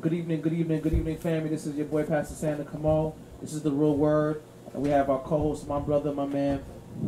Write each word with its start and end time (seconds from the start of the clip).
Good, 0.00 0.14
evening, 0.14 0.40
good 0.40 0.54
evening, 0.54 0.80
good 0.80 0.94
evening, 0.94 1.18
family. 1.18 1.50
This 1.50 1.66
is 1.66 1.76
your 1.76 1.84
boy 1.84 2.04
Pastor 2.04 2.34
Sander 2.34 2.64
Cameau. 2.64 3.12
This 3.42 3.52
is 3.52 3.60
the 3.62 3.70
real 3.70 3.94
word, 3.94 4.40
and 4.72 4.82
we 4.82 4.88
have 4.88 5.10
our 5.10 5.18
co-host, 5.18 5.68
my 5.68 5.78
brother, 5.78 6.10
my 6.10 6.24
man. 6.24 6.60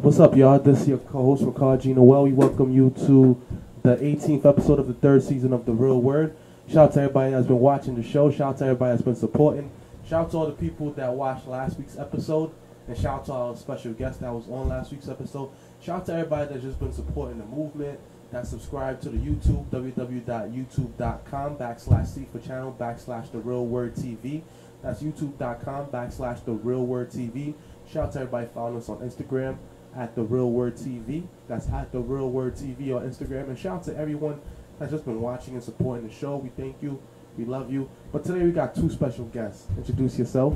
What's 0.03 0.21
up, 0.21 0.37
y'all? 0.37 0.59
This 0.59 0.83
is 0.83 0.89
your 0.89 0.99
co-host 0.99 1.43
Ricardo 1.43 1.81
Gino. 1.81 2.03
Well, 2.03 2.25
we 2.25 2.33
welcome 2.33 2.71
you 2.71 2.91
to 3.07 3.41
the 3.83 3.97
18th 3.97 4.45
episode 4.45 4.79
of 4.79 4.89
the 4.89 4.93
third 4.93 5.23
season 5.23 5.55
of 5.55 5.65
the 5.65 5.73
Real 5.73 6.03
Word. 6.03 6.37
Shout 6.69 6.89
out 6.89 6.93
to 6.93 7.01
everybody 7.01 7.31
that's 7.31 7.47
been 7.47 7.61
watching 7.61 7.95
the 7.95 8.03
show. 8.03 8.31
Shout 8.31 8.51
out 8.51 8.59
to 8.59 8.65
everybody 8.65 8.91
that's 8.91 9.03
been 9.03 9.17
supporting. 9.17 9.71
Shout 10.07 10.27
out 10.27 10.31
to 10.33 10.37
all 10.37 10.47
the 10.47 10.53
people 10.53 10.91
that 10.93 11.15
watched 11.15 11.49
last 11.49 11.79
week's 11.79 11.97
episode, 11.99 12.53
and 12.89 12.99
shout 12.99 13.21
out 13.21 13.25
to 13.25 13.33
our 13.33 13.57
special 13.57 13.95
guest 13.95 14.21
that 14.21 14.35
was 14.35 14.47
on 14.51 14.69
last 14.69 14.93
week's 14.93 15.09
episode. 15.09 15.51
Shout 15.81 16.01
out 16.01 16.07
to 16.07 16.13
everybody 16.13 16.51
that's 16.53 16.63
just 16.63 16.79
been 16.79 16.93
supporting 16.93 17.39
the 17.39 17.47
movement. 17.47 17.99
That 18.33 18.47
subscribe 18.47 19.01
to 19.03 19.11
the 19.11 19.19
YouTube 19.19 19.67
www.youtube.com 19.67 21.57
backslash 21.59 22.07
C 22.07 22.27
for 22.33 22.39
channel 22.39 22.75
backslash 22.81 23.31
the 23.31 23.39
Real 23.39 23.67
Word 23.67 23.95
TV. 23.95 24.41
That's 24.83 25.03
youtube.com 25.03 25.89
backslash 25.89 26.43
the 26.47 26.53
Real 26.53 26.87
Word 26.87 27.11
TV. 27.11 27.53
Shout 27.93 28.07
out 28.07 28.13
to 28.13 28.21
everybody 28.21 28.49
following 28.55 28.79
us 28.79 28.89
on 28.89 29.01
Instagram 29.01 29.59
at 29.95 30.15
the 30.15 30.23
Real 30.23 30.51
Word 30.51 30.77
TV. 30.77 31.25
That's 31.47 31.69
at 31.69 31.93
the 31.93 32.01
Real 32.01 32.31
Word 32.31 32.55
TV 32.55 32.97
on 32.97 33.07
Instagram. 33.07 33.49
And 33.49 33.59
shout 33.59 33.81
out 33.81 33.85
to 33.85 33.97
everyone 33.99 34.41
that's 34.79 34.91
just 34.91 35.05
been 35.05 35.21
watching 35.21 35.53
and 35.53 35.63
supporting 35.63 36.09
the 36.09 36.15
show. 36.15 36.37
We 36.37 36.49
thank 36.49 36.83
you. 36.83 37.03
We 37.37 37.45
love 37.45 37.71
you. 37.71 37.91
But 38.13 38.25
today 38.25 38.45
we 38.45 38.51
got 38.53 38.75
two 38.75 38.89
special 38.89 39.27
guests. 39.27 39.67
Introduce 39.77 40.19
yourself. 40.19 40.55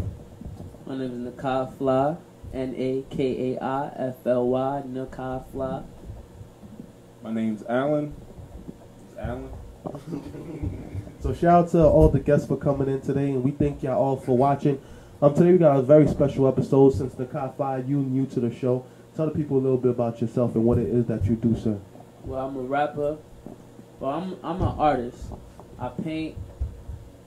My 0.86 0.96
name 0.96 1.26
is 1.26 1.34
Nakai 1.34 1.76
Fly, 1.76 2.16
N 2.54 2.74
A 2.74 3.04
K 3.10 3.52
A 3.52 3.62
I 3.62 3.92
F 3.96 4.26
L 4.26 4.48
Y, 4.48 4.82
Nakai 4.86 5.44
Fly. 5.52 5.82
My 7.26 7.32
name's 7.32 7.64
Allen. 7.68 8.14
It's 9.08 9.18
Allen. 9.18 9.50
So 11.18 11.34
shout 11.34 11.64
out 11.64 11.70
to 11.72 11.84
all 11.84 12.08
the 12.08 12.20
guests 12.20 12.46
for 12.46 12.56
coming 12.56 12.88
in 12.88 13.00
today, 13.00 13.30
and 13.30 13.42
we 13.42 13.50
thank 13.50 13.82
y'all 13.82 13.98
all 13.98 14.16
for 14.16 14.38
watching. 14.38 14.80
Um, 15.20 15.34
today 15.34 15.50
we 15.50 15.58
got 15.58 15.76
a 15.76 15.82
very 15.82 16.06
special 16.06 16.46
episode 16.46 16.90
since 16.90 17.14
the 17.14 17.26
Fi 17.26 17.78
you 17.78 17.96
new 17.96 18.26
to 18.26 18.38
the 18.38 18.54
show. 18.54 18.86
Tell 19.16 19.26
the 19.26 19.32
people 19.32 19.56
a 19.56 19.58
little 19.58 19.78
bit 19.78 19.90
about 19.90 20.20
yourself 20.20 20.54
and 20.54 20.64
what 20.64 20.78
it 20.78 20.88
is 20.88 21.06
that 21.06 21.24
you 21.24 21.34
do, 21.34 21.58
sir. 21.58 21.80
Well, 22.22 22.46
I'm 22.46 22.56
a 22.56 22.60
rapper. 22.60 23.18
Well, 23.98 24.10
I'm 24.12 24.36
I'm 24.44 24.62
an 24.62 24.78
artist. 24.78 25.32
I 25.80 25.88
paint, 25.88 26.36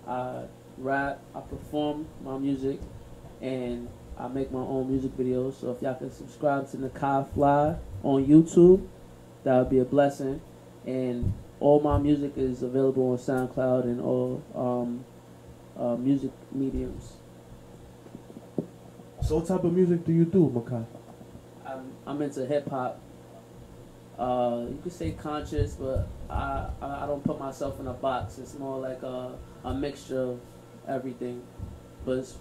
I 0.08 0.44
rap, 0.78 1.20
I 1.36 1.42
perform 1.42 2.08
my 2.24 2.38
music, 2.38 2.80
and 3.42 3.90
I 4.18 4.30
make 4.30 4.50
my 4.50 4.62
own 4.62 4.90
music 4.90 5.18
videos. 5.18 5.60
So 5.60 5.72
if 5.72 5.82
y'all 5.82 5.96
can 5.96 6.10
subscribe 6.10 6.72
to 6.72 6.78
Nakai 6.78 7.34
Fly 7.34 7.76
on 8.04 8.26
YouTube, 8.26 8.88
that 9.44 9.58
would 9.58 9.70
be 9.70 9.80
a 9.80 9.86
blessing. 9.86 10.42
And 10.86 11.34
all 11.60 11.80
my 11.82 11.98
music 11.98 12.34
is 12.38 12.64
available 12.64 13.12
on 13.12 13.18
SoundCloud 13.18 13.84
and 13.84 14.02
all 14.02 14.42
um, 14.56 15.06
uh, 15.78 15.96
music 15.96 16.32
mediums. 16.52 17.14
So 19.22 19.36
what 19.38 19.48
type 19.48 19.64
of 19.64 19.74
music 19.74 20.06
do 20.06 20.14
you 20.14 20.26
do, 20.26 20.50
Makai? 20.50 20.86
I'm, 21.66 21.92
I'm 22.08 22.22
into 22.22 22.46
hip 22.46 22.70
hop. 22.70 23.00
Uh, 24.18 24.66
you 24.70 24.80
could 24.84 24.92
say 24.92 25.12
conscious, 25.12 25.76
but 25.76 26.08
I, 26.30 26.68
I 26.82 27.06
don't 27.06 27.24
put 27.24 27.40
myself 27.40 27.80
in 27.80 27.88
a 27.88 27.94
box. 27.94 28.38
It's 28.38 28.58
more 28.58 28.80
like 28.80 29.02
a, 29.04 29.38
a 29.64 29.74
mixture 29.74 30.22
of 30.22 30.40
everything. 30.88 31.42
But 32.06 32.20
it's 32.20 32.38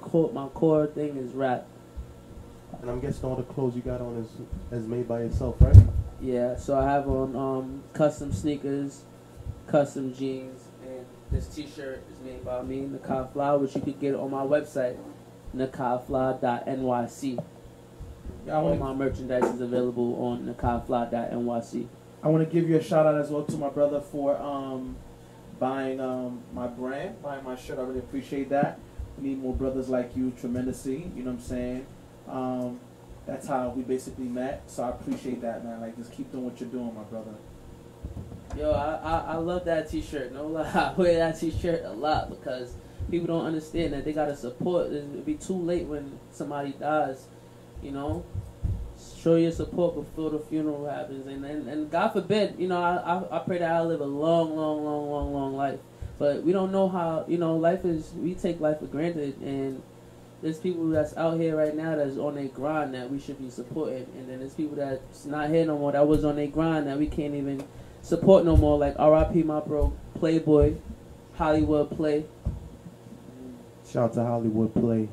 core, 0.00 0.32
my 0.32 0.48
core 0.48 0.86
thing 0.86 1.16
is 1.16 1.32
rap. 1.32 1.66
And 2.80 2.90
I'm 2.90 3.00
guessing 3.00 3.24
all 3.24 3.36
the 3.36 3.42
clothes 3.42 3.76
you 3.76 3.82
got 3.82 4.00
on 4.00 4.16
is 4.16 4.78
is 4.78 4.86
made 4.86 5.06
by 5.06 5.20
yourself, 5.20 5.56
right? 5.60 5.76
Yeah, 6.22 6.56
so 6.56 6.78
I 6.78 6.84
have 6.84 7.08
on 7.08 7.34
um, 7.34 7.82
custom 7.94 8.30
sneakers, 8.30 9.04
custom 9.66 10.12
jeans, 10.12 10.60
and 10.82 11.06
this 11.30 11.46
T-shirt 11.46 12.02
is 12.12 12.20
made 12.22 12.44
by 12.44 12.62
me, 12.62 12.82
Nakai 12.82 13.32
Fly, 13.32 13.54
which 13.54 13.74
you 13.74 13.80
could 13.80 13.98
get 13.98 14.14
on 14.14 14.30
my 14.30 14.42
website, 14.42 14.98
nakaifly.nyc. 15.56 17.44
All 18.50 18.76
my 18.76 18.92
merchandise 18.92 19.44
is 19.44 19.62
available 19.62 20.22
on 20.22 20.54
nakaifly.nyc. 20.54 21.86
I 22.22 22.28
want 22.28 22.46
to 22.46 22.52
give 22.52 22.68
you 22.68 22.76
a 22.76 22.82
shout 22.82 23.06
out 23.06 23.14
as 23.14 23.30
well 23.30 23.44
to 23.44 23.56
my 23.56 23.70
brother 23.70 24.02
for 24.02 24.36
um, 24.36 24.96
buying 25.58 26.00
um, 26.00 26.42
my 26.52 26.66
brand, 26.66 27.22
buying 27.22 27.42
my 27.44 27.56
shirt. 27.56 27.78
I 27.78 27.82
really 27.82 28.00
appreciate 28.00 28.50
that. 28.50 28.78
We 29.16 29.28
need 29.28 29.42
more 29.42 29.54
brothers 29.54 29.88
like 29.88 30.14
you 30.14 30.32
tremendously. 30.38 31.10
You 31.16 31.22
know 31.22 31.30
what 31.30 31.40
I'm 31.40 31.46
saying? 31.46 31.86
Um, 32.28 32.80
that's 33.30 33.46
how 33.46 33.68
we 33.68 33.82
basically 33.82 34.24
met. 34.24 34.68
So 34.68 34.82
I 34.82 34.88
appreciate 34.88 35.40
that, 35.42 35.64
man. 35.64 35.80
Like, 35.80 35.96
just 35.96 36.12
keep 36.12 36.32
doing 36.32 36.44
what 36.44 36.60
you're 36.60 36.68
doing, 36.68 36.92
my 36.92 37.04
brother. 37.04 37.30
Yo, 38.56 38.72
I, 38.72 38.96
I, 38.96 39.18
I 39.18 39.36
love 39.36 39.64
that 39.66 39.88
T-shirt. 39.88 40.32
No 40.32 40.46
lie, 40.48 40.68
I 40.68 40.92
wear 40.94 41.14
that 41.14 41.38
T-shirt 41.38 41.84
a 41.84 41.92
lot 41.92 42.28
because 42.28 42.74
people 43.08 43.28
don't 43.28 43.46
understand 43.46 43.92
that 43.92 44.04
they 44.04 44.12
gotta 44.12 44.36
support. 44.36 44.92
It'll 44.92 45.20
be 45.20 45.34
too 45.34 45.54
late 45.54 45.86
when 45.86 46.18
somebody 46.32 46.72
dies. 46.72 47.26
You 47.82 47.92
know, 47.92 48.24
show 49.16 49.36
your 49.36 49.52
support 49.52 49.94
before 49.94 50.30
the 50.30 50.40
funeral 50.40 50.86
happens, 50.86 51.26
and 51.28 51.44
and, 51.44 51.68
and 51.68 51.90
God 51.90 52.08
forbid, 52.08 52.56
you 52.58 52.66
know, 52.66 52.82
I, 52.82 52.96
I 52.96 53.36
I 53.36 53.38
pray 53.38 53.58
that 53.58 53.70
I 53.70 53.80
live 53.82 54.00
a 54.00 54.06
long, 54.06 54.56
long, 54.56 54.84
long, 54.84 55.08
long, 55.08 55.32
long 55.32 55.56
life. 55.56 55.78
But 56.18 56.42
we 56.42 56.52
don't 56.52 56.72
know 56.72 56.88
how. 56.88 57.24
You 57.28 57.38
know, 57.38 57.56
life 57.56 57.84
is. 57.84 58.12
We 58.14 58.34
take 58.34 58.60
life 58.60 58.80
for 58.80 58.86
granted, 58.86 59.40
and 59.40 59.80
there's 60.42 60.58
people 60.58 60.88
that's 60.88 61.16
out 61.16 61.38
here 61.38 61.56
right 61.56 61.76
now 61.76 61.96
that's 61.96 62.16
on 62.16 62.34
their 62.34 62.48
grind 62.48 62.94
that 62.94 63.10
we 63.10 63.20
should 63.20 63.38
be 63.38 63.50
supporting, 63.50 64.06
and 64.16 64.28
then 64.28 64.38
there's 64.38 64.54
people 64.54 64.76
that's 64.76 65.26
not 65.26 65.50
here 65.50 65.66
no 65.66 65.78
more 65.78 65.92
that 65.92 66.06
was 66.06 66.24
on 66.24 66.36
their 66.36 66.46
grind 66.46 66.86
that 66.86 66.98
we 66.98 67.06
can't 67.06 67.34
even 67.34 67.62
support 68.02 68.44
no 68.44 68.56
more. 68.56 68.78
Like 68.78 68.94
R.I.P. 68.98 69.42
my 69.42 69.60
bro 69.60 69.92
Playboy, 70.14 70.74
Hollywood 71.34 71.90
Play. 71.90 72.24
Shout 73.90 74.10
out 74.10 74.14
to 74.14 74.24
Hollywood 74.24 74.72
Play. 74.72 75.08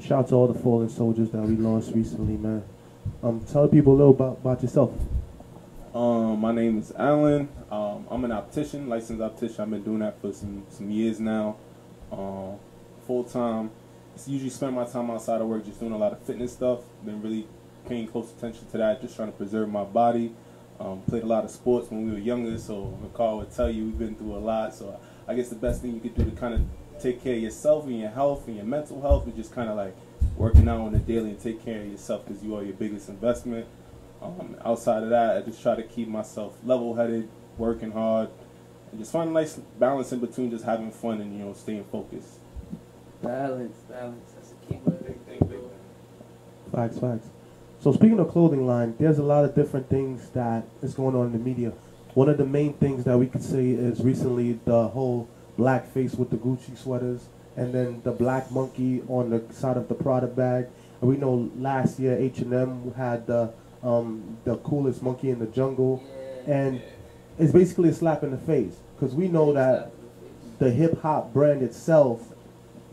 Shout 0.00 0.24
out 0.24 0.28
to 0.28 0.34
all 0.34 0.48
the 0.48 0.58
fallen 0.58 0.88
soldiers 0.88 1.30
that 1.30 1.42
we 1.42 1.56
lost 1.56 1.94
recently, 1.94 2.36
man. 2.36 2.62
Um, 3.22 3.44
tell 3.50 3.62
the 3.62 3.68
people 3.68 3.92
a 3.92 3.96
little 3.96 4.12
about, 4.12 4.38
about 4.38 4.62
yourself. 4.62 4.92
Um, 5.94 6.40
my 6.40 6.52
name 6.52 6.78
is 6.78 6.92
Allen. 6.96 7.48
Um, 7.70 8.06
I'm 8.10 8.24
an 8.24 8.32
optician, 8.32 8.88
licensed 8.88 9.22
optician. 9.22 9.60
I've 9.60 9.70
been 9.70 9.82
doing 9.82 9.98
that 10.00 10.20
for 10.20 10.32
some, 10.32 10.64
some 10.70 10.90
years 10.90 11.20
now. 11.20 11.56
Um, 12.12 12.56
full 13.06 13.24
time. 13.24 13.70
Usually 14.26 14.50
spend 14.50 14.74
my 14.76 14.84
time 14.84 15.10
outside 15.10 15.40
of 15.40 15.48
work 15.48 15.64
just 15.64 15.80
doing 15.80 15.92
a 15.92 15.98
lot 15.98 16.12
of 16.12 16.22
fitness 16.22 16.52
stuff. 16.52 16.80
Been 17.04 17.22
really 17.22 17.46
paying 17.88 18.06
close 18.06 18.30
attention 18.30 18.66
to 18.70 18.78
that, 18.78 19.00
just 19.00 19.16
trying 19.16 19.32
to 19.32 19.36
preserve 19.36 19.68
my 19.68 19.84
body. 19.84 20.32
Um, 20.78 21.02
played 21.02 21.24
a 21.24 21.26
lot 21.26 21.44
of 21.44 21.50
sports 21.50 21.90
when 21.90 22.06
we 22.06 22.12
were 22.12 22.18
younger, 22.18 22.56
so 22.58 22.98
McCall 23.02 23.38
would 23.38 23.54
tell 23.54 23.68
you 23.68 23.84
we've 23.84 23.98
been 23.98 24.14
through 24.14 24.34
a 24.34 24.38
lot. 24.38 24.74
So 24.74 24.98
I 25.28 25.34
guess 25.34 25.48
the 25.48 25.56
best 25.56 25.82
thing 25.82 25.94
you 25.94 26.00
could 26.00 26.14
do 26.14 26.24
to 26.24 26.30
kind 26.30 26.54
of 26.54 26.62
take 27.00 27.22
care 27.22 27.34
of 27.34 27.42
yourself 27.42 27.86
and 27.86 28.00
your 28.00 28.10
health 28.10 28.46
and 28.46 28.56
your 28.56 28.64
mental 28.64 29.00
health 29.00 29.28
is 29.28 29.34
just 29.34 29.54
kind 29.54 29.68
of 29.68 29.76
like 29.76 29.94
working 30.36 30.68
out 30.68 30.80
on 30.80 30.92
the 30.92 30.98
daily 30.98 31.30
and 31.30 31.40
take 31.40 31.64
care 31.64 31.82
of 31.82 31.88
yourself 31.88 32.26
because 32.26 32.42
you 32.42 32.56
are 32.56 32.62
your 32.62 32.74
biggest 32.74 33.08
investment. 33.08 33.66
Um, 34.22 34.56
outside 34.64 35.02
of 35.02 35.10
that, 35.10 35.36
I 35.36 35.40
just 35.42 35.62
try 35.62 35.74
to 35.74 35.82
keep 35.82 36.08
myself 36.08 36.54
level-headed, 36.64 37.28
working 37.56 37.92
hard, 37.92 38.28
and 38.90 39.00
just 39.00 39.12
find 39.12 39.30
a 39.30 39.32
nice 39.32 39.56
balance 39.78 40.12
in 40.12 40.18
between 40.18 40.50
just 40.50 40.64
having 40.64 40.90
fun 40.90 41.20
and 41.20 41.32
you 41.32 41.44
know 41.44 41.52
staying 41.54 41.84
focused. 41.84 42.39
Balance, 43.22 43.76
balance. 43.88 44.32
That's 44.34 44.52
a 44.52 44.66
key 44.72 44.80
word. 44.84 45.04
Big 45.06 45.16
thing, 45.26 45.38
big 45.40 45.48
thing. 45.60 45.70
Facts, 46.72 46.98
facts. 46.98 47.28
So 47.80 47.92
speaking 47.92 48.18
of 48.18 48.28
clothing 48.28 48.66
line, 48.66 48.94
there's 48.98 49.18
a 49.18 49.22
lot 49.22 49.44
of 49.44 49.54
different 49.54 49.88
things 49.88 50.30
that 50.30 50.64
is 50.82 50.94
going 50.94 51.14
on 51.14 51.26
in 51.26 51.32
the 51.32 51.38
media. 51.38 51.72
One 52.14 52.28
of 52.28 52.38
the 52.38 52.46
main 52.46 52.74
things 52.74 53.04
that 53.04 53.18
we 53.18 53.26
could 53.26 53.42
say 53.42 53.70
is 53.70 54.00
recently 54.00 54.58
the 54.64 54.88
whole 54.88 55.28
black 55.56 55.90
face 55.92 56.14
with 56.14 56.30
the 56.30 56.36
Gucci 56.36 56.76
sweaters, 56.76 57.28
and 57.56 57.72
then 57.74 58.00
the 58.04 58.12
black 58.12 58.50
monkey 58.50 59.02
on 59.08 59.30
the 59.30 59.42
side 59.52 59.76
of 59.76 59.88
the 59.88 59.94
Prada 59.94 60.26
bag. 60.26 60.66
And 61.00 61.10
we 61.10 61.16
know 61.16 61.50
last 61.56 61.98
year 61.98 62.16
H 62.16 62.38
and 62.38 62.52
M 62.52 62.92
had 62.96 63.26
the 63.26 63.52
um, 63.82 64.36
the 64.44 64.56
coolest 64.58 65.02
monkey 65.02 65.30
in 65.30 65.38
the 65.38 65.46
jungle, 65.46 66.02
Yeah. 66.46 66.54
and 66.54 66.82
it's 67.38 67.52
basically 67.52 67.88
a 67.88 67.94
slap 67.94 68.22
in 68.22 68.30
the 68.30 68.36
face 68.38 68.76
because 68.98 69.14
we 69.14 69.28
know 69.28 69.52
that 69.54 69.92
the 70.58 70.70
hip 70.70 71.00
hop 71.00 71.32
brand 71.32 71.62
itself, 71.62 72.29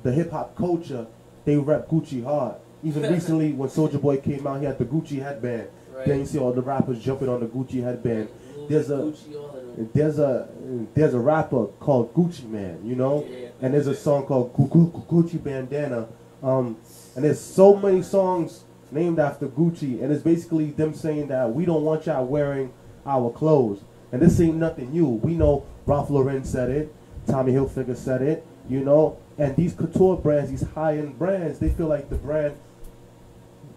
the 0.04 0.12
hip 0.12 0.32
hop 0.32 0.56
culture, 0.56 1.08
they 1.46 1.58
rep 1.58 1.88
Gucci 1.90 2.24
hard. 2.24 2.56
Even 2.84 3.04
recently, 3.14 3.54
when 3.54 3.70
Soulja 3.70 4.00
Boy 4.02 4.18
came 4.18 4.46
out, 4.48 4.60
he 4.60 4.66
had 4.66 4.78
the 4.78 4.86
Gucci 4.86 5.22
headband. 5.22 5.68
Then 6.06 6.20
you 6.20 6.26
see 6.28 6.38
all 6.38 6.54
the 6.54 6.62
rappers 6.62 7.00
jumping 7.04 7.28
on 7.28 7.40
the 7.40 7.48
Gucci 7.48 7.82
headband. 7.84 8.30
There's 8.70 8.92
a 8.92 8.98
Gucci, 8.98 9.36
all 9.36 9.48
of 9.48 9.54
them. 9.78 9.90
there's 9.94 10.20
a 10.20 10.48
there's 10.94 11.14
a 11.14 11.20
rapper 11.20 11.66
called 11.80 12.14
Gucci 12.14 12.48
Mane, 12.48 12.80
you 12.86 12.96
know, 12.96 13.26
Yeah. 13.30 13.48
and 13.62 13.74
there's 13.74 13.88
a 13.88 13.96
song 13.96 14.26
called 14.26 14.54
Gu- 14.54 14.68
Gu- 14.68 14.92
Gu- 14.92 15.24
Gucci 15.24 15.42
Bandana, 15.44 16.08
um, 16.44 16.76
and 17.16 17.24
there's 17.26 17.40
so 17.40 17.76
many 17.76 18.04
songs 18.04 18.64
named 18.92 19.20
after 19.20 19.48
Gucci, 19.48 20.02
and 20.04 20.12
it's 20.12 20.22
basically 20.22 20.72
them 20.72 20.94
saying 20.94 21.28
that 21.30 21.54
we 21.54 21.66
don't 21.66 21.84
want 21.84 22.06
y'all 22.06 22.26
wearing 22.26 22.72
our 23.06 23.32
clothes, 23.32 23.80
and 24.12 24.22
this 24.22 24.40
ain't 24.42 24.58
nothing 24.58 24.92
new. 24.92 25.08
We 25.08 25.34
know 25.36 25.64
Ralph 25.86 26.10
Lauren 26.10 26.44
said 26.44 26.70
it, 26.70 26.94
Tommy 27.26 27.54
Hilfiger 27.54 27.96
said 27.98 28.22
it, 28.22 28.46
you 28.70 28.82
know, 28.84 29.18
and 29.38 29.56
these 29.56 29.74
couture 29.74 30.18
brands, 30.18 30.50
these 30.50 30.64
high-end 30.64 31.18
brands, 31.20 31.60
they 31.60 31.70
feel 31.70 31.88
like 31.88 32.10
the 32.10 32.16
brand, 32.16 32.56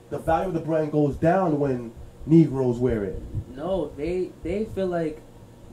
the 0.09 0.19
value 0.19 0.49
of 0.49 0.55
the 0.55 0.61
brand 0.61 0.93
goes 0.93 1.17
down 1.17 1.59
when 1.59 1.93
Negroes 2.27 2.79
wear 2.79 3.05
it. 3.05 3.23
No, 3.55 3.93
they 3.97 4.31
they 4.43 4.65
feel 4.65 4.87
like 4.87 5.21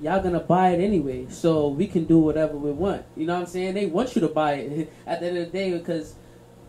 y'all 0.02 0.22
gonna 0.22 0.40
buy 0.40 0.70
it 0.70 0.82
anyway, 0.82 1.28
so 1.30 1.70
we 1.70 1.88
can 1.88 2.06
do 2.06 2.20
whatever 2.20 2.58
we 2.58 2.72
want. 2.72 3.04
You 3.16 3.26
know 3.26 3.34
what 3.36 3.42
I'm 3.42 3.46
saying? 3.48 3.74
They 3.74 3.86
want 3.86 4.16
you 4.16 4.22
to 4.22 4.28
buy 4.28 4.54
it 4.54 4.94
at 5.08 5.20
the 5.20 5.28
end 5.28 5.38
of 5.38 5.46
the 5.46 5.52
day 5.52 5.78
because 5.78 6.16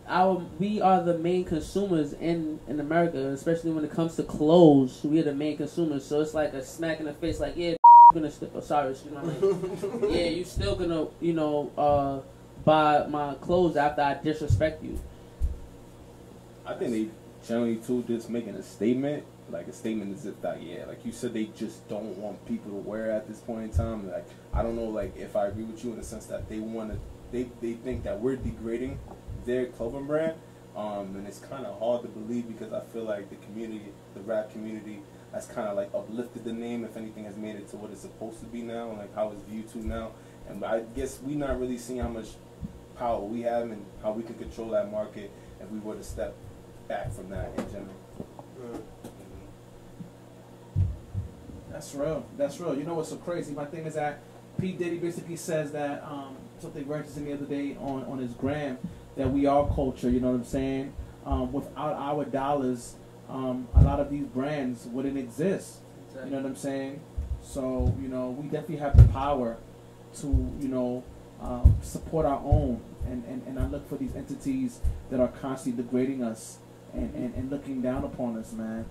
our 0.07 0.43
we 0.59 0.81
are 0.81 1.03
the 1.03 1.17
main 1.17 1.45
consumers 1.45 2.13
in 2.13 2.59
in 2.67 2.79
America, 2.79 3.17
especially 3.27 3.71
when 3.71 3.83
it 3.85 3.91
comes 3.91 4.15
to 4.15 4.23
clothes. 4.23 5.01
We 5.03 5.19
are 5.19 5.23
the 5.23 5.35
main 5.35 5.57
consumers, 5.57 6.05
so 6.05 6.21
it's 6.21 6.33
like 6.33 6.53
a 6.53 6.63
smack 6.63 6.99
in 6.99 7.05
the 7.05 7.13
face. 7.13 7.39
Like, 7.39 7.55
yeah, 7.55 7.69
you 7.71 7.77
gonna 8.13 8.31
st- 8.31 8.51
oh, 8.55 8.61
sorry, 8.61 8.91
excuse 8.91 9.13
my 9.13 9.23
language. 9.23 10.11
yeah, 10.15 10.25
you 10.25 10.43
still 10.43 10.75
gonna 10.75 11.07
you 11.21 11.33
know 11.33 11.71
uh, 11.77 12.19
buy 12.69 13.07
my 13.07 13.33
clothes 13.33 13.75
after 13.75 14.03
I 14.03 14.13
disrespect 14.13 14.83
you. 14.83 14.99
I 16.67 16.75
think 16.75 16.91
they 16.91 17.09
generally 17.47 17.77
too 17.77 18.03
just 18.03 18.29
making 18.29 18.53
a 18.53 18.61
statement, 18.61 19.23
like 19.49 19.67
a 19.67 19.73
statement 19.73 20.15
as 20.15 20.27
if 20.27 20.39
that 20.43 20.61
yeah, 20.61 20.85
like 20.85 21.03
you 21.03 21.11
said, 21.11 21.33
they 21.33 21.45
just 21.45 21.87
don't 21.89 22.15
want 22.17 22.45
people 22.47 22.69
to 22.69 22.77
wear 22.77 23.09
at 23.09 23.27
this 23.27 23.39
point 23.39 23.63
in 23.63 23.71
time. 23.71 24.11
Like 24.11 24.27
I 24.53 24.61
don't 24.61 24.75
know, 24.75 24.85
like 24.85 25.17
if 25.17 25.35
I 25.35 25.47
agree 25.47 25.63
with 25.63 25.83
you 25.83 25.93
in 25.93 25.97
the 25.97 26.03
sense 26.03 26.27
that 26.27 26.47
they 26.47 26.59
want 26.59 26.91
to, 26.91 26.99
they 27.31 27.49
they 27.59 27.73
think 27.73 28.03
that 28.03 28.19
we're 28.19 28.35
degrading 28.35 28.99
their 29.47 29.65
clothing 29.65 30.05
brand, 30.05 30.35
um, 30.75 31.15
and 31.15 31.25
it's 31.25 31.39
kind 31.39 31.65
of 31.65 31.79
hard 31.79 32.03
to 32.03 32.07
believe 32.07 32.47
because 32.47 32.71
I 32.71 32.81
feel 32.93 33.03
like 33.03 33.31
the 33.31 33.37
community, 33.47 33.85
the 34.13 34.21
rap 34.21 34.51
community, 34.51 34.99
has 35.33 35.47
kind 35.47 35.69
of 35.69 35.75
like 35.75 35.89
uplifted 35.95 36.43
the 36.43 36.53
name. 36.53 36.83
If 36.83 36.97
anything, 36.97 37.23
has 37.23 37.35
made 37.35 37.55
it 37.55 37.67
to 37.69 37.77
what 37.77 37.89
it's 37.89 38.01
supposed 38.01 38.41
to 38.41 38.45
be 38.45 38.61
now, 38.61 38.89
and 38.89 38.99
like 38.99 39.15
how 39.15 39.31
it's 39.31 39.41
viewed 39.49 39.69
to 39.69 39.79
now. 39.79 40.11
And 40.47 40.63
I 40.63 40.81
guess 40.95 41.19
we 41.23 41.33
not 41.33 41.59
really 41.59 41.79
seeing 41.79 41.99
how 41.99 42.09
much 42.09 42.27
power 42.99 43.21
we 43.21 43.41
have 43.41 43.71
and 43.71 43.83
how 44.03 44.11
we 44.11 44.21
can 44.21 44.35
control 44.35 44.69
that 44.69 44.91
market 44.91 45.31
if 45.61 45.71
we 45.71 45.79
were 45.79 45.95
to 45.95 46.03
step 46.03 46.35
back 46.87 47.11
from 47.13 47.29
that 47.29 47.51
in 47.57 47.65
general. 47.71 47.95
That's 51.71 51.95
real. 51.95 52.25
That's 52.37 52.59
real. 52.59 52.77
You 52.77 52.83
know 52.83 52.95
what's 52.95 53.09
so 53.09 53.15
crazy? 53.15 53.53
My 53.53 53.65
thing 53.65 53.85
is 53.85 53.93
that 53.93 54.19
P 54.59 54.73
Diddy 54.73 54.97
basically 54.97 55.37
says 55.37 55.71
that 55.71 56.03
um, 56.03 56.35
something 56.59 56.83
very 56.83 56.99
interesting 56.99 57.25
the 57.25 57.33
other 57.33 57.45
day 57.45 57.77
on 57.79 58.03
on 58.03 58.17
his 58.17 58.33
gram 58.33 58.77
that 59.15 59.31
we 59.31 59.45
are 59.45 59.65
culture. 59.73 60.09
You 60.09 60.19
know 60.19 60.31
what 60.31 60.37
I'm 60.37 60.43
saying? 60.43 60.93
Um, 61.25 61.53
without 61.53 61.93
our 61.93 62.25
dollars, 62.25 62.95
um, 63.29 63.67
a 63.75 63.81
lot 63.81 63.99
of 63.99 64.09
these 64.09 64.25
brands 64.25 64.87
wouldn't 64.87 65.17
exist. 65.17 65.77
You 66.25 66.31
know 66.31 66.37
what 66.37 66.47
I'm 66.47 66.55
saying? 66.55 66.99
So 67.41 67.95
you 68.01 68.09
know 68.09 68.31
we 68.31 68.49
definitely 68.49 68.77
have 68.77 68.97
the 68.97 69.07
power 69.13 69.57
to 70.17 70.27
you 70.59 70.67
know 70.67 71.03
um, 71.41 71.77
support 71.81 72.25
our 72.25 72.39
own 72.43 72.81
and, 73.05 73.23
and, 73.25 73.41
and 73.47 73.59
I 73.59 73.67
look 73.67 73.87
for 73.89 73.95
these 73.97 74.15
entities 74.15 74.79
that 75.09 75.19
are 75.19 75.27
constantly 75.27 75.83
degrading 75.83 76.23
us 76.23 76.59
and, 76.93 77.13
and, 77.15 77.33
and 77.35 77.49
looking 77.49 77.81
down 77.81 78.03
upon 78.03 78.37
us, 78.37 78.53
man. 78.53 78.85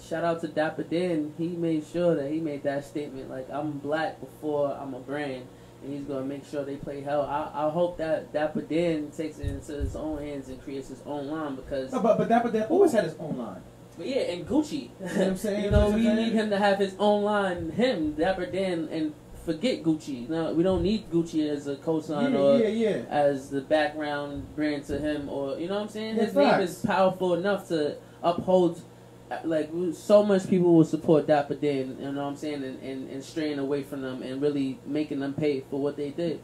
Shout 0.00 0.22
out 0.22 0.40
to 0.42 0.48
Dapper 0.48 0.84
Dan. 0.84 1.34
He 1.36 1.48
made 1.48 1.84
sure 1.84 2.14
that 2.14 2.30
he 2.30 2.38
made 2.38 2.62
that 2.62 2.84
statement. 2.84 3.28
Like 3.28 3.50
I'm 3.50 3.78
black 3.78 4.20
before 4.20 4.76
I'm 4.80 4.94
a 4.94 5.00
brand, 5.00 5.48
and 5.82 5.92
he's 5.92 6.04
gonna 6.04 6.24
make 6.24 6.46
sure 6.46 6.64
they 6.64 6.76
play 6.76 7.00
hell. 7.00 7.22
I, 7.22 7.66
I 7.66 7.70
hope 7.70 7.98
that 7.98 8.32
Dapper 8.32 8.62
Dan 8.62 9.10
takes 9.10 9.38
it 9.40 9.46
into 9.46 9.72
his 9.72 9.96
own 9.96 10.18
hands 10.18 10.48
and 10.48 10.62
creates 10.62 10.88
his 10.88 11.02
own 11.04 11.26
line 11.26 11.56
because. 11.56 11.92
No, 11.92 12.00
but 12.00 12.16
but 12.16 12.28
Dapper 12.28 12.52
Dan 12.52 12.68
always 12.68 12.92
had 12.92 13.04
his 13.04 13.16
own 13.18 13.38
line. 13.38 13.60
But 13.98 14.06
yeah, 14.06 14.20
and 14.20 14.46
Gucci. 14.46 14.82
You 14.82 14.88
know 15.00 15.06
what 15.06 15.26
I'm 15.26 15.36
saying? 15.36 15.64
you 15.64 15.70
know, 15.72 15.90
we 15.90 16.14
need 16.14 16.32
him 16.32 16.50
to 16.50 16.58
have 16.58 16.78
his 16.78 16.94
own 17.00 17.24
line. 17.24 17.70
Him, 17.70 18.12
Dapper 18.12 18.46
Dan, 18.46 18.88
and 18.92 19.14
forget 19.46 19.82
Gucci. 19.82 20.28
No, 20.28 20.52
we 20.52 20.62
don't 20.62 20.82
need 20.82 21.10
Gucci 21.10 21.48
as 21.48 21.66
a 21.68 21.76
cosign 21.76 22.32
Yeah, 22.32 22.38
or 22.38 22.58
yeah, 22.58 22.68
yeah. 22.68 23.02
as 23.08 23.48
the 23.48 23.60
background 23.62 24.54
brand 24.56 24.84
to 24.86 24.98
him, 24.98 25.28
or 25.30 25.58
you 25.58 25.68
know 25.68 25.76
what 25.76 25.82
I'm 25.84 25.88
saying. 25.88 26.16
Yeah, 26.16 26.24
His 26.24 26.34
name 26.34 26.60
is 26.60 26.82
powerful 26.84 27.34
enough 27.34 27.68
to 27.68 27.96
uphold. 28.22 28.82
uh, 29.30 29.38
Like 29.44 29.70
so 29.94 30.22
much 30.24 30.48
people 30.50 30.74
will 30.74 30.84
support 30.84 31.26
Dapper 31.26 31.54
Dan, 31.54 31.96
you 32.00 32.12
know 32.12 32.22
what 32.22 32.28
I'm 32.28 32.36
saying, 32.36 32.62
and, 32.64 32.82
and, 32.82 33.08
and 33.10 33.24
straying 33.24 33.58
away 33.58 33.82
from 33.84 34.02
them 34.02 34.22
and 34.22 34.42
really 34.42 34.78
making 34.84 35.20
them 35.20 35.32
pay 35.34 35.60
for 35.70 35.80
what 35.80 35.96
they 35.96 36.10
did. 36.10 36.40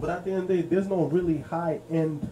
But 0.00 0.10
at 0.10 0.24
the 0.24 0.32
end 0.32 0.42
of 0.42 0.48
the 0.48 0.56
day, 0.56 0.62
there's 0.62 0.88
no 0.88 1.04
really 1.04 1.38
high 1.38 1.80
end 1.90 2.30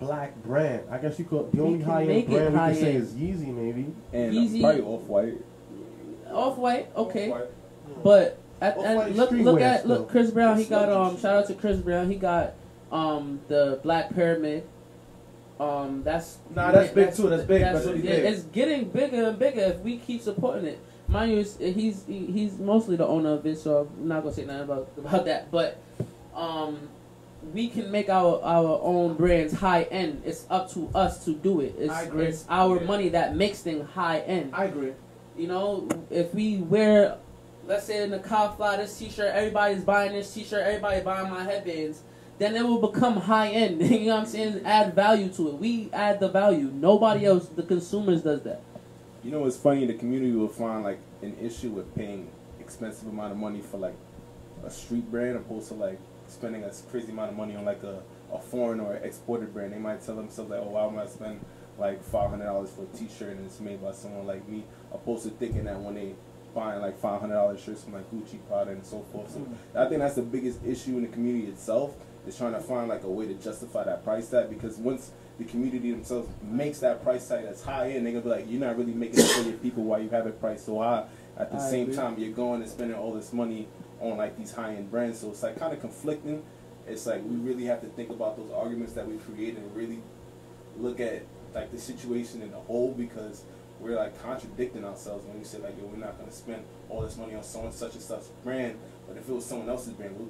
black 0.00 0.34
brand. 0.44 0.84
I 0.90 0.98
guess 0.98 1.18
you 1.18 1.24
could. 1.24 1.50
The 1.52 1.56
We 1.58 1.66
only 1.68 1.82
high 1.84 2.02
end 2.02 2.10
it 2.10 2.26
brand 2.28 2.52
we 2.54 2.58
can 2.60 2.74
say 2.74 2.80
high-end. 2.92 3.02
is 3.04 3.12
Yeezy, 3.14 3.54
maybe. 3.54 3.86
And 4.12 4.34
Easy. 4.34 4.60
probably 4.60 4.82
off 4.82 5.02
white. 5.02 5.34
Off 6.32 6.56
white, 6.58 6.88
okay, 6.96 7.34
but 8.04 8.38
at, 8.60 8.76
and 8.78 9.16
look 9.16 9.30
look 9.30 9.60
at 9.60 9.86
look 9.86 10.08
Chris 10.10 10.30
Brown. 10.30 10.58
He 10.58 10.64
got 10.64 10.88
um 10.90 11.18
shout 11.18 11.36
out 11.36 11.46
to 11.46 11.54
Chris 11.54 11.78
Brown. 11.78 12.10
He 12.10 12.16
got 12.16 12.54
um 12.92 13.40
the 13.48 13.80
Black 13.82 14.14
Pyramid. 14.14 14.64
Um, 15.58 16.02
that's 16.02 16.38
Nah, 16.54 16.70
that's 16.72 16.90
big 16.92 17.14
too, 17.14 17.28
that's 17.28 17.44
big, 17.44 17.60
that's 17.60 17.84
really 17.84 17.98
yeah, 18.00 18.16
big. 18.16 18.24
It's 18.32 18.42
getting 18.44 18.88
bigger 18.88 19.28
and 19.28 19.38
bigger 19.38 19.60
if 19.60 19.80
we 19.80 19.98
keep 19.98 20.22
supporting 20.22 20.64
it. 20.64 20.78
Mind 21.06 21.32
you, 21.32 21.36
he's 21.72 22.04
he, 22.06 22.26
he's 22.26 22.58
mostly 22.58 22.96
the 22.96 23.06
owner 23.06 23.32
of 23.32 23.44
it, 23.44 23.58
so 23.58 23.88
I'm 24.00 24.08
not 24.08 24.22
gonna 24.22 24.34
say 24.34 24.44
nothing 24.46 24.62
about 24.62 24.88
about 24.96 25.24
that. 25.26 25.50
But 25.50 25.76
um, 26.34 26.88
we 27.52 27.68
can 27.68 27.90
make 27.90 28.08
our 28.08 28.40
our 28.42 28.80
own 28.82 29.16
brands 29.16 29.52
high 29.52 29.82
end. 29.84 30.22
It's 30.24 30.46
up 30.48 30.70
to 30.72 30.88
us 30.94 31.24
to 31.26 31.34
do 31.34 31.60
it. 31.60 31.74
It's, 31.78 31.92
I 31.92 32.02
agree. 32.04 32.26
it's 32.26 32.46
our 32.48 32.78
Yeah. 32.80 32.86
money 32.86 33.08
that 33.10 33.36
makes 33.36 33.60
things 33.60 33.86
high 33.90 34.20
end. 34.20 34.54
I 34.54 34.64
agree. 34.64 34.92
You 35.36 35.48
know, 35.48 35.88
if 36.10 36.32
we 36.34 36.58
wear, 36.58 37.16
let's 37.66 37.86
say 37.86 38.08
Nakai 38.08 38.56
Fly 38.56 38.76
this 38.76 38.98
T-shirt, 38.98 39.34
everybody's 39.34 39.84
buying 39.84 40.12
this 40.12 40.32
T-shirt, 40.32 40.62
everybody 40.66 41.00
buying 41.00 41.30
my 41.30 41.44
headbands, 41.44 42.02
then 42.38 42.56
it 42.56 42.66
will 42.66 42.80
become 42.80 43.16
high 43.16 43.48
end. 43.48 43.82
you 43.90 44.06
know 44.06 44.14
what 44.14 44.20
I'm 44.20 44.26
saying? 44.26 44.62
Add 44.64 44.94
value 44.94 45.28
to 45.30 45.48
it. 45.48 45.54
We 45.54 45.90
add 45.92 46.20
the 46.20 46.28
value. 46.28 46.70
Nobody 46.72 47.26
else, 47.26 47.48
the 47.48 47.62
consumers, 47.62 48.22
does 48.22 48.42
that. 48.42 48.62
You 49.22 49.30
know, 49.30 49.44
it's 49.46 49.58
funny. 49.58 49.86
The 49.86 49.94
community 49.94 50.32
will 50.32 50.48
find 50.48 50.82
like 50.82 50.98
an 51.22 51.36
issue 51.40 51.68
with 51.70 51.94
paying 51.94 52.28
expensive 52.58 53.08
amount 53.08 53.32
of 53.32 53.38
money 53.38 53.60
for 53.60 53.76
like 53.76 53.96
a 54.64 54.70
street 54.70 55.10
brand, 55.10 55.36
opposed 55.36 55.68
to 55.68 55.74
like 55.74 55.98
spending 56.28 56.64
a 56.64 56.70
crazy 56.90 57.12
amount 57.12 57.30
of 57.30 57.36
money 57.36 57.56
on 57.56 57.64
like 57.64 57.82
a, 57.82 58.00
a 58.32 58.38
foreign 58.38 58.80
or 58.80 58.94
exported 58.94 59.52
brand. 59.52 59.72
They 59.72 59.78
might 59.78 60.04
tell 60.04 60.16
themselves 60.16 60.50
like, 60.50 60.60
"Oh, 60.60 60.70
why 60.70 60.86
am 60.86 60.98
I 60.98 61.06
spend 61.06 61.44
like 61.78 62.02
five 62.02 62.30
hundred 62.30 62.46
dollars 62.46 62.70
for 62.70 62.84
a 62.84 62.96
T-shirt 62.96 63.36
and 63.36 63.44
it's 63.44 63.60
made 63.60 63.82
by 63.82 63.92
someone 63.92 64.26
like 64.26 64.48
me?" 64.48 64.64
Opposed 64.92 65.24
to 65.24 65.30
thinking 65.30 65.64
that 65.64 65.78
when 65.78 65.94
they 65.94 66.14
buying 66.54 66.80
like 66.80 66.98
five 66.98 67.20
hundred 67.20 67.34
dollars 67.34 67.60
shirts 67.62 67.84
from 67.84 67.94
like 67.94 68.10
Gucci, 68.10 68.38
Prada, 68.48 68.72
and 68.72 68.84
so 68.84 69.00
forth. 69.12 69.32
So 69.32 69.40
mm. 69.40 69.56
I 69.74 69.88
think 69.88 70.00
that's 70.00 70.14
the 70.14 70.22
biggest 70.22 70.64
issue 70.64 70.96
in 70.96 71.02
the 71.02 71.08
community 71.08 71.48
itself 71.48 71.94
is 72.26 72.36
trying 72.36 72.52
to 72.52 72.60
find 72.60 72.88
like 72.88 73.04
a 73.04 73.08
way 73.08 73.26
to 73.26 73.34
justify 73.34 73.84
that 73.84 74.04
price 74.04 74.28
tag 74.28 74.50
because 74.50 74.76
once 74.76 75.12
the 75.38 75.44
community 75.44 75.90
themselves 75.90 76.28
makes 76.42 76.80
that 76.80 77.02
price 77.02 77.26
tag 77.26 77.44
that's 77.44 77.62
high 77.62 77.90
end, 77.90 78.04
they're 78.04 78.12
gonna 78.12 78.24
be 78.24 78.30
like, 78.30 78.44
you're 78.48 78.60
not 78.60 78.76
really 78.76 78.92
making 78.92 79.20
it 79.20 79.28
for 79.28 79.42
your 79.42 79.58
people 79.58 79.84
while 79.84 80.00
you 80.00 80.10
have 80.10 80.26
it 80.26 80.38
priced 80.40 80.66
so 80.66 80.80
high. 80.80 81.06
At 81.36 81.50
the 81.50 81.58
I 81.58 81.70
same 81.70 81.84
agree. 81.84 81.96
time, 81.96 82.18
you're 82.18 82.32
going 82.32 82.60
and 82.60 82.70
spending 82.70 82.96
all 82.96 83.14
this 83.14 83.32
money 83.32 83.68
on 84.00 84.18
like 84.18 84.36
these 84.36 84.52
high 84.52 84.74
end 84.74 84.90
brands, 84.90 85.20
so 85.20 85.30
it's 85.30 85.42
like 85.42 85.58
kind 85.58 85.72
of 85.72 85.80
conflicting. 85.80 86.42
It's 86.86 87.06
like 87.06 87.22
we 87.24 87.36
really 87.36 87.64
have 87.64 87.80
to 87.82 87.86
think 87.88 88.10
about 88.10 88.36
those 88.36 88.50
arguments 88.52 88.92
that 88.94 89.06
we 89.06 89.16
create 89.18 89.56
and 89.56 89.74
really 89.74 90.00
look 90.76 91.00
at 91.00 91.24
like 91.54 91.70
the 91.72 91.78
situation 91.78 92.42
in 92.42 92.50
the 92.50 92.58
whole 92.58 92.92
because 92.92 93.44
we're 93.80 93.96
like 93.96 94.20
contradicting 94.22 94.84
ourselves 94.84 95.24
when 95.26 95.38
we 95.38 95.44
say 95.44 95.58
like, 95.58 95.76
yo, 95.78 95.86
we're 95.86 95.96
not 95.96 96.18
gonna 96.18 96.32
spend 96.32 96.62
all 96.88 97.00
this 97.02 97.16
money 97.16 97.34
on 97.34 97.42
someone 97.42 97.72
such 97.72 97.94
and 97.94 98.02
such 98.02 98.22
brand, 98.44 98.78
but 99.08 99.16
if 99.16 99.28
it 99.28 99.32
was 99.32 99.44
someone 99.44 99.68
else's 99.68 99.92
brand, 99.94 100.18
we'd 100.18 100.28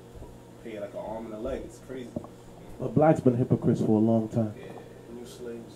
pay 0.65 0.81
like 0.81 0.93
an 0.93 1.01
arm 1.01 1.27
and 1.27 1.35
a 1.35 1.39
leg. 1.39 1.63
It's 1.65 1.79
crazy. 1.79 2.11
But 2.79 2.95
black's 2.95 3.21
been 3.21 3.37
hypocrites 3.37 3.81
for 3.81 3.99
a 3.99 4.03
long 4.03 4.29
time. 4.29 4.55
Yeah, 4.59 4.73
New 5.15 5.27
slaves. 5.27 5.75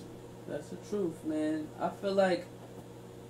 That's 0.48 0.68
the 0.68 0.76
truth, 0.88 1.24
man. 1.24 1.66
I 1.80 1.88
feel 1.88 2.14
like 2.14 2.46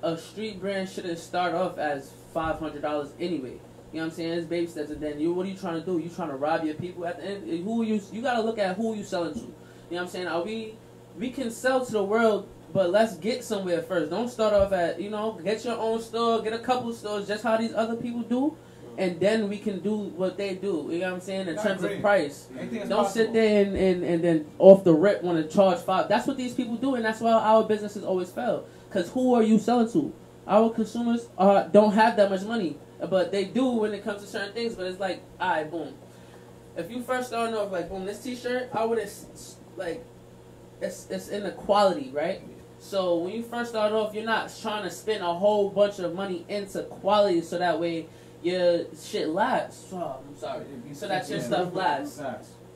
a 0.03 0.17
street 0.17 0.61
brand 0.61 0.89
shouldn't 0.89 1.19
start 1.19 1.55
off 1.55 1.79
as 1.79 2.13
five 2.33 2.59
hundred 2.59 2.83
dollars 2.83 3.13
anyway. 3.19 3.59
You 3.93 4.01
know 4.01 4.07
what 4.07 4.13
I'm 4.13 4.17
saying? 4.17 4.33
It's 4.33 4.47
baby 4.47 4.67
steps, 4.67 4.91
and 4.91 5.01
then 5.01 5.21
you. 5.21 5.33
What 5.33 5.47
are 5.47 5.49
you 5.49 5.57
trying 5.57 5.81
to 5.81 5.87
do? 5.87 5.99
You 5.99 6.11
trying 6.11 6.31
to 6.31 6.37
rob 6.37 6.65
your 6.65 6.75
people 6.75 7.07
at 7.07 7.19
the 7.21 7.27
end? 7.27 7.65
Who 7.65 7.83
are 7.83 7.85
you? 7.85 8.01
You 8.13 8.23
gotta 8.23 8.43
look 8.43 8.59
at 8.59 8.77
who 8.77 8.95
you 8.95 9.05
selling 9.05 9.35
to. 9.35 9.41
You 9.41 9.47
know 9.47 9.53
what 9.89 10.01
I'm 10.03 10.09
saying? 10.09 10.27
Are 10.27 10.43
we? 10.43 10.75
We 11.17 11.31
can 11.31 11.51
sell 11.51 11.85
to 11.87 11.93
the 11.93 12.03
world, 12.03 12.49
but 12.75 12.91
let's 12.91 13.17
get 13.17 13.45
somewhere 13.45 13.81
first. 13.83 14.11
Don't 14.11 14.29
start 14.29 14.53
off 14.53 14.73
at 14.73 15.01
you 15.01 15.09
know 15.09 15.41
get 15.43 15.65
your 15.65 15.79
own 15.79 16.03
store, 16.03 16.43
get 16.43 16.53
a 16.53 16.59
couple 16.59 16.93
stores, 16.93 17.29
just 17.29 17.45
how 17.45 17.57
these 17.57 17.73
other 17.73 17.95
people 17.95 18.23
do, 18.23 18.57
and 18.99 19.19
then 19.21 19.49
we 19.49 19.59
can 19.59 19.79
do 19.79 19.97
what 19.97 20.37
they 20.37 20.57
do. 20.57 20.89
You 20.91 20.99
know 20.99 21.07
what 21.07 21.15
I'm 21.15 21.21
saying? 21.21 21.47
In 21.47 21.57
terms 21.57 21.85
of 21.85 22.01
price. 22.01 22.49
Don't 22.53 22.89
possible. 22.89 23.05
sit 23.09 23.33
there 23.33 23.65
and, 23.65 23.77
and, 23.77 24.03
and 24.03 24.25
then 24.25 24.47
off 24.59 24.83
the 24.83 24.93
rip 24.93 25.23
want 25.23 25.39
to 25.39 25.57
charge 25.57 25.79
five. 25.79 26.09
That's 26.09 26.27
what 26.27 26.37
these 26.37 26.53
people 26.53 26.75
do, 26.77 26.97
and 26.97 27.05
that's 27.05 27.21
why 27.21 27.33
our 27.33 27.63
businesses 27.63 28.03
always 28.03 28.31
fail. 28.33 28.67
Because 28.89 29.09
who 29.11 29.35
are 29.35 29.43
you 29.43 29.61
selling 29.61 29.91
to? 29.93 30.13
Our 30.47 30.71
consumers 30.71 31.29
uh, 31.39 31.63
don't 31.69 31.93
have 31.93 32.17
that 32.17 32.29
much 32.29 32.43
money, 32.43 32.77
but 32.99 33.31
they 33.31 33.45
do 33.45 33.67
when 33.69 33.95
it 33.95 34.03
comes 34.03 34.21
to 34.23 34.27
certain 34.27 34.53
things. 34.53 34.75
But 34.75 34.87
it's 34.87 34.99
like, 34.99 35.23
all 35.41 35.49
right, 35.49 35.71
boom. 35.71 35.95
If 36.77 36.91
you 36.91 37.03
first 37.03 37.29
starting 37.29 37.55
off 37.55 37.71
like, 37.71 37.89
boom, 37.89 38.05
this 38.05 38.21
T-shirt, 38.21 38.71
I 38.73 38.85
would 38.85 38.99
have 38.99 39.13
like, 39.77 40.05
it's 40.81 41.07
it's 41.09 41.29
in 41.29 41.45
the 41.45 41.53
quality, 41.53 42.11
right? 42.13 42.43
So 42.85 43.17
when 43.17 43.33
you 43.33 43.43
first 43.43 43.71
start 43.71 43.93
off, 43.93 44.15
you're 44.15 44.27
not 44.27 44.53
trying 44.61 44.83
to 44.83 44.91
spend 44.91 45.23
a 45.23 45.33
whole 45.33 45.71
bunch 45.71 46.01
of 46.01 46.15
money 46.15 46.45
into 46.51 46.83
quality, 46.83 47.41
so 47.41 47.57
that 47.59 47.81
way 47.81 48.07
your 48.43 48.85
shit 48.95 49.31
lasts. 49.31 49.87
Oh, 49.91 50.19
I'm 50.29 50.37
sorry. 50.37 50.65
So 50.93 51.09
that 51.09 51.27
your 51.31 51.39
Yeah. 51.39 51.45
stuff 51.45 51.75
lasts 51.75 52.21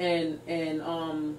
and 0.00 0.40
and 0.46 0.80
um 0.80 1.36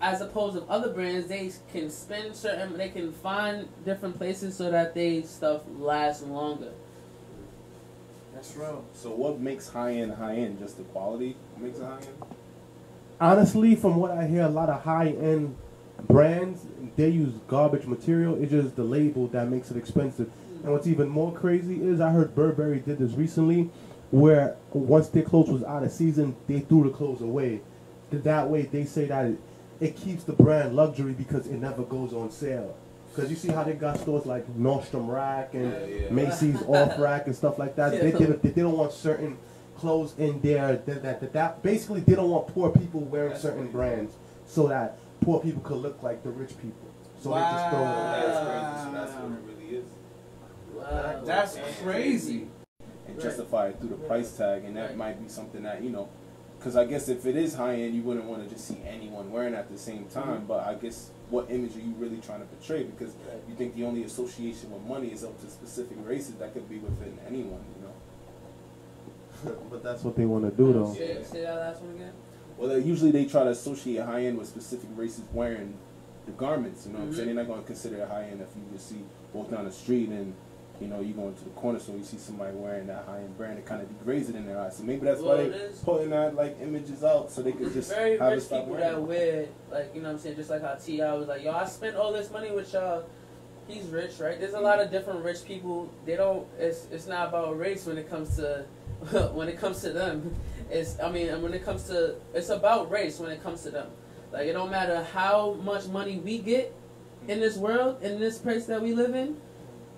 as 0.00 0.20
opposed 0.20 0.56
to 0.56 0.62
other 0.64 0.92
brands 0.92 1.28
they 1.28 1.52
can 1.72 1.88
spend 1.88 2.34
certain 2.34 2.76
they 2.76 2.88
can 2.88 3.12
find 3.12 3.68
different 3.84 4.16
places 4.18 4.56
so 4.56 4.70
that 4.70 4.94
they 4.94 5.22
stuff 5.22 5.62
lasts 5.78 6.22
longer 6.24 6.72
That's 8.34 8.56
real. 8.56 8.84
So 8.94 9.10
what 9.10 9.38
makes 9.40 9.68
high 9.68 9.92
end 9.92 10.12
high 10.14 10.36
end? 10.36 10.58
Just 10.58 10.76
the 10.78 10.82
quality 10.84 11.36
makes 11.58 11.78
it 11.78 11.84
high 11.84 11.96
end. 11.98 12.24
honestly, 13.20 13.76
from 13.76 13.96
what 13.96 14.10
I 14.10 14.26
hear, 14.26 14.42
a 14.42 14.48
lot 14.48 14.68
of 14.68 14.82
high 14.82 15.08
end 15.08 15.56
brands 16.04 16.66
they 16.96 17.08
use 17.10 17.34
garbage 17.46 17.86
material. 17.86 18.40
It's 18.42 18.50
just 18.50 18.76
the 18.76 18.84
label 18.84 19.28
that 19.28 19.48
makes 19.48 19.70
it 19.70 19.76
expensive. 19.76 20.30
And 20.62 20.72
what's 20.72 20.86
even 20.86 21.08
more 21.08 21.32
crazy 21.32 21.82
is 21.82 22.00
I 22.00 22.10
heard 22.10 22.34
Burberry 22.34 22.80
did 22.80 22.98
this 22.98 23.12
recently, 23.12 23.70
where 24.10 24.56
once 24.72 25.08
their 25.08 25.22
clothes 25.22 25.50
was 25.50 25.62
out 25.64 25.82
of 25.82 25.92
season, 25.92 26.34
they 26.48 26.60
threw 26.60 26.84
the 26.84 26.90
clothes 26.90 27.20
away. 27.20 27.60
That 28.10 28.48
way, 28.48 28.62
they 28.62 28.84
say 28.84 29.06
that 29.06 29.26
it, 29.26 29.38
it 29.80 29.96
keeps 29.96 30.24
the 30.24 30.32
brand 30.32 30.74
luxury 30.74 31.12
because 31.12 31.46
it 31.46 31.60
never 31.60 31.82
goes 31.82 32.12
on 32.14 32.30
sale. 32.30 32.76
Because 33.14 33.30
you 33.30 33.36
see 33.36 33.48
how 33.48 33.62
they 33.64 33.72
got 33.72 33.98
stores 33.98 34.26
like 34.26 34.46
Nordstrom 34.56 35.08
Rack 35.12 35.54
and 35.54 35.72
Yeah, 35.72 35.86
yeah. 35.86 36.10
Macy's 36.10 36.62
Off 36.62 36.98
Rack 36.98 37.26
and 37.26 37.34
stuff 37.36 37.58
like 37.58 37.76
that. 37.76 37.92
They, 37.92 38.10
they, 38.10 38.24
they 38.26 38.62
don't 38.62 38.76
want 38.76 38.92
certain 38.92 39.38
clothes 39.76 40.14
in 40.18 40.40
there 40.40 40.76
that, 40.86 41.02
that, 41.02 41.20
that, 41.20 41.32
that 41.32 41.62
basically 41.62 42.00
they 42.00 42.14
don't 42.14 42.30
want 42.30 42.46
poor 42.48 42.70
people 42.70 43.00
wearing 43.00 43.30
That's 43.30 43.42
certain 43.42 43.64
crazy. 43.64 43.72
brands 43.72 44.14
so 44.46 44.68
that 44.68 44.98
poor 45.20 45.40
people 45.40 45.62
could 45.62 45.78
look 45.78 46.02
like 46.02 46.22
the 46.22 46.30
rich 46.30 46.50
people. 46.60 46.88
So 47.20 47.30
they 47.34 47.40
just 47.40 47.68
throw 47.70 47.78
it 47.78 47.84
away. 47.84 48.22
That's 48.26 48.46
crazy. 48.46 48.84
So 48.84 48.92
that's 48.92 49.12
what 49.12 49.32
it 49.32 49.38
really 49.46 49.76
is. 49.78 49.86
Wow. 50.74 51.22
That's 51.24 51.58
crazy. 51.82 52.48
and 53.08 53.16
Right. 53.16 53.22
justify 53.24 53.68
it 53.68 53.78
through 53.78 53.90
the 53.90 53.96
price 53.96 54.36
tag, 54.36 54.64
and 54.64 54.76
that 54.76 54.96
might 54.96 55.22
be 55.22 55.28
something 55.28 55.62
that 55.62 55.80
you 55.82 55.90
know, 55.90 56.08
because 56.58 56.74
I 56.76 56.84
guess 56.84 57.08
if 57.08 57.24
it 57.24 57.36
is 57.36 57.54
high 57.54 57.74
end, 57.76 57.94
you 57.94 58.02
wouldn't 58.02 58.26
want 58.26 58.42
to 58.42 58.48
just 58.52 58.66
see 58.66 58.78
anyone 58.86 59.30
wearing 59.30 59.54
it 59.54 59.58
at 59.58 59.70
the 59.70 59.78
same 59.78 60.06
time. 60.06 60.42
Mhm. 60.42 60.46
But 60.48 60.66
I 60.66 60.74
guess 60.74 61.10
what 61.30 61.48
image 61.50 61.76
are 61.76 61.80
you 61.80 61.94
really 61.98 62.18
trying 62.18 62.40
to 62.40 62.46
portray? 62.46 62.82
Because 62.82 63.14
you 63.48 63.54
think 63.54 63.74
the 63.76 63.84
only 63.84 64.02
association 64.04 64.72
with 64.72 64.82
money 64.82 65.08
is 65.12 65.22
up 65.24 65.40
to 65.40 65.48
specific 65.48 65.96
races, 66.04 66.34
that 66.36 66.52
could 66.52 66.68
be 66.68 66.78
within 66.78 67.16
anyone, 67.28 67.60
you 67.76 67.82
know. 67.86 69.56
but 69.70 69.82
that's 69.84 70.02
what 70.02 70.16
they 70.16 70.24
want 70.26 70.44
to 70.44 70.50
do 70.50 70.72
though. 70.72 70.92
Say, 70.92 71.22
say 71.22 71.42
that 71.42 71.56
last 71.56 71.82
one 71.82 71.94
again. 71.94 72.12
Well, 72.58 72.68
they, 72.70 72.80
usually 72.80 73.10
they 73.10 73.24
try 73.26 73.44
to 73.44 73.50
associate 73.50 74.04
high 74.04 74.24
end 74.26 74.38
with 74.38 74.48
specific 74.48 74.88
races 74.96 75.24
wearing 75.32 75.74
the 76.24 76.32
garments. 76.32 76.86
You 76.86 76.92
know 76.92 77.00
what 77.00 77.04
I'm 77.06 77.12
saying? 77.14 77.28
Mm-hmm. 77.28 77.36
They're 77.36 77.44
not 77.44 77.50
going 77.50 77.60
to 77.62 77.66
consider 77.66 77.96
it 78.02 78.08
high 78.08 78.24
end 78.24 78.40
if 78.40 78.48
you 78.56 78.62
just 78.72 78.88
see 78.88 79.00
walk 79.32 79.50
down 79.50 79.64
the 79.66 79.72
street 79.72 80.08
and 80.08 80.32
you 80.80 80.86
know 80.88 81.00
you 81.00 81.14
go 81.14 81.28
into 81.28 81.44
the 81.44 81.50
corner 81.50 81.78
store, 81.78 81.96
you 81.96 82.04
see 82.04 82.16
somebody 82.18 82.54
wearing 82.54 82.86
that 82.86 83.04
high 83.06 83.18
end 83.18 83.36
brand. 83.38 83.58
It 83.58 83.66
kind 83.66 83.80
of 83.82 83.88
degrades 83.98 84.28
it 84.28 84.36
in 84.36 84.46
their 84.46 84.58
eyes. 84.60 84.76
So 84.76 84.84
maybe 84.84 85.04
that's 85.06 85.20
Well, 85.20 85.36
why 85.38 85.48
they're 85.48 85.68
putting 85.84 86.10
that 86.10 86.34
like 86.34 86.56
images 86.62 87.04
out 87.04 87.30
so 87.30 87.42
they 87.42 87.52
could 87.52 87.72
just 87.72 87.90
very 87.90 88.18
have 88.18 88.32
it 88.32 88.36
rich 88.36 88.44
stop 88.44 88.64
people 88.64 88.76
that 88.76 88.94
it. 88.94 89.00
wear 89.00 89.46
like 89.70 89.90
you 89.94 90.00
know 90.02 90.08
what 90.08 90.14
I'm 90.14 90.18
saying, 90.20 90.36
just 90.36 90.50
like 90.50 90.62
how 90.62 90.74
T.I. 90.74 91.12
was 91.14 91.28
like, 91.28 91.42
yo, 91.44 91.52
I 91.52 91.66
spent 91.66 91.96
all 91.96 92.12
this 92.12 92.30
money 92.30 92.50
with 92.50 92.72
y'all. 92.72 93.04
He's 93.68 93.84
rich, 93.86 94.18
right? 94.20 94.38
There's 94.38 94.52
a 94.54 94.60
lot 94.60 94.80
of 94.80 94.90
different 94.90 95.24
rich 95.24 95.44
people. 95.44 95.90
They 96.04 96.14
don't. 96.16 96.46
It's 96.58 96.86
it's 96.92 97.06
not 97.06 97.28
about 97.28 97.58
race 97.58 97.84
when 97.86 97.98
it 97.98 98.08
comes 98.08 98.36
to 98.36 98.64
when 99.34 99.48
it 99.48 99.58
comes 99.58 99.80
to 99.82 99.92
them. 99.92 100.34
It's 100.70 100.98
I 101.00 101.10
mean, 101.10 101.42
when 101.42 101.54
it 101.54 101.64
comes 101.64 101.84
to 101.84 102.16
it's 102.34 102.48
about 102.48 102.90
race 102.90 103.18
when 103.18 103.30
it 103.30 103.42
comes 103.42 103.62
to 103.62 103.70
them. 103.70 103.88
Like 104.32 104.46
it 104.48 104.52
don't 104.52 104.70
matter 104.70 105.02
how 105.12 105.54
much 105.62 105.86
money 105.86 106.18
we 106.18 106.38
get 106.38 106.74
in 107.28 107.40
this 107.40 107.56
world, 107.56 108.02
in 108.02 108.20
this 108.20 108.38
place 108.38 108.66
that 108.66 108.82
we 108.82 108.92
live 108.92 109.14
in, 109.14 109.36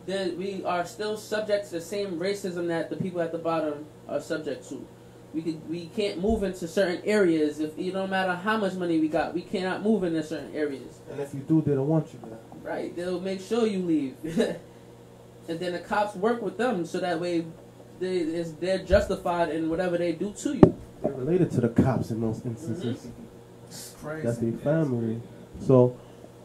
that 0.06 0.36
we 0.36 0.64
are 0.64 0.86
still 0.86 1.16
subject 1.16 1.66
to 1.66 1.72
the 1.72 1.80
same 1.80 2.18
racism 2.18 2.68
that 2.68 2.90
the 2.90 2.96
people 2.96 3.20
at 3.20 3.32
the 3.32 3.38
bottom 3.38 3.86
are 4.08 4.20
subject 4.20 4.68
to. 4.70 4.86
We 5.34 5.42
could, 5.42 5.68
we 5.68 5.86
can't 5.86 6.20
move 6.20 6.42
into 6.42 6.66
certain 6.66 7.02
areas 7.04 7.60
if 7.60 7.78
it 7.78 7.92
don't 7.92 8.08
matter 8.08 8.34
how 8.34 8.56
much 8.56 8.72
money 8.74 8.98
we 8.98 9.08
got. 9.08 9.34
We 9.34 9.42
cannot 9.42 9.82
move 9.82 10.02
into 10.04 10.22
certain 10.22 10.54
areas. 10.54 11.00
And 11.10 11.20
if 11.20 11.34
you 11.34 11.40
do, 11.40 11.60
they 11.60 11.74
don't 11.74 11.86
want 11.86 12.12
you 12.14 12.20
there. 12.22 12.38
Right? 12.62 12.96
They'll 12.96 13.20
make 13.20 13.40
sure 13.40 13.66
you 13.66 13.80
leave, 13.80 14.16
and 15.48 15.60
then 15.60 15.72
the 15.72 15.78
cops 15.78 16.16
work 16.16 16.40
with 16.42 16.56
them 16.56 16.86
so 16.86 17.00
that 17.00 17.20
way 17.20 17.44
they 18.00 18.18
is 18.18 18.54
they're 18.54 18.78
justified 18.78 19.50
in 19.50 19.68
whatever 19.70 19.98
they 19.98 20.12
do 20.12 20.32
to 20.38 20.54
you. 20.54 20.76
They're 21.02 21.12
related 21.12 21.50
to 21.52 21.60
the 21.60 21.68
cops 21.68 22.10
in 22.10 22.20
most 22.20 22.44
instances. 22.44 23.08
Crazy. 24.00 24.26
That's 24.26 24.38
their 24.38 24.52
family. 24.52 25.20
So, 25.60 25.96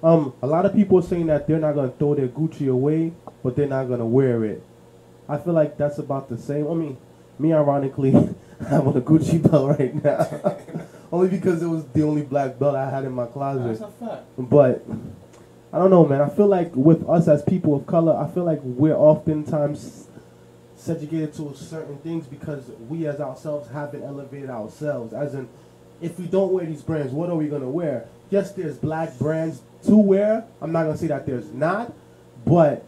um, 0.01 0.33
a 0.41 0.47
lot 0.47 0.65
of 0.65 0.73
people 0.73 0.99
are 0.99 1.03
saying 1.03 1.27
that 1.27 1.47
they're 1.47 1.59
not 1.59 1.73
gonna 1.75 1.91
throw 1.97 2.15
their 2.15 2.27
Gucci 2.27 2.69
away, 2.69 3.13
but 3.43 3.55
they're 3.55 3.67
not 3.67 3.85
gonna 3.85 4.05
wear 4.05 4.43
it. 4.43 4.63
I 5.29 5.37
feel 5.37 5.53
like 5.53 5.77
that's 5.77 5.97
about 5.99 6.29
the 6.29 6.37
same. 6.37 6.67
I 6.67 6.73
mean, 6.73 6.97
me 7.39 7.53
ironically, 7.53 8.13
I'm 8.69 8.87
on 8.87 8.97
a 8.97 9.01
Gucci 9.01 9.41
belt 9.51 9.79
right 9.79 10.03
now, 10.03 10.27
only 11.11 11.29
because 11.29 11.61
it 11.63 11.67
was 11.67 11.85
the 11.87 12.03
only 12.03 12.23
black 12.23 12.59
belt 12.59 12.75
I 12.75 12.89
had 12.89 13.05
in 13.05 13.13
my 13.13 13.23
That's 13.23 13.33
closet. 13.33 13.81
a 13.81 14.05
fact. 14.05 14.23
But 14.37 14.85
I 15.71 15.79
don't 15.79 15.89
know, 15.89 16.05
man. 16.05 16.21
I 16.21 16.29
feel 16.29 16.47
like 16.47 16.75
with 16.75 17.07
us 17.09 17.27
as 17.27 17.41
people 17.41 17.75
of 17.75 17.87
color, 17.87 18.15
I 18.15 18.29
feel 18.33 18.43
like 18.43 18.59
we're 18.63 18.95
oftentimes 18.95 20.07
subjugated 20.83 21.33
to 21.35 21.53
certain 21.55 21.97
things 21.99 22.27
because 22.27 22.63
we 22.89 23.07
as 23.07 23.21
ourselves 23.21 23.69
haven't 23.69 24.03
elevated 24.03 24.49
ourselves. 24.49 25.13
As 25.13 25.33
in, 25.33 25.47
if 26.01 26.19
we 26.19 26.25
don't 26.25 26.51
wear 26.51 26.65
these 26.65 26.81
brands, 26.81 27.13
what 27.13 27.29
are 27.29 27.35
we 27.35 27.47
gonna 27.47 27.69
wear? 27.69 28.05
Yes, 28.29 28.51
there's 28.51 28.77
black 28.77 29.17
brands 29.17 29.61
to 29.85 29.95
wear. 29.95 30.43
I'm 30.61 30.71
not 30.71 30.83
gonna 30.83 30.97
say 30.97 31.07
that 31.07 31.25
there's 31.25 31.51
not, 31.53 31.93
but 32.45 32.83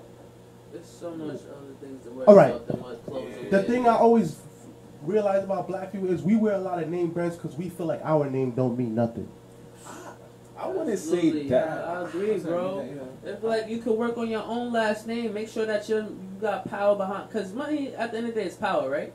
There's 0.73 0.85
so 0.85 1.11
much 1.15 1.35
other 1.37 1.73
things 1.79 2.03
to 2.05 2.11
wear 2.11 2.27
All 2.29 2.35
right. 2.35 2.53
out 2.53 2.67
than 2.67 2.81
what 2.81 3.05
clothes. 3.05 3.33
Yeah. 3.43 3.49
the 3.49 3.63
thing 3.63 3.87
I 3.87 3.95
always 3.95 4.37
realize 5.03 5.43
about 5.43 5.67
black 5.67 5.91
people 5.93 6.09
is 6.11 6.21
we 6.21 6.35
wear 6.35 6.55
a 6.55 6.59
lot 6.59 6.81
of 6.83 6.89
name 6.89 7.11
brands 7.11 7.37
because 7.37 7.55
we 7.55 7.69
feel 7.69 7.85
like 7.85 8.01
our 8.03 8.29
name 8.29 8.51
don't 8.51 8.77
mean 8.77 8.93
nothing. 8.95 9.29
I 10.57 10.67
wouldn't 10.67 10.97
say 10.99 11.47
that. 11.49 11.67
I, 11.67 11.93
I 12.01 12.07
agree, 12.07 12.37
bro. 12.39 12.87
Yeah. 13.23 13.31
If 13.31 13.43
like 13.43 13.67
you 13.67 13.79
could 13.79 13.97
work 13.97 14.17
on 14.17 14.29
your 14.29 14.43
own 14.43 14.71
last 14.71 15.05
name, 15.07 15.33
make 15.33 15.49
sure 15.49 15.65
that 15.65 15.87
you 15.89 15.97
you 15.97 16.37
got 16.39 16.69
power 16.69 16.95
behind. 16.95 17.29
Cause 17.31 17.53
money 17.53 17.93
at 17.95 18.11
the 18.11 18.17
end 18.19 18.27
of 18.29 18.35
the 18.35 18.41
day 18.41 18.47
is 18.47 18.55
power, 18.55 18.89
right? 18.89 19.13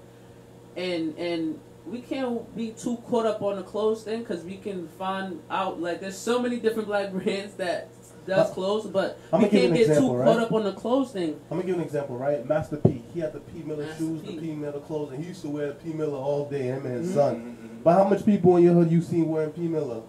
And 0.77 1.17
and 1.19 1.59
we 1.87 2.01
can't 2.01 2.55
be 2.57 2.73
too 2.73 2.97
caught 3.09 3.27
up 3.27 3.41
on 3.43 3.57
the 3.57 3.63
clothes 3.63 4.03
thing, 4.05 4.25
cause 4.25 4.43
we 4.45 4.57
can 4.59 4.87
find 4.99 5.41
out 5.51 5.81
like 5.81 6.01
there's 6.01 6.19
so 6.19 6.41
many 6.41 6.59
different 6.59 6.89
black 6.89 7.11
brands 7.13 7.55
that 7.55 7.89
does 8.27 8.51
clothes, 8.51 8.87
but 8.87 9.19
I'ma 9.33 9.45
we 9.45 9.49
can't 9.49 9.73
get 9.73 9.89
example, 9.89 10.11
too 10.11 10.17
right? 10.17 10.27
caught 10.27 10.41
up 10.43 10.53
on 10.53 10.65
the 10.65 10.73
clothes 10.73 11.13
thing. 11.13 11.41
I'm 11.51 11.57
gonna 11.57 11.63
give 11.63 11.69
you 11.71 11.75
an 11.77 11.81
example, 11.81 12.17
right? 12.17 12.47
Master 12.47 12.77
P. 12.77 13.03
He 13.15 13.21
had 13.21 13.33
the 13.33 13.41
P 13.41 13.63
Miller 13.63 13.85
Master 13.85 13.99
shoes, 13.99 14.21
P. 14.21 14.37
the 14.37 14.43
P 14.43 14.53
Miller 14.53 14.81
clothes, 14.81 15.13
and 15.13 15.23
he 15.23 15.29
used 15.29 15.41
to 15.43 15.49
wear 15.49 15.73
P 15.73 15.93
Miller 15.95 16.19
all 16.19 16.49
day. 16.49 16.65
Him 16.65 16.85
and 16.85 16.99
his 16.99 17.11
Mhm. 17.11 17.15
son. 17.15 17.81
But 17.83 17.95
how 17.95 18.05
much 18.05 18.27
people 18.27 18.57
in 18.59 18.65
your 18.65 18.75
hood 18.75 18.91
you 18.93 19.01
seen 19.01 19.29
wearing 19.29 19.51
P 19.53 19.63
Miller? 19.63 20.03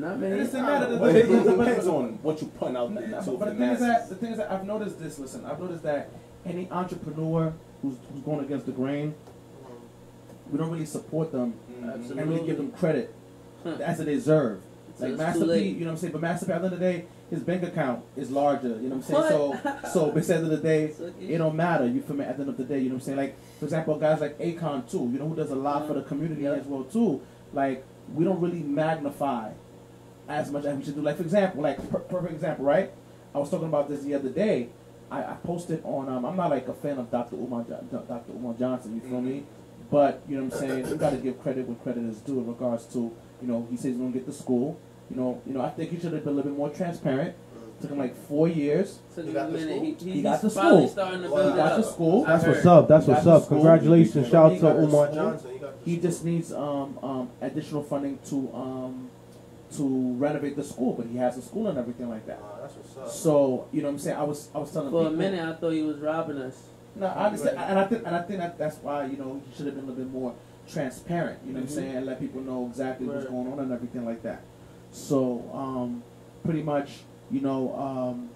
Not 0.00 0.18
many. 0.18 0.36
Listen, 0.36 0.62
matter 0.62 0.90
the- 0.90 0.98
Well, 0.98 1.12
the- 1.12 1.18
it 1.20 1.28
the- 1.28 1.50
the- 1.50 1.56
depends 1.56 1.86
on 1.86 2.18
what 2.22 2.40
you're 2.40 2.50
putting 2.50 2.76
out 2.76 2.94
there. 2.94 3.08
no, 3.08 3.22
too, 3.22 3.36
but 3.38 3.46
the 3.46 3.50
the 3.52 3.56
thing 3.58 3.70
is 3.70 3.80
that 3.80 4.08
the 4.08 4.14
thing 4.14 4.30
is 4.32 4.38
that 4.38 4.50
I've 4.52 4.66
noticed 4.66 4.98
this. 5.00 5.18
Listen, 5.18 5.44
I've 5.44 5.60
noticed 5.60 5.82
that 5.84 6.10
any 6.44 6.68
entrepreneur 6.70 7.52
who's, 7.82 7.96
who's 8.12 8.22
going 8.22 8.40
against 8.40 8.66
the 8.66 8.72
grain, 8.72 9.14
we 10.50 10.58
don't 10.58 10.70
really 10.70 10.86
support 10.86 11.32
them. 11.32 11.54
Absolutely. 11.82 12.22
and 12.22 12.30
really 12.30 12.46
give 12.46 12.56
them 12.56 12.72
credit 12.72 13.14
Huh. 13.62 13.76
as 13.84 13.98
they 13.98 14.04
deserve. 14.06 14.60
So 14.98 15.04
Like 15.04 15.12
it's 15.12 15.18
Master 15.20 15.44
P, 15.46 15.58
you 15.68 15.80
know 15.80 15.86
what 15.86 15.90
I'm 15.92 15.96
saying? 15.98 16.12
But 16.12 16.22
Master 16.22 16.46
P, 16.46 16.52
at 16.52 16.60
the 16.62 16.64
end 16.64 16.74
of 16.74 16.80
the 16.80 16.86
day, 16.86 17.04
his 17.30 17.40
bank 17.40 17.62
account 17.64 18.02
is 18.16 18.30
larger. 18.30 18.68
You 18.68 18.88
know 18.88 18.96
what 18.96 19.08
I'm 19.10 19.14
saying? 19.14 19.28
So, 19.28 19.48
What? 19.48 19.88
so, 19.92 20.06
but 20.10 20.16
at 20.18 20.26
the 20.26 20.34
end 20.36 20.44
of 20.44 20.50
the 20.50 20.56
day, 20.56 20.92
So 20.96 21.12
you- 21.20 21.34
it 21.34 21.38
don't 21.38 21.54
matter. 21.54 21.86
You 21.86 22.00
feel 22.00 22.16
me? 22.16 22.24
At 22.24 22.36
the 22.36 22.42
end 22.42 22.50
of 22.50 22.56
the 22.56 22.64
day, 22.64 22.78
you 22.78 22.88
know 22.88 22.94
what 22.94 23.02
I'm 23.02 23.04
saying? 23.06 23.18
Like, 23.18 23.36
for 23.58 23.66
example, 23.66 23.98
guys 23.98 24.20
like 24.20 24.38
Akon 24.38 24.90
too. 24.90 25.08
You 25.12 25.18
know 25.18 25.28
who 25.28 25.36
does 25.36 25.50
a 25.50 25.54
lot 25.54 25.86
for 25.86 25.92
the 25.94 26.00
mm-hmm. 26.00 26.08
community 26.08 26.42
Yeah. 26.42 26.52
as 26.54 26.64
well 26.66 26.84
too. 26.84 27.20
Like, 27.52 27.84
we 28.14 28.24
don't 28.24 28.40
really 28.40 28.60
magnify 28.60 29.50
as 30.28 30.50
much 30.50 30.64
as 30.64 30.76
we 30.76 30.84
should 30.84 30.94
do. 30.94 31.02
Like, 31.02 31.16
for 31.16 31.22
example, 31.22 31.62
like 31.62 31.76
per- 31.90 32.00
perfect 32.00 32.34
example, 32.34 32.64
right? 32.64 32.90
I 33.34 33.38
was 33.38 33.50
talking 33.50 33.68
about 33.68 33.88
this 33.88 34.02
the 34.02 34.14
other 34.14 34.28
day. 34.30 34.68
I, 35.10 35.22
I 35.22 35.34
posted 35.44 35.82
on. 35.84 36.08
Um, 36.08 36.24
I'm 36.24 36.36
not 36.36 36.50
like 36.50 36.66
a 36.68 36.74
fan 36.74 36.98
of 36.98 37.10
Dr. 37.10 37.36
Umar, 37.36 37.62
Jo- 37.64 38.04
Dr. 38.08 38.32
Umar 38.32 38.54
Johnson. 38.54 38.94
You 38.96 39.00
feel 39.02 39.20
me? 39.20 39.44
But 39.90 40.22
you 40.28 40.36
know 40.36 40.44
what 40.44 40.54
I'm 40.54 40.58
saying. 40.60 40.88
You 40.88 40.96
got 40.96 41.10
to 41.10 41.16
give 41.18 41.40
credit 41.42 41.66
when 41.66 41.76
credit 41.76 42.02
is 42.04 42.18
due 42.18 42.40
in 42.40 42.46
regards 42.48 42.86
to 42.86 42.98
you 43.40 43.46
know 43.48 43.66
he 43.70 43.76
says 43.76 43.84
he's 43.86 43.96
gonna 43.98 44.10
get 44.10 44.26
to 44.26 44.32
school. 44.32 44.80
You 45.10 45.16
know, 45.16 45.40
you 45.46 45.52
know 45.54 45.60
I 45.60 45.70
think 45.70 45.90
he 45.90 45.96
should 46.00 46.12
have 46.12 46.24
been 46.24 46.32
a 46.32 46.36
little 46.36 46.50
bit 46.50 46.58
more 46.58 46.70
transparent. 46.70 47.36
Took 47.80 47.90
him 47.90 47.98
like 47.98 48.16
four 48.26 48.48
years. 48.48 48.98
Took 49.14 49.26
He 49.26 49.32
got 49.34 49.50
a 49.50 49.52
to 49.52 49.58
minute. 49.58 49.82
He, 49.82 49.94
school? 49.94 50.06
he, 50.08 50.12
He 50.14 50.22
got 50.22 50.40
he's 50.40 50.40
to 50.40 50.50
school. 50.58 50.88
starting 50.88 51.22
to 51.22 51.30
Well, 51.30 51.42
build 51.42 51.52
He 51.52 51.56
got 51.58 51.72
up. 51.72 51.76
to 51.76 51.84
school. 51.92 52.24
That's 52.24 52.44
what's 52.46 52.66
up. 52.66 52.88
That's 52.88 53.06
what's 53.06 53.26
up. 53.26 53.48
Congratulations. 53.48 54.28
Shout 54.28 54.52
out 54.52 54.60
to 54.60 54.76
Umar. 54.78 55.12
Johnson. 55.12 55.50
He, 55.84 55.90
He 55.94 56.00
just 56.00 56.24
needs 56.24 56.52
um, 56.54 56.98
um, 57.02 57.30
additional 57.42 57.82
funding 57.84 58.18
to 58.30 58.50
um, 58.54 59.10
to 59.72 60.12
renovate 60.14 60.54
the 60.56 60.62
school, 60.64 60.94
but 60.94 61.06
he 61.06 61.16
has 61.18 61.36
a 61.36 61.42
school 61.42 61.66
and 61.68 61.76
everything 61.78 62.08
like 62.08 62.26
that. 62.26 62.40
That's 62.60 62.74
what's 62.74 62.96
up. 62.96 63.08
So 63.08 63.68
you 63.72 63.82
know 63.82 63.88
what 63.88 63.94
I'm 63.94 63.98
saying. 63.98 64.16
I 64.16 64.22
was 64.22 64.48
I 64.54 64.58
was 64.58 64.70
telling 64.72 64.90
For 64.90 65.06
a 65.08 65.10
minute, 65.10 65.40
I 65.40 65.52
thought 65.54 65.70
he 65.70 65.82
was 65.82 65.98
robbing 65.98 66.38
us. 66.38 66.56
No, 66.94 67.06
I 67.06 67.26
understand, 67.26 67.58
and 67.58 67.78
I 67.78 67.84
think 67.86 68.06
and 68.06 68.16
I 68.16 68.22
think 68.22 68.38
that 68.38 68.56
that's 68.58 68.76
why 68.78 69.06
you 69.06 69.16
know 69.16 69.40
he 69.44 69.56
should 69.56 69.66
have 69.66 69.74
been 69.74 69.84
a 69.84 69.88
little 69.88 70.04
bit 70.04 70.12
more 70.12 70.34
transparent. 70.68 71.40
You 71.46 71.52
know 71.52 71.60
what 71.60 71.68
Mhm. 71.68 71.70
I'm 71.70 71.74
saying, 71.74 71.96
and 71.96 72.06
let 72.06 72.20
people 72.20 72.40
know 72.42 72.66
exactly 72.66 73.06
what's 73.06 73.26
going 73.26 73.52
on 73.52 73.58
and 73.58 73.72
everything 73.72 74.04
like 74.06 74.22
that. 74.22 74.42
So 74.92 75.50
um, 75.52 76.02
pretty 76.44 76.62
much, 76.62 77.00
you 77.30 77.40
know, 77.40 77.74
um, 77.76 78.30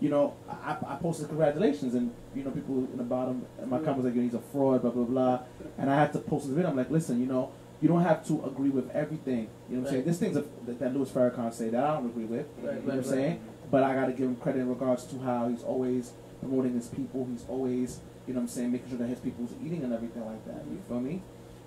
you 0.00 0.08
know, 0.08 0.34
I, 0.48 0.76
I 0.86 0.96
posted 0.96 1.28
congratulations, 1.28 1.94
and 1.94 2.10
you 2.34 2.42
know, 2.42 2.50
people 2.52 2.76
in 2.78 2.96
the 2.96 3.02
bottom, 3.04 3.44
in 3.62 3.68
my 3.68 3.78
Mhm. 3.78 3.84
comments 3.84 4.04
like 4.04 4.14
he's 4.14 4.34
a 4.34 4.38
fraud, 4.38 4.82
blah 4.82 4.90
blah 4.92 5.04
blah, 5.04 5.40
and 5.78 5.90
I 5.90 5.96
had 5.96 6.12
to 6.14 6.20
post 6.20 6.46
this 6.46 6.54
video. 6.54 6.70
I'm 6.70 6.76
like, 6.76 6.90
listen, 6.90 7.18
you 7.20 7.26
know. 7.26 7.50
You 7.80 7.88
don't 7.88 8.02
have 8.02 8.26
to 8.26 8.44
agree 8.44 8.70
with 8.70 8.90
everything. 8.90 9.48
You 9.68 9.76
know 9.76 9.82
what 9.82 9.88
I'm 9.88 9.92
saying? 9.94 10.04
There's 10.04 10.18
things 10.18 10.34
that, 10.34 10.78
that 10.78 10.94
Louis 10.94 11.08
Farrakhan 11.10 11.52
say 11.52 11.70
that 11.70 11.82
I 11.82 11.94
don't 11.94 12.06
agree 12.06 12.24
with. 12.24 12.46
Right, 12.62 12.74
You 12.74 12.80
know 12.80 12.86
what 12.86 12.94
I'm 12.96 13.04
saying? 13.04 13.40
But 13.70 13.82
I 13.84 13.94
got 13.94 14.06
to 14.06 14.12
give 14.12 14.26
him 14.28 14.36
credit 14.36 14.60
in 14.60 14.68
regards 14.68 15.04
to 15.06 15.18
how 15.20 15.48
he's 15.48 15.62
always 15.62 16.12
promoting 16.40 16.74
his 16.74 16.88
people. 16.88 17.26
He's 17.30 17.44
always, 17.48 18.00
you 18.26 18.34
know 18.34 18.40
what 18.40 18.44
I'm 18.44 18.48
saying, 18.48 18.72
making 18.72 18.90
sure 18.90 18.98
that 18.98 19.06
his 19.06 19.20
people's 19.20 19.52
eating 19.64 19.82
and 19.84 19.92
everything 19.92 20.24
like 20.26 20.44
that. 20.46 20.64
You 20.70 20.78
feel 20.88 21.00
me? 21.00 21.22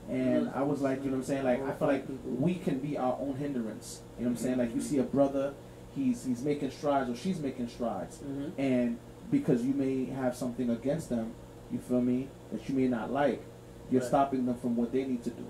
And 0.09 0.51
I 0.53 0.61
was 0.63 0.81
like, 0.81 0.99
you 0.99 1.05
know 1.05 1.11
what 1.11 1.17
I'm 1.19 1.23
saying, 1.23 1.43
like 1.45 1.63
I 1.63 1.71
feel 1.71 1.87
like 1.87 2.05
we 2.25 2.55
can 2.55 2.79
be 2.79 2.97
our 2.97 3.17
own 3.21 3.35
hindrance. 3.35 4.01
You 4.19 4.25
know 4.25 4.31
what 4.31 4.37
I'm 4.37 4.43
saying? 4.43 4.57
Like 4.57 4.75
you 4.75 4.81
see 4.81 4.97
a 4.97 5.03
brother, 5.03 5.53
he's 5.95 6.25
he's 6.25 6.41
making 6.41 6.71
strides 6.71 7.09
or 7.09 7.15
she's 7.15 7.39
making 7.39 7.69
strides, 7.69 8.17
hmm 8.17 8.49
and 8.57 8.99
because 9.31 9.63
you 9.63 9.73
may 9.73 10.05
have 10.05 10.35
something 10.35 10.69
against 10.69 11.09
them, 11.09 11.31
you 11.71 11.79
feel 11.79 12.01
me, 12.01 12.27
that 12.51 12.67
you 12.67 12.75
may 12.75 12.87
not 12.87 13.11
like, 13.11 13.41
you're 13.89 14.01
stopping 14.01 14.45
them 14.45 14.55
from 14.57 14.75
what 14.75 14.91
they 14.91 15.05
need 15.05 15.23
to 15.23 15.29
do. 15.29 15.45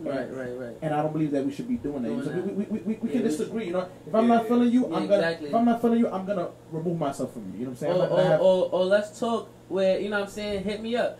Right, 0.00 0.32
right, 0.32 0.58
right. 0.58 0.76
And 0.82 0.94
I 0.94 1.02
don't 1.02 1.12
believe 1.12 1.30
that 1.32 1.44
we 1.44 1.52
should 1.52 1.66
be 1.68 1.76
doing 1.76 2.02
that. 2.02 2.08
Doing 2.08 2.22
so 2.24 2.30
that. 2.30 2.46
we, 2.46 2.52
we, 2.64 2.78
we, 2.78 2.94
we, 3.02 3.08
Yeah, 3.08 3.14
can 3.16 3.22
disagree. 3.22 3.66
You 3.66 3.72
know, 3.72 3.88
if 4.06 4.14
I'm 4.14 4.28
Yeah, 4.28 4.34
not 4.36 4.48
feeling 4.48 4.70
you, 4.70 4.84
I'm 4.86 4.92
gonna. 5.08 5.14
exactly. 5.16 5.48
If 5.48 5.54
I'm 5.54 5.64
not 5.64 5.80
feeling 5.80 5.98
you, 5.98 6.08
I'm 6.08 6.24
gonna 6.26 6.48
remove 6.70 6.98
myself 6.98 7.32
from 7.32 7.52
you. 7.52 7.60
You 7.60 7.64
know 7.66 7.70
what 7.72 7.82
I'm 7.82 7.94
saying? 7.94 7.96
Or, 8.00 8.06
or, 8.18 8.22
have- 8.22 8.40
or, 8.40 8.68
or 8.70 8.84
let's 8.84 9.18
talk 9.18 9.48
where 9.68 9.98
you 9.98 10.08
know 10.08 10.20
what 10.20 10.26
I'm 10.28 10.30
saying. 10.30 10.62
Hit 10.64 10.80
me 10.82 10.94
up, 10.96 11.18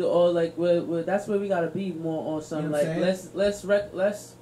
or 0.00 0.30
like 0.30 0.54
where, 0.56 0.82
where 0.82 1.02
that's 1.02 1.26
where 1.26 1.38
we 1.38 1.48
gotta 1.48 1.68
be 1.68 1.92
more 1.92 2.36
on 2.36 2.42
some 2.42 2.62
You 2.64 2.68
know 2.70 2.78
like 2.78 2.96
let's 2.98 3.34
let's 3.34 3.64
rec- 3.64 3.90
let's 3.92 4.34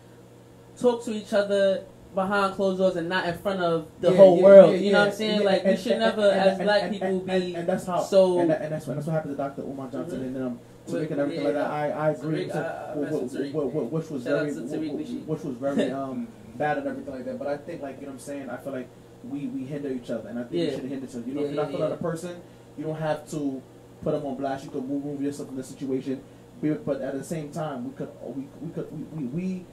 talk 0.78 1.04
to 1.04 1.12
each 1.12 1.32
other 1.32 1.84
behind 2.14 2.54
closed 2.54 2.78
doors 2.78 2.96
and 2.96 3.08
not 3.08 3.26
in 3.26 3.36
front 3.38 3.60
of 3.60 3.86
the 4.00 4.10
Yeah, 4.10 4.16
whole 4.16 4.36
yeah, 4.38 4.42
world. 4.44 4.72
yeah, 4.74 4.78
you 4.80 4.92
know 4.92 5.00
what 5.00 5.08
I'm 5.08 5.14
saying? 5.14 5.44
like 5.44 5.64
we 5.64 5.76
should 5.76 5.92
and- 5.92 6.00
never, 6.00 6.28
and- 6.30 6.40
as 6.40 6.58
and- 6.58 6.64
black 6.64 6.82
and- 6.84 6.92
people, 6.92 7.08
and, 7.08 7.26
be 7.26 7.32
and, 7.32 7.56
and 7.56 7.68
that's 7.68 7.86
how. 7.86 8.00
so. 8.02 8.40
and, 8.40 8.50
that, 8.50 8.62
and 8.62 8.72
that's 8.72 8.86
what 8.86 8.94
that's 8.94 9.06
what 9.06 9.12
happened 9.14 9.36
to 9.36 9.42
Dr. 9.42 9.62
Umar 9.62 9.90
Johnson 9.90 10.20
Mhm. 10.20 10.26
and 10.26 10.36
um, 10.44 10.60
Tariq 10.88 11.10
and 11.10 11.20
everything 11.20 11.44
like 11.44 11.54
that. 11.54 11.70
I, 11.70 11.90
I 11.90 12.10
agree. 12.10 12.46
Tariq, 12.46 12.52
to- 12.52 12.58
I- 12.58 12.92
I 12.92 12.94
wh- 12.94 13.00
mess 13.00 13.10
wh- 13.12 13.22
with 13.22 13.32
Tariq, 13.34 13.50
wh- 13.52 13.72
wh- 13.72 13.74
man. 13.74 13.90
which 13.90 14.10
was 14.10 14.22
Shout 14.24 14.32
very, 14.40 14.54
to 14.54 14.60
wh- 14.60 14.64
Tariq 14.72 14.90
wh- 14.90 15.00
Nasheed. 15.00 15.26
which 15.26 15.42
was 15.44 15.56
very 15.56 15.90
um 15.90 16.28
bad 16.56 16.78
and 16.78 16.86
everything 16.88 17.14
like 17.14 17.24
that. 17.26 17.38
But 17.38 17.48
I 17.48 17.56
think 17.56 17.82
like 17.82 17.96
you 18.00 18.02
know 18.06 18.12
what 18.12 18.12
I'm 18.14 18.18
saying. 18.20 18.50
I 18.50 18.56
feel 18.56 18.72
like 18.72 18.88
we 19.24 19.46
we 19.48 19.64
hinder 19.64 19.88
each 19.90 20.10
other, 20.10 20.28
and 20.28 20.38
I 20.38 20.42
think 20.44 20.52
we 20.52 20.70
should 20.76 20.84
hinder 20.90 21.06
each 21.06 21.14
other. 21.14 21.26
You 21.26 21.34
know, 21.34 21.40
Yeah, 21.42 21.46
if 21.48 21.54
you're 21.54 21.62
not 21.64 21.70
yeah, 21.70 21.76
feeling 21.76 21.90
yeah. 21.90 21.94
a 21.94 22.02
person, 22.10 22.40
you 22.76 22.84
don't 22.84 22.96
have 22.98 23.28
to 23.30 23.62
put 24.02 24.12
them 24.12 24.24
on 24.26 24.36
blast. 24.36 24.64
You 24.64 24.70
can 24.70 24.86
move, 24.86 25.04
move 25.04 25.20
yourself 25.22 25.48
in 25.50 25.56
the 25.56 25.64
situation. 25.64 26.20
But 26.60 26.84
but 26.86 27.00
at 27.00 27.14
the 27.14 27.24
same 27.24 27.50
time, 27.50 27.84
we 27.84 27.92
could 27.96 28.08
we 28.22 28.48
we 28.62 28.70
could 28.72 28.88
we, 28.92 29.22
we, 29.22 29.24
we 29.26 29.64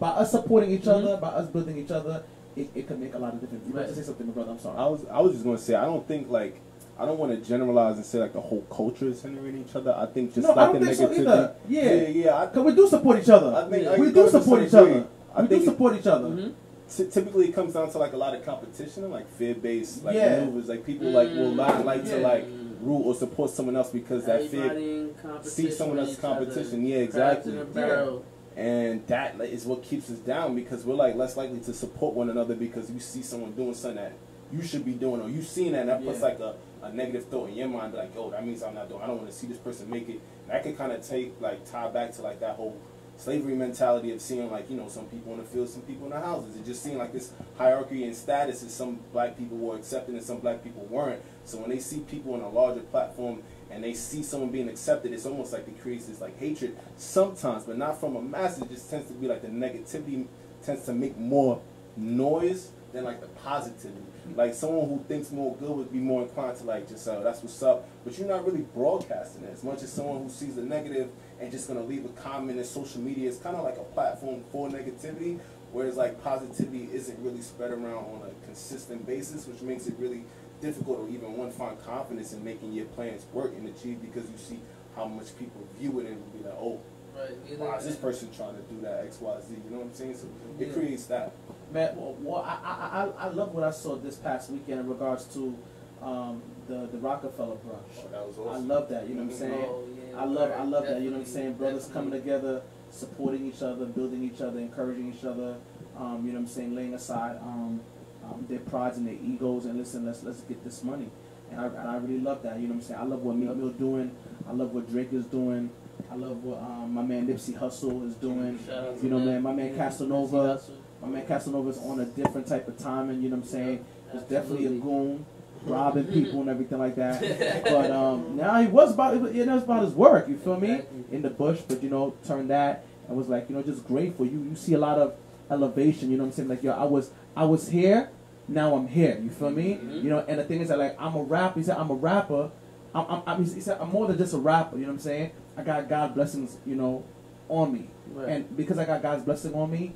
by 0.00 0.08
us 0.10 0.30
supporting 0.30 0.70
each 0.70 0.82
Mhm. 0.82 0.88
other, 0.98 1.16
by 1.18 1.28
us 1.28 1.48
building 1.48 1.78
each 1.78 1.90
other, 1.90 2.22
it, 2.56 2.68
it 2.74 2.86
could 2.88 3.00
make 3.00 3.14
a 3.14 3.18
lot 3.18 3.32
of 3.34 3.40
difference. 3.40 3.64
You 3.66 3.72
about 3.74 3.88
to 3.88 3.94
say 3.94 4.02
something, 4.02 4.26
my 4.26 4.32
brother? 4.32 4.50
I'm 4.52 4.58
sorry. 4.58 4.76
I 4.78 4.86
was 4.86 5.06
I 5.10 5.20
was 5.20 5.32
just 5.32 5.44
gonna 5.44 5.58
say 5.58 5.74
I 5.74 5.84
don't 5.84 6.06
think 6.06 6.28
like 6.30 6.60
I 6.98 7.04
don't 7.04 7.18
want 7.18 7.32
to 7.32 7.46
generalize 7.48 7.96
and 7.96 8.06
say 8.06 8.18
like 8.20 8.32
the 8.32 8.40
whole 8.40 8.62
culture 8.70 9.06
is 9.08 9.20
hindering 9.22 9.58
each 9.58 9.74
other. 9.76 9.94
I 9.96 10.06
think 10.06 10.34
just 10.34 10.46
no, 10.46 10.54
I 10.54 10.64
like 10.64 10.72
don't 10.72 10.80
the 10.80 10.86
think 10.94 10.98
so 10.98 11.08
negativity. 11.08 11.18
either. 11.20 11.54
Yeah. 11.68 11.82
yeah, 11.94 12.08
yeah. 12.08 12.36
I, 12.36 12.46
Cause 12.46 12.64
we 12.64 12.74
do 12.74 12.88
support 12.88 13.18
each 13.22 13.28
other. 13.28 13.54
I 13.54 13.68
think 13.68 13.84
Yeah. 13.84 13.90
I 13.92 13.98
we 13.98 14.12
do 14.12 14.28
support 14.28 14.62
each 14.62 14.74
other. 14.74 15.06
I 15.34 15.42
we 15.42 15.48
do 15.48 15.54
think 15.56 15.64
support 15.68 15.96
each 15.96 16.06
other. 16.06 16.28
Mhm. 16.28 16.54
ty- 16.96 17.04
typically 17.10 17.48
it 17.48 17.52
comes 17.54 17.74
down 17.74 17.90
to 17.90 17.98
like 17.98 18.12
a 18.14 18.16
lot 18.16 18.34
of 18.34 18.44
competition 18.46 19.04
and 19.04 19.12
like 19.12 19.28
fear 19.32 19.54
based 19.54 20.04
like 20.04 20.14
Yeah. 20.16 20.40
maneuvers. 20.40 20.68
Like 20.68 20.86
people 20.86 21.10
like 21.10 21.28
will 21.30 21.54
not 21.54 21.84
like 21.84 22.04
to 22.06 22.16
like 22.18 22.46
root 22.80 23.02
or 23.02 23.14
support 23.14 23.50
someone 23.50 23.76
else 23.76 23.90
because 23.90 24.24
that 24.26 24.48
fear 24.50 24.64
Everybody 24.64 24.90
in 24.96 25.14
competition 25.20 25.50
see 25.50 25.70
someone 25.70 25.96
with 25.98 26.06
else's 26.08 26.18
each 26.18 26.24
other. 26.24 26.44
competition. 26.46 26.86
Yeah, 26.86 26.96
exactly. 26.98 27.52
in. 27.58 28.20
And 28.56 29.06
that 29.08 29.36
like, 29.38 29.50
is 29.50 29.66
what 29.66 29.82
keeps 29.82 30.08
us 30.10 30.18
down 30.20 30.54
because 30.54 30.84
we're 30.86 30.94
like 30.94 31.14
less 31.14 31.36
likely 31.36 31.60
to 31.60 31.74
support 31.74 32.14
one 32.14 32.30
another 32.30 32.54
because 32.54 32.90
you 32.90 33.00
see 33.00 33.20
someone 33.20 33.52
doing 33.52 33.74
something 33.74 34.02
that 34.02 34.12
you 34.50 34.62
should 34.62 34.84
be 34.84 34.92
doing 34.92 35.20
or 35.20 35.28
you've 35.28 35.46
seen 35.46 35.72
that 35.72 35.80
and 35.80 35.88
that 35.90 36.02
puts 36.04 36.22
like 36.22 36.38
a, 36.40 36.54
a 36.86 36.92
negative 36.92 37.26
thought 37.26 37.48
in 37.48 37.56
your 37.56 37.68
mind 37.68 37.94
like, 37.94 38.12
oh, 38.16 38.30
that 38.30 38.46
means 38.46 38.62
I'm 38.62 38.74
not 38.74 38.88
doing 38.88 39.02
I 39.02 39.06
don't 39.06 39.18
want 39.18 39.28
to 39.28 39.34
see 39.34 39.46
this 39.46 39.58
person 39.58 39.90
make 39.90 40.08
it. 40.08 40.20
And 40.44 40.50
that 40.50 40.62
can 40.62 40.76
kind 40.76 40.92
of 40.92 41.06
take 41.06 41.40
like 41.40 41.68
tie 41.70 41.88
back 41.90 42.12
to 42.12 42.22
like 42.22 42.40
that 42.40 42.56
whole 42.56 42.80
slavery 43.18 43.54
mentality 43.54 44.12
of 44.12 44.20
seeing 44.20 44.50
like, 44.50 44.70
you 44.70 44.76
know, 44.76 44.88
some 44.88 45.06
people 45.06 45.32
in 45.32 45.38
the 45.38 45.44
field, 45.44 45.68
some 45.68 45.82
people 45.82 46.04
in 46.04 46.10
the 46.10 46.20
houses. 46.20 46.56
It 46.56 46.64
just 46.64 46.82
seemed 46.82 46.98
like 46.98 47.12
this 47.12 47.32
hierarchy 47.56 48.04
and 48.04 48.14
status 48.14 48.62
is 48.62 48.72
some 48.72 49.00
black 49.12 49.36
people 49.38 49.56
were 49.56 49.76
accepted 49.76 50.14
and 50.14 50.22
some 50.22 50.38
black 50.38 50.62
people 50.62 50.84
weren't. 50.86 51.22
So 51.44 51.58
when 51.58 51.70
they 51.70 51.78
see 51.78 52.00
people 52.00 52.34
on 52.34 52.40
a 52.40 52.48
larger 52.48 52.80
platform 52.80 53.42
and 53.70 53.82
they 53.82 53.94
see 53.94 54.22
someone 54.22 54.50
being 54.50 54.68
accepted, 54.68 55.12
it's 55.12 55.26
almost 55.26 55.52
like 55.52 55.66
it 55.66 55.80
creates 55.80 56.06
this 56.06 56.20
like 56.20 56.38
hatred 56.38 56.76
sometimes, 56.96 57.64
but 57.64 57.78
not 57.78 57.98
from 57.98 58.16
a 58.16 58.22
mass. 58.22 58.60
It 58.60 58.68
just 58.68 58.90
tends 58.90 59.08
to 59.08 59.14
be 59.14 59.26
like 59.28 59.42
the 59.42 59.48
negativity 59.48 60.26
tends 60.62 60.84
to 60.86 60.92
make 60.92 61.16
more 61.16 61.60
noise 61.96 62.70
than 62.96 63.04
like 63.04 63.20
the 63.20 63.26
positivity. 63.28 64.00
Like 64.34 64.54
someone 64.54 64.88
who 64.88 65.04
thinks 65.06 65.30
more 65.30 65.54
good 65.56 65.70
would 65.70 65.92
be 65.92 65.98
more 65.98 66.22
inclined 66.22 66.56
to 66.58 66.64
like 66.64 66.88
just 66.88 67.06
uh, 67.06 67.20
that's 67.20 67.42
what's 67.42 67.62
up, 67.62 67.88
but 68.04 68.18
you're 68.18 68.26
not 68.26 68.44
really 68.44 68.64
broadcasting 68.74 69.44
it 69.44 69.50
as 69.52 69.62
much 69.62 69.82
as 69.82 69.92
someone 69.92 70.22
who 70.24 70.28
sees 70.30 70.56
the 70.56 70.62
negative 70.62 71.10
and 71.40 71.52
just 71.52 71.68
gonna 71.68 71.82
leave 71.82 72.04
a 72.04 72.08
comment 72.08 72.58
in 72.58 72.64
social 72.64 73.00
media. 73.00 73.28
It's 73.28 73.38
kind 73.38 73.56
of 73.56 73.62
like 73.64 73.76
a 73.76 73.84
platform 73.84 74.42
for 74.50 74.68
negativity, 74.68 75.38
whereas 75.72 75.96
like 75.96 76.22
positivity 76.24 76.88
isn't 76.92 77.18
really 77.22 77.42
spread 77.42 77.70
around 77.70 78.04
on 78.14 78.22
a 78.28 78.46
consistent 78.46 79.06
basis, 79.06 79.46
which 79.46 79.60
makes 79.62 79.86
it 79.86 79.94
really 79.98 80.24
difficult 80.60 81.06
to 81.06 81.14
even 81.14 81.36
one 81.36 81.50
find 81.50 81.80
confidence 81.84 82.32
in 82.32 82.42
making 82.42 82.72
your 82.72 82.86
plans 82.86 83.26
work 83.32 83.52
and 83.56 83.68
achieve 83.68 84.00
because 84.00 84.28
you 84.30 84.38
see 84.38 84.58
how 84.96 85.04
much 85.04 85.36
people 85.38 85.60
view 85.78 86.00
it 86.00 86.06
and 86.06 86.32
be 86.32 86.42
like, 86.42 86.56
oh, 86.58 86.80
Right. 87.14 87.30
either- 87.50 87.76
is 87.78 87.84
this 87.84 87.96
person 87.96 88.28
trying 88.34 88.56
to 88.56 88.62
do 88.62 88.80
that 88.82 89.04
X 89.04 89.20
Y 89.22 89.36
Z? 89.48 89.54
You 89.64 89.70
know 89.70 89.78
what 89.78 89.86
I'm 89.86 89.94
saying? 89.94 90.16
So 90.16 90.26
it 90.58 90.66
Yeah. 90.68 90.72
creates 90.74 91.06
that. 91.06 91.32
Man, 91.72 91.96
well, 91.96 92.16
well 92.20 92.42
I, 92.42 92.58
I, 92.64 93.24
I, 93.24 93.26
I 93.26 93.28
love 93.30 93.52
what 93.54 93.64
I 93.64 93.70
saw 93.70 93.96
this 93.96 94.16
past 94.16 94.50
weekend 94.50 94.80
in 94.80 94.88
regards 94.88 95.24
to 95.34 95.56
um, 96.02 96.42
the 96.68 96.88
the 96.92 96.98
Rockefeller 96.98 97.56
brunch. 97.56 98.04
Oh, 98.04 98.08
that 98.12 98.26
was 98.26 98.38
I 98.38 98.58
love 98.58 98.88
that. 98.88 99.08
You 99.08 99.14
know 99.16 99.24
what 99.24 99.32
I'm 99.32 99.38
saying? 99.38 99.64
Oh, 99.68 99.84
yeah, 100.12 100.20
I 100.20 100.24
love 100.24 100.52
I 100.52 100.62
love 100.64 100.86
that. 100.86 101.00
You 101.00 101.10
know 101.10 101.18
what 101.18 101.26
I'm 101.26 101.32
saying? 101.32 101.54
Brothers 101.54 101.88
coming 101.92 102.12
together, 102.12 102.62
supporting 102.90 103.46
each 103.46 103.62
other, 103.62 103.84
building 103.86 104.22
each 104.22 104.40
other, 104.40 104.58
encouraging 104.60 105.12
each 105.12 105.24
other. 105.24 105.56
Um, 105.98 106.22
you 106.24 106.32
know 106.32 106.40
what 106.40 106.46
I'm 106.46 106.54
saying? 106.54 106.74
Laying 106.74 106.94
aside 106.94 107.36
um, 107.40 107.80
um, 108.24 108.46
their 108.48 108.58
prides 108.60 108.98
and 108.98 109.06
their 109.06 109.14
egos 109.14 109.64
and 109.64 109.78
listen, 109.78 110.04
let's 110.06 110.22
let's 110.22 110.42
get 110.42 110.62
this 110.62 110.84
money. 110.84 111.10
And 111.50 111.60
I, 111.60 111.66
and 111.66 111.88
I 111.88 111.96
really 111.96 112.20
love 112.20 112.42
that. 112.42 112.56
You 112.58 112.68
know 112.68 112.74
what 112.74 112.80
I'm 112.82 112.86
saying? 112.88 113.00
I 113.00 113.04
love 113.04 113.22
what 113.22 113.36
Meek 113.36 113.54
Mill 113.56 113.70
doing. 113.70 114.14
I 114.48 114.52
love 114.52 114.72
what 114.72 114.88
Drake 114.90 115.12
is 115.12 115.24
doing. 115.26 115.70
I 116.10 116.14
love 116.16 116.42
what 116.44 116.58
um, 116.58 116.92
my 116.92 117.02
man 117.02 117.26
Nipsey 117.26 117.58
Hussle 117.58 118.06
is 118.06 118.14
doing. 118.14 118.58
Shout 118.66 118.84
out 118.84 118.98
to 118.98 119.02
You 119.04 119.10
know, 119.10 119.18
them. 119.18 119.26
man, 119.26 119.42
my 119.42 119.52
man 119.52 119.74
Yeah, 119.74 119.88
Casanova. 119.88 120.60
My 121.06 121.18
man 121.18 121.26
Casanova's 121.26 121.78
on 121.78 122.00
a 122.00 122.04
different 122.04 122.46
type 122.46 122.66
of 122.66 122.78
timing. 122.78 123.22
You 123.22 123.28
know 123.30 123.36
what 123.36 123.44
I'm 123.44 123.48
saying? 123.50 123.84
He's 124.12 124.22
definitely 124.22 124.66
a 124.66 124.70
goon, 124.70 125.24
robbing 125.64 126.06
people 126.06 126.40
and 126.40 126.50
everything 126.50 126.78
like 126.78 126.96
that. 126.96 127.64
But 127.64 127.90
um, 127.90 128.36
now 128.36 128.60
he 128.60 128.66
was 128.66 128.92
about 128.94 129.14
it 129.14 129.46
was 129.46 129.62
about 129.62 129.84
his 129.84 129.94
work. 129.94 130.28
You 130.28 130.36
feel 130.36 130.58
me? 130.58 130.82
In 131.12 131.22
the 131.22 131.30
bush, 131.30 131.60
but 131.68 131.82
you 131.82 131.90
know, 131.90 132.14
turned 132.26 132.50
that 132.50 132.84
and 133.08 133.16
was 133.16 133.28
like, 133.28 133.48
you 133.48 133.54
know, 133.54 133.62
just 133.62 133.86
grateful. 133.86 134.26
You 134.26 134.42
you 134.42 134.56
see 134.56 134.74
a 134.74 134.78
lot 134.78 134.98
of 134.98 135.14
elevation. 135.50 136.10
You 136.10 136.16
know 136.16 136.24
what 136.24 136.30
I'm 136.30 136.34
saying? 136.34 136.48
Like 136.48 136.62
yo, 136.62 136.72
I 136.72 136.84
was 136.84 137.10
I 137.36 137.44
was 137.44 137.68
here, 137.68 138.10
now 138.48 138.74
I'm 138.74 138.88
here. 138.88 139.20
You 139.22 139.30
feel 139.30 139.50
me? 139.50 139.78
Mhm. 139.80 140.02
You 140.02 140.10
know, 140.10 140.24
and 140.26 140.38
the 140.40 140.44
thing 140.44 140.60
is 140.60 140.68
that 140.68 140.78
like 140.78 140.96
I'm 140.98 141.14
a 141.14 141.22
rapper. 141.22 141.60
He 141.60 141.64
said 141.64 141.76
I'm 141.76 141.90
a 141.90 141.94
rapper. 141.94 142.50
I'm, 142.94 143.04
I'm, 143.08 143.22
I'm, 143.26 143.44
he 143.44 143.60
said 143.60 143.78
I'm 143.80 143.90
more 143.90 144.06
than 144.06 144.16
just 144.18 144.32
a 144.34 144.38
rapper. 144.38 144.76
You 144.76 144.82
know 144.82 144.88
what 144.88 144.94
I'm 144.94 145.00
saying? 145.00 145.30
I 145.56 145.62
got 145.62 145.88
God 145.88 146.14
blessings, 146.14 146.56
you 146.66 146.74
know, 146.74 147.04
on 147.48 147.72
me. 147.72 147.88
Right. 148.10 148.28
And 148.28 148.56
because 148.56 148.78
I 148.78 148.84
got 148.84 149.02
God's 149.02 149.22
blessing 149.24 149.54
on 149.54 149.70
me, 149.70 149.92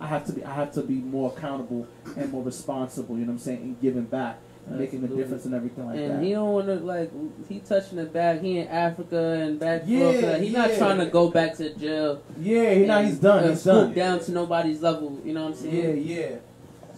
I 0.00 0.06
have 0.06 0.26
to 0.26 0.32
be 0.32 0.44
I 0.44 0.54
have 0.54 0.72
to 0.74 0.82
be 0.82 0.94
more 0.94 1.32
accountable 1.36 1.86
and 2.16 2.30
more 2.32 2.42
responsible, 2.42 3.16
you 3.16 3.22
know 3.22 3.32
what 3.32 3.32
I'm 3.34 3.38
saying, 3.38 3.62
and 3.62 3.80
giving 3.80 4.04
back 4.04 4.38
and 4.66 4.78
making 4.78 5.04
a 5.04 5.08
difference 5.08 5.44
and 5.44 5.54
everything 5.54 5.86
like 5.86 5.96
and 5.98 6.10
that. 6.10 6.22
he 6.22 6.32
don't 6.32 6.52
want 6.52 6.66
to 6.66 6.74
like 6.76 7.10
he 7.48 7.60
touching 7.60 7.98
the 7.98 8.04
bag. 8.04 8.40
He 8.40 8.58
in 8.58 8.68
Africa 8.68 9.18
and 9.18 9.58
back. 9.60 9.82
Yeah, 9.86 10.10
Yeah, 10.10 10.38
He's 10.38 10.52
not 10.52 10.70
yeah. 10.70 10.78
trying 10.78 10.98
to 10.98 11.06
go 11.06 11.30
back 11.30 11.54
to 11.56 11.72
jail. 11.74 12.22
yeah, 12.40 12.74
he, 12.74 12.84
now 12.86 13.02
he's 13.02 13.18
done. 13.18 13.44
uh, 13.44 13.48
he's 13.50 13.62
done. 13.64 13.92
down 13.94 14.20
to 14.20 14.32
nobody's 14.32 14.82
level. 14.82 15.20
You 15.24 15.34
know 15.34 15.46
what 15.50 15.58
I'm 15.58 15.64
Yeah, 15.66 15.70
saying? 15.82 16.02
yeah. 16.06 16.36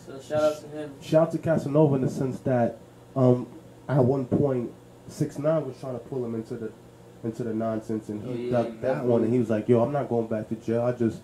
So 0.07 0.21
shout 0.21 0.43
out 0.43 0.61
to 0.61 0.69
him. 0.69 0.91
Shout 1.03 1.23
out 1.29 1.33
to 1.33 1.39
Casanova 1.39 1.97
in 1.97 2.01
the 2.03 2.11
sense 2.11 2.39
that 2.41 2.79
um, 3.17 3.47
at 3.89 4.05
one 4.05 4.25
point 4.27 4.71
six 5.09 5.39
nine 5.39 5.67
was 5.67 5.79
trying 5.81 5.95
to 5.95 5.99
pull 6.01 6.25
him 6.25 6.35
into 6.37 6.55
the 6.55 6.73
into 7.25 7.43
the 7.43 7.53
nonsense, 7.53 8.09
and 8.09 8.23
he 8.23 8.31
Oh, 8.31 8.35
yeah, 8.37 8.51
ducked 8.63 8.81
that 8.83 9.05
one, 9.05 9.25
and 9.25 9.33
he 9.33 9.39
was 9.41 9.51
like, 9.51 9.69
"Yo, 9.69 9.83
I'm 9.83 9.93
not 9.93 10.09
going 10.09 10.29
back 10.29 10.49
to 10.51 10.55
jail. 10.55 10.83
I 10.83 10.93
just 10.93 11.21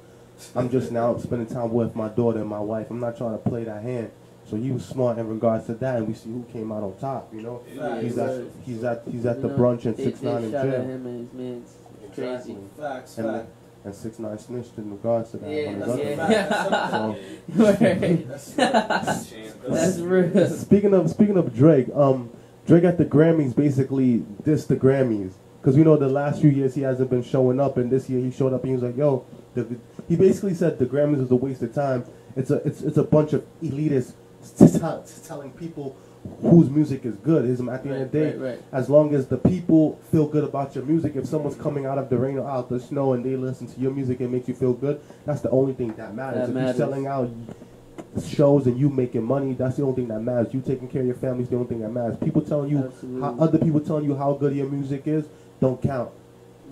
I'm 0.57 0.70
just 0.70 0.92
now 0.92 1.16
spending 1.18 1.46
time 1.48 1.72
with 1.72 1.94
my 1.96 2.09
daughter 2.09 2.40
and 2.40 2.48
my 2.48 2.61
wife. 2.61 2.90
I'm 2.90 3.00
not 3.00 3.16
trying 3.16 3.33
to 3.33 3.38
play 3.38 3.64
that 3.64 3.83
hand." 3.83 4.11
So 4.44 4.57
he 4.57 4.70
was 4.72 4.85
smart 4.85 5.18
in 5.18 5.28
regards 5.28 5.66
to 5.66 5.74
that, 5.74 5.96
and 5.98 6.09
we 6.09 6.14
see 6.14 6.31
who 6.31 6.44
came 6.52 6.72
out 6.72 6.83
on 6.83 6.94
top. 6.98 7.33
You 7.33 7.42
know, 7.42 7.62
Yeah, 7.72 8.00
he's 8.00 8.16
yeah. 8.16 8.24
at 8.24 8.40
he's 8.64 8.85
at 8.85 9.02
he's 9.11 9.24
at 9.26 9.37
You 9.37 9.42
the 9.42 9.48
know, 9.48 9.57
brunch 9.57 9.85
and 9.87 9.96
six 9.96 10.20
nine 10.20 10.42
they 10.42 10.48
in 10.48 10.55
at 10.55 10.64
jail, 10.64 10.83
him 10.83 11.07
and 11.07 11.20
his 11.28 11.33
man's 11.38 11.74
crazy. 12.14 12.57
Facts, 12.78 13.18
and 13.18 13.26
facts. 13.31 13.48
and 13.85 13.94
six 13.94 14.18
nine 14.18 14.38
snitched 14.38 14.76
in 14.78 14.90
regards 14.90 15.31
to 15.31 15.37
that. 15.38 15.50
Yeah, 15.50 15.68
on 15.68 15.74
his 15.74 15.87
that's 15.87 15.92
other 15.92 16.02
a 16.02 16.16
man. 16.16 16.48
fact. 16.48 16.90
So, 16.90 17.16
That's 18.57 19.33
That's 19.68 19.98
real. 20.00 20.46
Speaking 20.48 20.94
of 20.94 21.11
speaking 21.11 21.37
of 21.37 21.55
Drake, 21.55 21.88
um, 21.94 22.31
Drake 22.66 22.85
at 22.85 22.98
the 22.98 23.05
Grammys 23.05 23.55
basically 23.55 24.24
dissed 24.42 24.66
the 24.68 24.76
Grammys 24.76 25.33
because 25.61 25.76
we 25.76 25.85
know 25.85 25.96
the 25.96 26.09
last 26.09 26.40
few 26.40 26.50
years 26.50 26.74
he 26.74 26.83
hasn't 26.83 27.11
been 27.11 27.22
showing 27.22 27.61
up, 27.61 27.76
and 27.76 27.90
this 27.90 28.09
year 28.11 28.20
he 28.20 28.31
showed 28.31 28.52
up 28.52 28.62
and 28.64 28.70
he 28.70 28.74
was 28.74 28.83
like, 28.83 28.96
"Yo," 28.96 29.24
the, 29.55 29.66
he 30.09 30.17
basically 30.17 30.55
said 30.55 30.79
the 30.79 30.87
Grammys 30.87 31.23
is 31.23 31.31
a 31.31 31.37
waste 31.37 31.62
of 31.62 31.75
time. 31.75 32.05
It's 32.37 32.51
a 32.51 32.57
it's 32.67 32.83
it's 32.83 32.97
a 32.97 33.03
bunch 33.05 33.33
of 33.33 33.45
elitists 33.62 34.12
telling 35.27 35.51
people 35.53 35.97
whose 36.41 36.71
music 36.71 37.05
is 37.05 37.15
good. 37.17 37.45
Is 37.45 37.61
at 37.61 37.83
the 37.83 37.91
end 37.91 38.03
of 38.03 38.12
the 38.12 38.19
day, 38.19 38.37
Right, 38.37 38.51
right. 38.51 38.62
as 38.73 38.88
long 38.88 39.15
as 39.15 39.27
the 39.27 39.37
people 39.38 39.99
feel 40.11 40.27
good 40.29 40.45
about 40.45 40.75
your 40.75 40.85
music, 40.85 41.17
if 41.17 41.27
someone's 41.27 41.57
coming 41.57 41.85
out 41.87 41.99
of 41.99 42.09
the 42.11 42.17
rain 42.17 42.38
or 42.38 42.49
out 42.49 42.69
the 42.69 42.79
snow 42.81 43.12
and 43.12 43.25
they 43.25 43.37
listen 43.37 43.67
to 43.67 43.81
your 43.81 43.91
music 43.93 44.21
and 44.21 44.31
makes 44.33 44.49
you 44.49 44.55
feel 44.55 44.73
good, 44.73 45.01
that's 45.27 45.41
the 45.41 45.51
only 45.51 45.75
thing 45.75 45.93
that 45.97 46.15
matters. 46.15 46.43
That 46.43 46.49
if 46.49 46.55
matters. 46.55 46.79
you're 46.79 46.87
selling 46.87 47.07
out 47.07 47.31
shows 48.27 48.67
and 48.67 48.79
you 48.79 48.88
making 48.88 49.25
money, 49.25 49.55
that's 49.55 49.77
the 49.77 49.83
only 49.83 49.97
thing 49.97 50.09
that 50.09 50.21
matters. 50.21 50.53
You 50.53 50.61
taking 50.61 50.88
care 50.88 51.01
of 51.01 51.07
your 51.07 51.17
family 51.17 51.43
is 51.45 51.49
the 51.49 51.57
only 51.57 51.69
thing 51.69 51.81
that 51.81 51.91
matters. 51.91 52.17
People 52.19 52.43
telling 52.43 52.71
you 52.71 52.79
Absolutely. 52.85 53.21
how 53.23 53.37
other 53.41 53.59
people 53.59 53.81
telling 53.81 54.05
you 54.05 54.15
how 54.17 54.35
good 54.35 54.55
your 54.55 54.69
music 54.69 55.07
is 55.07 55.25
don't 55.61 55.81
count. 55.83 56.11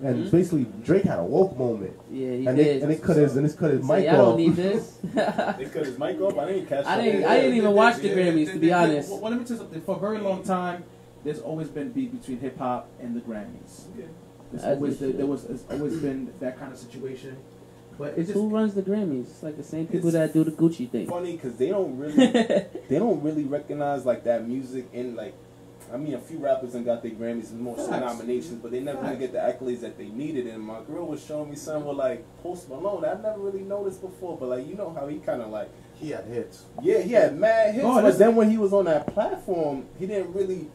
And 0.03 0.25
Mhm. 0.25 0.31
basically, 0.31 0.65
Drake 0.83 1.03
had 1.03 1.19
a 1.19 1.23
woke 1.23 1.55
moment, 1.57 1.93
Yeah, 2.11 2.31
he 2.31 2.45
and 2.47 2.57
did. 2.57 2.67
it 2.77 2.83
and 2.83 2.91
it 2.91 3.01
cut 3.03 3.17
his 3.17 3.35
and 3.35 3.45
it 3.45 3.55
cut 3.55 3.71
his 3.71 3.85
Say, 3.87 3.93
mic 4.01 4.09
I 4.09 4.17
don't 4.17 4.37
need 4.37 4.55
this. 4.55 4.97
They 5.13 5.65
cut 5.65 5.85
his 5.85 5.99
mic 5.99 6.19
off. 6.21 6.37
I 6.37 6.45
didn't 6.45 6.55
even 6.55 6.65
catch. 6.67 6.85
I 6.85 7.01
didn't- 7.01 7.23
I 7.25 7.35
didn't 7.41 7.57
even 7.57 7.73
watch 7.73 7.97
the 7.97 8.09
Grammys, 8.09 8.51
to 8.53 8.59
be 8.59 8.69
Well, 8.69 8.83
honest. 8.83 9.11
Well, 9.11 9.21
let 9.21 9.39
me 9.39 9.45
tell 9.45 9.57
you 9.57 9.57
something. 9.63 9.81
For 9.81 9.95
a 9.97 9.99
very 9.99 10.17
long 10.19 10.41
time, 10.43 10.83
there's 11.23 11.39
always 11.39 11.67
been 11.67 11.89
beef 11.91 12.11
between 12.11 12.39
hip 12.39 12.57
hop 12.57 12.87
and 12.99 13.15
the 13.15 13.19
Grammys. 13.21 13.85
Yeah. 13.97 14.05
There's 14.51 14.63
As 14.63 14.75
always 14.77 14.95
it 14.95 15.05
should. 15.05 15.17
there 15.19 15.27
was 15.27 15.45
it's 15.45 15.63
always 15.71 15.97
been 15.99 16.29
that 16.39 16.57
kind 16.59 16.71
of 16.73 16.77
situation. 16.79 17.35
But 17.97 18.15
it's 18.17 18.29
just 18.29 18.33
Who 18.33 18.49
runs 18.49 18.73
the 18.73 18.81
Grammys? 18.81 19.21
It's 19.29 19.43
like 19.43 19.55
the 19.55 19.63
same 19.63 19.85
people 19.85 20.09
that 20.11 20.33
do 20.33 20.43
the 20.43 20.51
Gucci 20.51 20.89
thing. 20.89 21.05
funny 21.05 21.33
because 21.33 21.55
they 21.57 21.69
don't 21.69 21.95
really 21.99 22.15
they 22.89 22.97
don't 22.97 23.21
really 23.21 23.43
recognize 23.43 24.05
like 24.05 24.23
that 24.23 24.47
music 24.47 24.87
in 24.93 25.15
like 25.15 25.35
I 25.93 25.97
mean 25.97 26.13
a 26.13 26.19
few 26.19 26.37
rappers 26.37 26.73
and 26.75 26.85
got 26.85 27.01
their 27.01 27.11
Grammys 27.11 27.51
and 27.51 27.59
more 27.59 27.75
Facts. 27.75 27.89
nominations, 27.89 28.59
but 28.61 28.71
they 28.71 28.79
never 28.79 29.01
really 29.01 29.17
get 29.17 29.33
the 29.33 29.39
accolades 29.39 29.81
that 29.81 29.97
they 29.97 30.07
needed. 30.07 30.47
And 30.47 30.63
my 30.63 30.79
girl 30.83 31.05
was 31.07 31.23
showing 31.25 31.49
me 31.49 31.55
some 31.55 31.85
with 31.85 31.97
like 31.97 32.23
Post 32.41 32.69
Malone. 32.69 33.03
I 33.05 33.13
never 33.21 33.39
really 33.39 33.63
noticed 33.63 34.01
before, 34.01 34.37
but 34.37 34.49
like 34.49 34.67
you 34.67 34.75
know 34.75 34.91
how 34.93 35.07
he 35.07 35.17
kind 35.19 35.41
of 35.41 35.49
like 35.49 35.69
He 35.95 36.11
had 36.11 36.25
hits. 36.25 36.63
yeah 36.81 36.99
he 36.99 37.11
had 37.13 37.37
mad 37.37 37.73
hits, 37.75 37.85
Oh, 37.85 38.01
but 38.01 38.17
then 38.17 38.35
when 38.35 38.49
he 38.49 38.57
was 38.57 38.71
on 38.73 38.85
that 38.85 39.07
platform, 39.07 39.85
he 39.99 40.05
didn't 40.07 40.33
really 40.33 40.69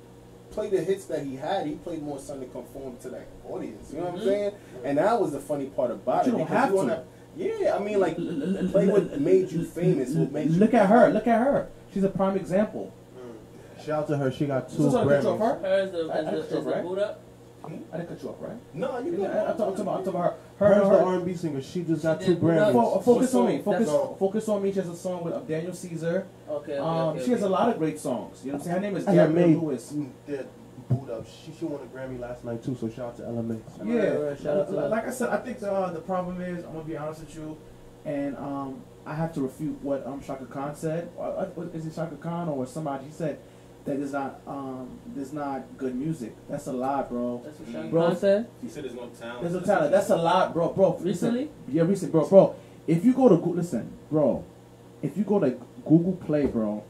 play 0.50 0.68
the 0.70 0.80
hits 0.80 1.06
that 1.06 1.24
he 1.24 1.36
had. 1.36 1.66
He 1.66 1.74
played 1.74 2.02
more 2.02 2.18
something 2.18 2.46
to 2.48 2.52
conform 2.52 2.96
to 2.98 3.08
that 3.10 3.26
audience. 3.48 3.92
You 3.92 3.98
know 4.00 4.04
what 4.06 4.14
I'm 4.14 4.20
Mhm. 4.20 4.24
saying? 4.24 4.52
And 4.84 4.98
that 4.98 5.20
was 5.20 5.32
the 5.32 5.40
funny 5.40 5.66
part 5.66 5.90
about 5.90 6.24
But 6.24 6.26
you 6.26 6.32
it. 6.34 6.36
don't 6.38 6.46
because 6.46 6.64
have 6.64 6.74
you 6.74 7.50
to. 7.54 7.62
yeah, 7.62 7.76
I 7.76 7.78
mean 7.82 8.00
like 8.00 8.16
play 8.70 8.86
what 8.88 9.20
made 9.20 9.50
you 9.50 9.64
famous, 9.64 10.10
what 10.14 10.28
l- 10.28 10.32
made 10.32 10.50
you 10.50 10.60
Look 10.60 10.74
at 10.74 10.86
her. 10.88 11.10
Look 11.10 11.26
at 11.26 11.40
her. 11.40 11.68
She's 11.92 12.04
a 12.04 12.08
prime 12.10 12.36
example. 12.36 12.92
Shout 13.86 14.00
out 14.02 14.08
to 14.08 14.16
her. 14.16 14.32
She 14.32 14.46
got 14.46 14.68
two 14.68 14.76
So, 14.76 14.90
so 14.90 14.98
I 15.00 15.04
cut 15.04 15.22
you 15.22 15.28
off 15.30 15.38
Grammys. 15.40 15.62
her? 15.62 15.68
Her 15.68 15.78
is 15.84 15.92
the, 15.92 15.98
I- 16.12 16.16
I 16.16 16.18
is 16.18 16.24
the, 16.24 16.30
took 16.32 16.58
is 16.58 16.64
the 16.64 16.70
right? 16.72 16.82
boot 16.82 16.98
up. 16.98 17.20
I 17.64 17.96
didn't 17.96 18.08
cut 18.08 18.22
you 18.22 18.28
off, 18.28 18.36
right? 18.38 18.56
No, 18.74 18.98
you 19.00 19.10
Yeah, 19.12 19.16
good. 19.16 19.30
I, 19.30 19.50
I'm 19.50 19.56
talking 19.58 19.80
about, 19.80 19.98
I'm 19.98 20.04
talking 20.04 20.20
about 20.20 20.36
her. 20.58 20.66
Her, 20.68 20.74
Hers 20.74 20.88
the 20.88 21.04
R&B 21.04 21.34
singer. 21.34 21.62
She 21.62 21.82
just 21.82 22.02
got 22.02 22.20
She 22.20 22.26
two 22.26 22.34
did 22.34 22.42
Grammys. 22.42 22.72
Fo- 22.72 23.00
focus 23.00 23.32
What 23.34 23.40
on 23.40 23.46
me. 23.48 23.62
Focus, 23.62 23.86
That's- 23.88 24.18
focus 24.18 24.48
on 24.48 24.62
me. 24.62 24.72
She 24.72 24.78
has 24.78 24.88
a 24.88 24.96
song 24.96 25.24
with 25.24 25.34
uh, 25.34 25.40
Daniel 25.40 25.72
Caesar. 25.72 26.26
Okay, 26.48 26.72
okay, 26.72 26.78
Um, 26.78 26.86
okay. 27.16 27.24
she 27.24 27.30
has 27.32 27.42
a 27.42 27.48
lot 27.48 27.68
of 27.68 27.78
great 27.78 27.98
songs. 27.98 28.44
You 28.44 28.52
know 28.52 28.58
what 28.58 28.66
I'm 28.66 28.72
saying? 28.72 28.74
Her 28.76 28.80
name 28.82 28.96
is 28.96 29.04
LMA 29.04 29.14
Gabrielle 29.14 29.48
Lewis. 29.64 29.94
did 30.26 30.48
boot 30.88 31.10
up. 31.10 31.26
She, 31.26 31.52
she 31.58 31.64
won 31.64 31.80
a 31.82 31.86
Grammy 31.96 32.20
last 32.20 32.44
night 32.44 32.62
too. 32.62 32.76
So 32.80 32.88
shout 32.88 33.06
out 33.08 33.16
to 33.16 33.22
LMA. 33.22 33.60
Yeah, 33.84 33.94
Right, 33.94 34.28
right, 34.30 34.38
shout 34.40 34.56
out 34.58 34.68
to 34.68 34.72
Like- 34.74 34.90
like 34.90 35.08
I 35.08 35.10
said, 35.10 35.30
I 35.30 35.38
think 35.38 35.60
uh, 35.62 35.90
the 35.90 36.00
problem 36.00 36.40
is 36.40 36.64
I'm 36.64 36.72
gonna 36.72 36.84
be 36.84 36.96
honest 36.96 37.20
with 37.20 37.34
you, 37.34 37.56
and 38.04 38.36
um, 38.36 38.80
I 39.04 39.14
have 39.14 39.34
to 39.34 39.40
refute 39.40 39.82
what 39.82 40.06
um, 40.06 40.20
Chaka 40.22 40.46
Khan 40.46 40.76
said. 40.76 41.08
Uh, 41.18 41.22
uh, 41.22 41.48
it 41.74 41.94
Chaka 41.94 42.14
Khan 42.16 42.48
or 42.48 42.64
somebody? 42.66 43.06
He 43.06 43.10
said 43.12 43.40
that 43.86 43.98
there's 43.98 44.12
not 44.12 44.40
um, 44.46 44.98
there's 45.14 45.32
not 45.32 45.62
good 45.78 45.94
music. 45.94 46.34
That's 46.48 46.66
a 46.66 46.72
lie, 46.72 47.02
bro. 47.02 47.40
That's 47.44 47.58
what 47.60 47.72
Chaka 47.72 47.88
Bro. 47.88 48.14
Said. 48.14 48.48
He 48.62 48.68
said 48.68 48.84
there's 48.84 48.94
no 48.94 49.06
talent. 49.08 49.40
There's 49.42 49.54
no 49.54 49.60
talent. 49.60 49.90
That's 49.92 50.10
a 50.10 50.16
lie, 50.16 50.48
bro. 50.48 50.72
Bro, 50.72 50.90
listen. 51.00 51.06
Recently? 51.06 51.50
Yeah, 51.68 51.82
recent, 51.84 52.12
bro, 52.12 52.28
bro. 52.28 52.56
If 52.86 53.04
you 53.04 53.14
go 53.14 53.28
to 53.28 53.36
Goo- 53.36 53.54
listen, 53.54 53.92
bro, 54.10 54.44
if 55.02 55.16
you 55.16 55.24
go 55.24 55.38
to 55.40 55.50
Google 55.84 56.18
Play, 56.26 56.46
bro, 56.46 56.84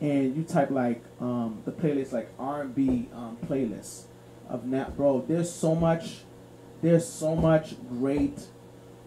and 0.00 0.36
you 0.36 0.42
type 0.44 0.70
like 0.70 1.02
um, 1.20 1.62
the 1.64 1.72
playlist 1.72 2.12
like 2.12 2.28
R 2.38 2.62
and 2.62 2.74
B 2.74 3.08
um, 3.14 3.38
playlist 3.46 4.04
of 4.48 4.66
now, 4.66 4.90
bro, 4.96 5.24
there's 5.26 5.50
so 5.50 5.74
much, 5.74 6.18
there's 6.82 7.06
so 7.06 7.34
much 7.34 7.74
great 7.88 8.46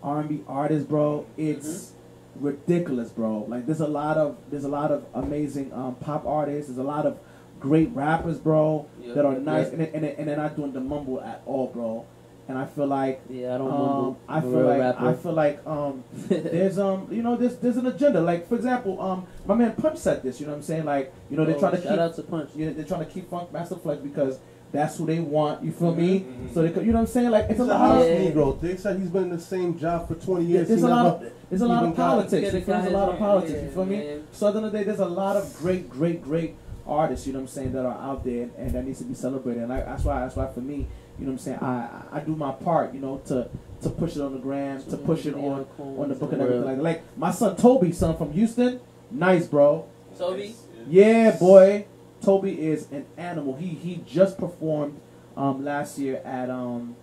R 0.01 0.21
and 0.21 0.29
B 0.29 0.41
artists, 0.47 0.87
bro. 0.87 1.25
It's 1.37 1.93
ridiculous, 2.39 3.09
bro. 3.09 3.45
Like 3.47 3.65
there's 3.65 3.81
a 3.81 3.87
lot 3.87 4.17
of 4.17 4.37
there's 4.49 4.63
a 4.65 4.69
lot 4.69 4.91
of 4.91 5.05
amazing 5.13 5.73
um, 5.73 5.95
pop 5.95 6.25
artists. 6.25 6.67
There's 6.67 6.77
a 6.79 6.83
lot 6.83 7.05
of 7.05 7.19
great 7.59 7.89
rappers, 7.93 8.37
bro, 8.39 8.87
Yeah, 9.01 9.13
that 9.15 9.25
are 9.25 9.33
yeah. 9.33 9.39
nice, 9.39 9.67
and, 9.69 9.81
and, 9.81 10.05
and 10.05 10.27
they're 10.27 10.37
not 10.37 10.55
doing 10.55 10.71
the 10.71 10.79
mumble 10.79 11.19
at 11.21 11.41
all, 11.45 11.67
bro. 11.67 12.05
And 12.47 12.57
I 12.57 12.65
feel 12.65 12.87
like 12.87 13.21
Yeah, 13.29 13.53
I 13.55 13.57
don't 13.59 13.71
um, 13.71 13.77
mumble. 13.77 14.19
I 14.27 14.41
feel 14.41 14.49
like 14.61 14.79
rapper. 14.79 15.05
I 15.07 15.13
feel 15.13 15.33
like 15.33 15.67
um, 15.67 16.03
there's 16.13 16.79
um, 16.79 17.07
you 17.11 17.21
know, 17.21 17.35
there's 17.35 17.57
there's 17.57 17.77
an 17.77 17.85
agenda. 17.85 18.21
Like 18.21 18.47
for 18.47 18.55
example, 18.55 18.99
um, 19.01 19.27
my 19.45 19.53
man 19.55 19.73
Punch 19.75 19.99
said 19.99 20.23
this. 20.23 20.39
You 20.39 20.47
know 20.47 20.53
what 20.53 20.57
I'm 20.59 20.63
saying? 20.63 20.85
Like 20.85 21.13
you 21.29 21.37
know, 21.37 21.45
they're 21.45 21.55
Oh, 21.57 21.59
trying 21.59 21.73
to 21.73 21.81
shout 21.81 21.91
keep 21.91 21.99
out 21.99 22.15
to 22.15 22.23
Punch. 22.23 22.49
you 22.55 22.65
know, 22.65 22.73
they're 22.73 22.85
trying 22.85 23.05
to 23.05 23.11
keep 23.11 23.29
Funk 23.29 23.53
Master 23.53 23.75
Flex 23.75 24.01
because 24.01 24.39
that's 24.71 24.97
who 24.97 25.05
they 25.05 25.19
want. 25.19 25.63
You 25.63 25.71
feel 25.71 25.95
me? 25.95 26.21
Mhm. 26.21 26.53
So 26.53 26.61
they, 26.61 26.69
you 26.81 26.87
know 26.87 26.93
what 26.93 26.99
I'm 27.01 27.07
saying? 27.07 27.29
Like 27.31 27.45
it's 27.49 27.59
He's 27.59 27.61
a 27.61 27.63
a 27.63 27.65
lot 27.65 27.79
house 27.79 28.03
of 28.05 28.09
Yeah. 28.09 28.31
Negro. 28.31 28.61
They 28.61 28.75
said 28.77 28.99
he's 28.99 29.09
been 29.09 29.23
in 29.23 29.29
the 29.31 29.39
same 29.39 29.77
job 29.79 30.07
for 30.07 30.15
20 30.15 30.45
yeah, 30.45 30.49
years. 30.57 30.67
there's 30.67 30.81
He 30.81 30.85
a 30.85 30.89
lot 30.89 31.03
never- 31.21 31.25
of 31.27 31.33
there's 31.49 31.61
a 31.61 31.67
lot 31.67 31.77
even 31.79 31.89
of 31.91 31.95
politics. 31.97 32.51
Get 32.51 32.61
a? 32.61 32.65
There's 32.65 32.85
a 32.87 32.89
lot 32.91 33.09
of 33.09 33.17
politics. 33.17 33.53
yeah, 33.57 33.63
You 33.65 33.71
feel 33.71 33.85
me? 33.85 33.97
man. 33.97 34.23
So 34.31 34.47
at 34.47 34.53
the 34.53 34.57
end 34.59 34.65
of 34.67 34.71
the 34.71 34.77
day, 34.77 34.83
there's 34.83 34.99
a 34.99 35.05
lot 35.05 35.35
of 35.37 35.57
great, 35.57 35.89
great, 35.89 36.23
great 36.23 36.55
artists. 36.87 37.25
You 37.27 37.33
know 37.33 37.39
what 37.39 37.43
I'm 37.43 37.47
saying 37.49 37.71
that 37.73 37.85
are 37.85 37.97
out 37.99 38.23
there 38.23 38.49
and 38.57 38.71
that 38.71 38.85
needs 38.85 38.99
to 38.99 39.05
be 39.05 39.13
celebrated. 39.15 39.63
And 39.63 39.73
I, 39.73 39.81
that's 39.81 40.03
why 40.03 40.19
that's 40.21 40.35
why 40.35 40.47
for 40.53 40.61
me, 40.61 40.87
you 41.17 41.25
know 41.25 41.31
what 41.31 41.31
I'm 41.31 41.37
saying. 41.39 41.57
I 41.61 41.89
I 42.13 42.17
I 42.17 42.19
do 42.19 42.35
my 42.35 42.51
part. 42.51 42.93
You 42.93 42.99
know 42.99 43.21
to 43.25 43.47
to 43.81 43.89
push 43.89 44.15
it 44.17 44.21
on 44.21 44.33
the 44.33 44.39
gram, 44.39 44.83
to 44.83 44.97
push 44.97 45.25
it 45.25 45.33
on 45.33 45.65
on 45.79 46.09
the 46.09 46.15
book 46.15 46.31
and 46.33 46.41
everything 46.41 46.65
like 46.65 46.75
that. 46.77 46.83
Like 46.83 47.01
my 47.17 47.31
son 47.31 47.55
Tobe, 47.55 47.91
son 47.93 48.15
from 48.17 48.31
Houston, 48.33 48.79
nice 49.09 49.47
bro. 49.47 49.85
Tobe. 50.17 50.41
Yeah, 50.87 51.31
boy. 51.37 51.85
Tobe 52.21 52.45
is 52.45 52.91
an 52.91 53.05
animal. 53.17 53.55
He 53.55 53.67
he 53.67 54.03
just 54.05 54.37
performed 54.37 54.99
um, 55.37 55.63
last 55.63 55.97
year 55.97 56.21
at 56.25 56.49
um, 56.49 56.95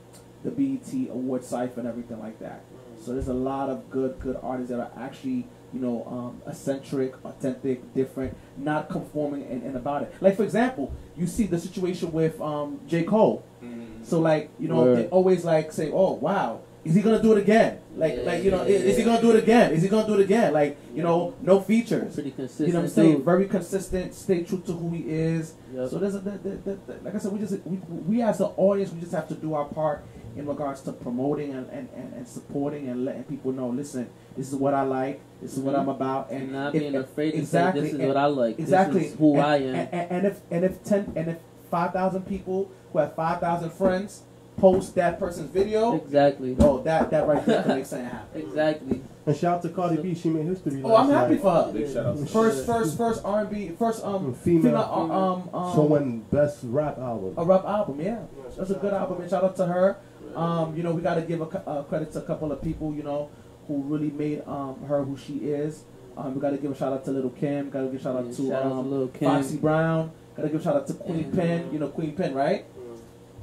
the 0.45 0.51
BET 0.51 0.93
Award 1.11 1.45
Cipher 1.45 1.81
and 1.81 1.89
everything 1.89 2.19
like 2.21 2.39
that. 2.41 2.63
So 3.01 3.13
there's 3.13 3.29
a 3.29 3.35
lot 3.35 3.69
of 3.69 3.91
good 3.91 4.19
good 4.21 4.39
artists 4.43 4.71
that 4.71 4.81
are 4.81 4.91
actually 4.99 5.47
you 5.73 5.81
know 5.81 6.05
um, 6.07 6.43
eccentric, 6.47 7.15
authentic, 7.25 7.95
different, 7.95 8.37
not 8.57 8.89
conforming 8.89 9.45
and, 9.45 9.63
and 9.63 9.77
about 9.77 10.03
it. 10.03 10.15
Like 10.21 10.37
for 10.37 10.45
example, 10.45 10.93
you 11.17 11.27
see 11.27 11.47
the 11.47 11.59
situation 11.59 12.13
with 12.13 12.41
um, 12.41 12.81
J 12.87 13.05
Cole. 13.05 13.45
Mhm. 13.63 14.05
So 14.05 14.21
like 14.21 14.51
you 14.59 14.69
know 14.69 14.83
Word. 14.83 14.97
they 14.99 15.07
always 15.09 15.45
like 15.45 15.73
say, 15.73 15.91
oh 15.93 16.13
wow, 16.13 16.61
is 16.87 16.95
he 16.95 17.03
gonna 17.03 17.23
do 17.23 17.33
it 17.33 17.39
again? 17.39 17.79
Like 17.97 18.17
Yeah, 18.17 18.23
like 18.23 18.45
you 18.45 18.51
know 18.51 18.63
yeah, 18.65 18.77
is, 18.77 18.97
he 18.97 19.05
gonna 19.05 19.21
do 19.21 19.31
it 19.31 19.43
again? 19.43 19.73
Is 19.73 19.83
he 19.83 19.89
gonna 19.89 20.07
do 20.07 20.15
it 20.15 20.21
again? 20.21 20.53
Like 20.53 20.79
you 20.95 21.03
know 21.03 21.35
no 21.43 21.61
features. 21.61 22.15
Pretty 22.15 22.31
consistent. 22.31 22.69
You 22.69 22.73
know 22.75 22.81
what 22.81 22.85
I'm 22.87 22.91
saying? 22.91 23.13
dude. 23.17 23.25
Very 23.25 23.47
consistent, 23.47 24.15
stay 24.15 24.43
true 24.45 24.63
to 24.67 24.73
who 24.73 24.91
he 24.91 25.03
is. 25.09 25.55
Yep. 25.75 25.91
So 25.91 25.99
there's 25.99 26.15
a, 26.15 26.21
the, 26.21 26.31
the, 26.33 26.49
the, 26.51 26.79
the- 26.87 26.99
like 27.05 27.15
I 27.15 27.19
said, 27.19 27.33
we 27.33 27.39
just 27.39 27.55
we, 27.65 27.77
we 27.89 28.23
as 28.23 28.39
the 28.39 28.47
audience, 28.47 28.93
we 28.93 29.01
just 29.01 29.13
have 29.13 29.29
to 29.29 29.35
do 29.35 29.55
our 29.55 29.65
part 29.67 30.05
in 30.37 30.47
regards 30.47 30.83
to 30.83 30.93
promoting 30.93 31.55
and, 31.55 31.67
and, 31.71 31.89
and, 31.97 32.13
and 32.13 32.29
supporting 32.29 32.89
and 32.91 33.07
letting 33.07 33.25
people 33.25 33.53
know. 33.53 33.69
Listen, 33.71 34.07
this 34.37 34.49
is 34.49 34.55
what 34.55 34.75
I 34.75 34.83
like. 34.83 35.19
This 35.41 35.55
is 35.57 35.61
what 35.61 35.75
Mhm. 35.75 35.81
I'm 35.81 35.89
about. 35.89 36.31
And 36.31 36.43
and 36.43 36.53
not 36.53 36.73
being 36.75 36.95
afraid 36.95 37.31
to 37.33 37.39
exactly, 37.39 37.81
say 37.81 37.85
this 37.87 37.95
is 37.95 37.99
and- 38.01 38.09
what 38.09 38.17
I 38.19 38.27
like. 38.27 38.59
exactly 38.59 39.01
This 39.01 39.13
is 39.13 39.19
who 39.19 39.33
and, 39.37 39.43
I 39.43 39.57
am. 39.57 39.75
And, 39.75 39.89
and, 39.95 40.11
and 40.13 40.27
if 40.27 40.41
and 40.51 40.65
if 40.67 40.85
ten 40.85 41.13
and 41.17 41.29
if 41.31 41.39
five 41.71 41.93
thousand 41.95 42.27
people 42.27 42.71
who 42.93 42.99
have 42.99 43.15
five 43.15 43.41
thousand 43.41 43.71
friends 43.71 44.23
post 44.57 44.95
that 44.95 45.19
person's 45.19 45.51
video, 45.51 45.95
exactly. 45.97 46.57
oh 46.61 46.83
that 46.83 47.11
that 47.11 47.27
right 47.27 47.45
there 47.45 47.63
can 47.63 47.77
make 47.77 47.87
something 47.87 48.09
happen. 48.11 48.41
Exactly. 48.41 49.01
And 49.27 49.37
shout 49.37 49.57
out 49.57 49.63
to 49.63 49.69
Cardi 49.71 49.97
B. 50.01 50.15
She 50.15 50.29
made 50.29 50.47
history. 50.47 50.81
Oh, 50.85 50.95
I'm 50.95 51.09
last 51.09 51.19
happy 51.23 51.33
night. 51.35 51.43
for 51.43 51.51
her. 51.65 51.73
Big 51.73 51.93
shout 51.93 52.07
out. 52.07 52.17
to 52.19 52.27
First, 52.27 52.59
her. 52.67 52.75
first, 52.75 52.97
first 52.97 53.25
R&B, 53.25 53.71
first 53.79 54.05
um 54.05 54.35
Female. 54.35 54.63
female, 54.63 55.13
um 55.13 55.55
um 55.55 55.75
So 55.75 55.83
when 55.83 56.21
best 56.31 56.61
rap 56.63 56.99
album. 56.99 57.35
a 57.37 57.45
rap 57.45 57.65
album, 57.65 58.01
yeah. 58.01 58.21
That's 58.57 58.71
a 58.71 58.75
good 58.75 58.93
album, 58.93 59.21
and 59.21 59.29
shout 59.31 59.43
out 59.45 59.57
to 59.57 59.67
her. 59.67 59.97
Um, 60.37 60.77
you 60.77 60.83
know, 60.83 60.93
we 60.93 61.01
got 61.03 61.15
to 61.15 61.23
give 61.23 61.41
a, 61.41 61.47
cou- 61.47 61.63
uh, 61.67 61.83
credit 61.85 62.13
to 62.13 62.19
a 62.19 62.23
couple 62.23 62.53
of 62.53 62.61
people, 62.63 62.95
you 62.95 63.03
know, 63.03 63.31
who 63.69 63.83
really 63.85 64.11
made 64.11 64.43
um, 64.47 64.77
her 64.87 65.03
who 65.03 65.17
she 65.17 65.39
is. 65.39 65.85
Um, 66.17 66.35
we 66.35 66.41
got 66.43 66.51
to 66.51 66.59
give 66.59 66.71
a 66.71 66.75
shout 66.77 66.93
out 66.93 67.05
to 67.07 67.11
Lil' 67.11 67.31
Kim. 67.31 67.71
Got 67.71 67.81
to 67.81 67.87
give 67.87 68.01
a 68.01 68.03
shout 68.03 68.17
out 68.17 68.27
Yeah, 68.27 68.31
to, 68.33 68.49
shout 68.49 68.63
out 68.63 68.69
to 68.69 68.75
um, 68.75 68.91
Lil' 68.91 69.09
Kim. 69.09 69.29
Foxy 69.31 69.57
Brown. 69.57 70.11
Got 70.37 70.43
to 70.43 70.49
give 70.51 70.61
a 70.61 70.65
shout 70.65 70.77
out 70.77 70.87
to 70.89 70.93
Queen 70.95 71.25
And, 71.25 71.33
Pen. 71.35 71.63
um, 71.65 71.73
You 71.73 71.79
know 71.79 71.89
Queen 71.89 72.15
Pen, 72.15 72.35
right? 72.35 72.65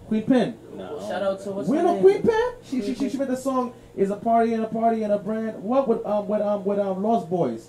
Queen 0.08 0.24
Pen. 0.24 0.58
No. 0.76 1.00
Shout 1.08 1.24
out 1.24 1.40
to 1.44 1.52
what's 1.52 1.70
we 1.70 1.78
her 1.78 1.84
know 1.84 1.94
name? 1.94 2.02
Queen 2.02 2.22
Pen. 2.22 2.52
She, 2.64 2.82
she 2.82 2.96
she 2.96 3.10
she 3.10 3.18
made 3.18 3.28
the 3.30 3.38
song 3.38 3.74
"Is 3.96 4.12
a 4.12 4.16
Party 4.16 4.54
and 4.54 4.64
a 4.64 4.68
Party 4.68 5.04
and 5.04 5.14
a 5.14 5.18
Brand." 5.20 5.64
What 5.64 5.88
with 5.88 6.06
um 6.06 6.28
with 6.28 6.42
um 6.42 6.66
with 6.66 6.80
um 6.80 7.02
Lost 7.04 7.30
Boyz. 7.30 7.68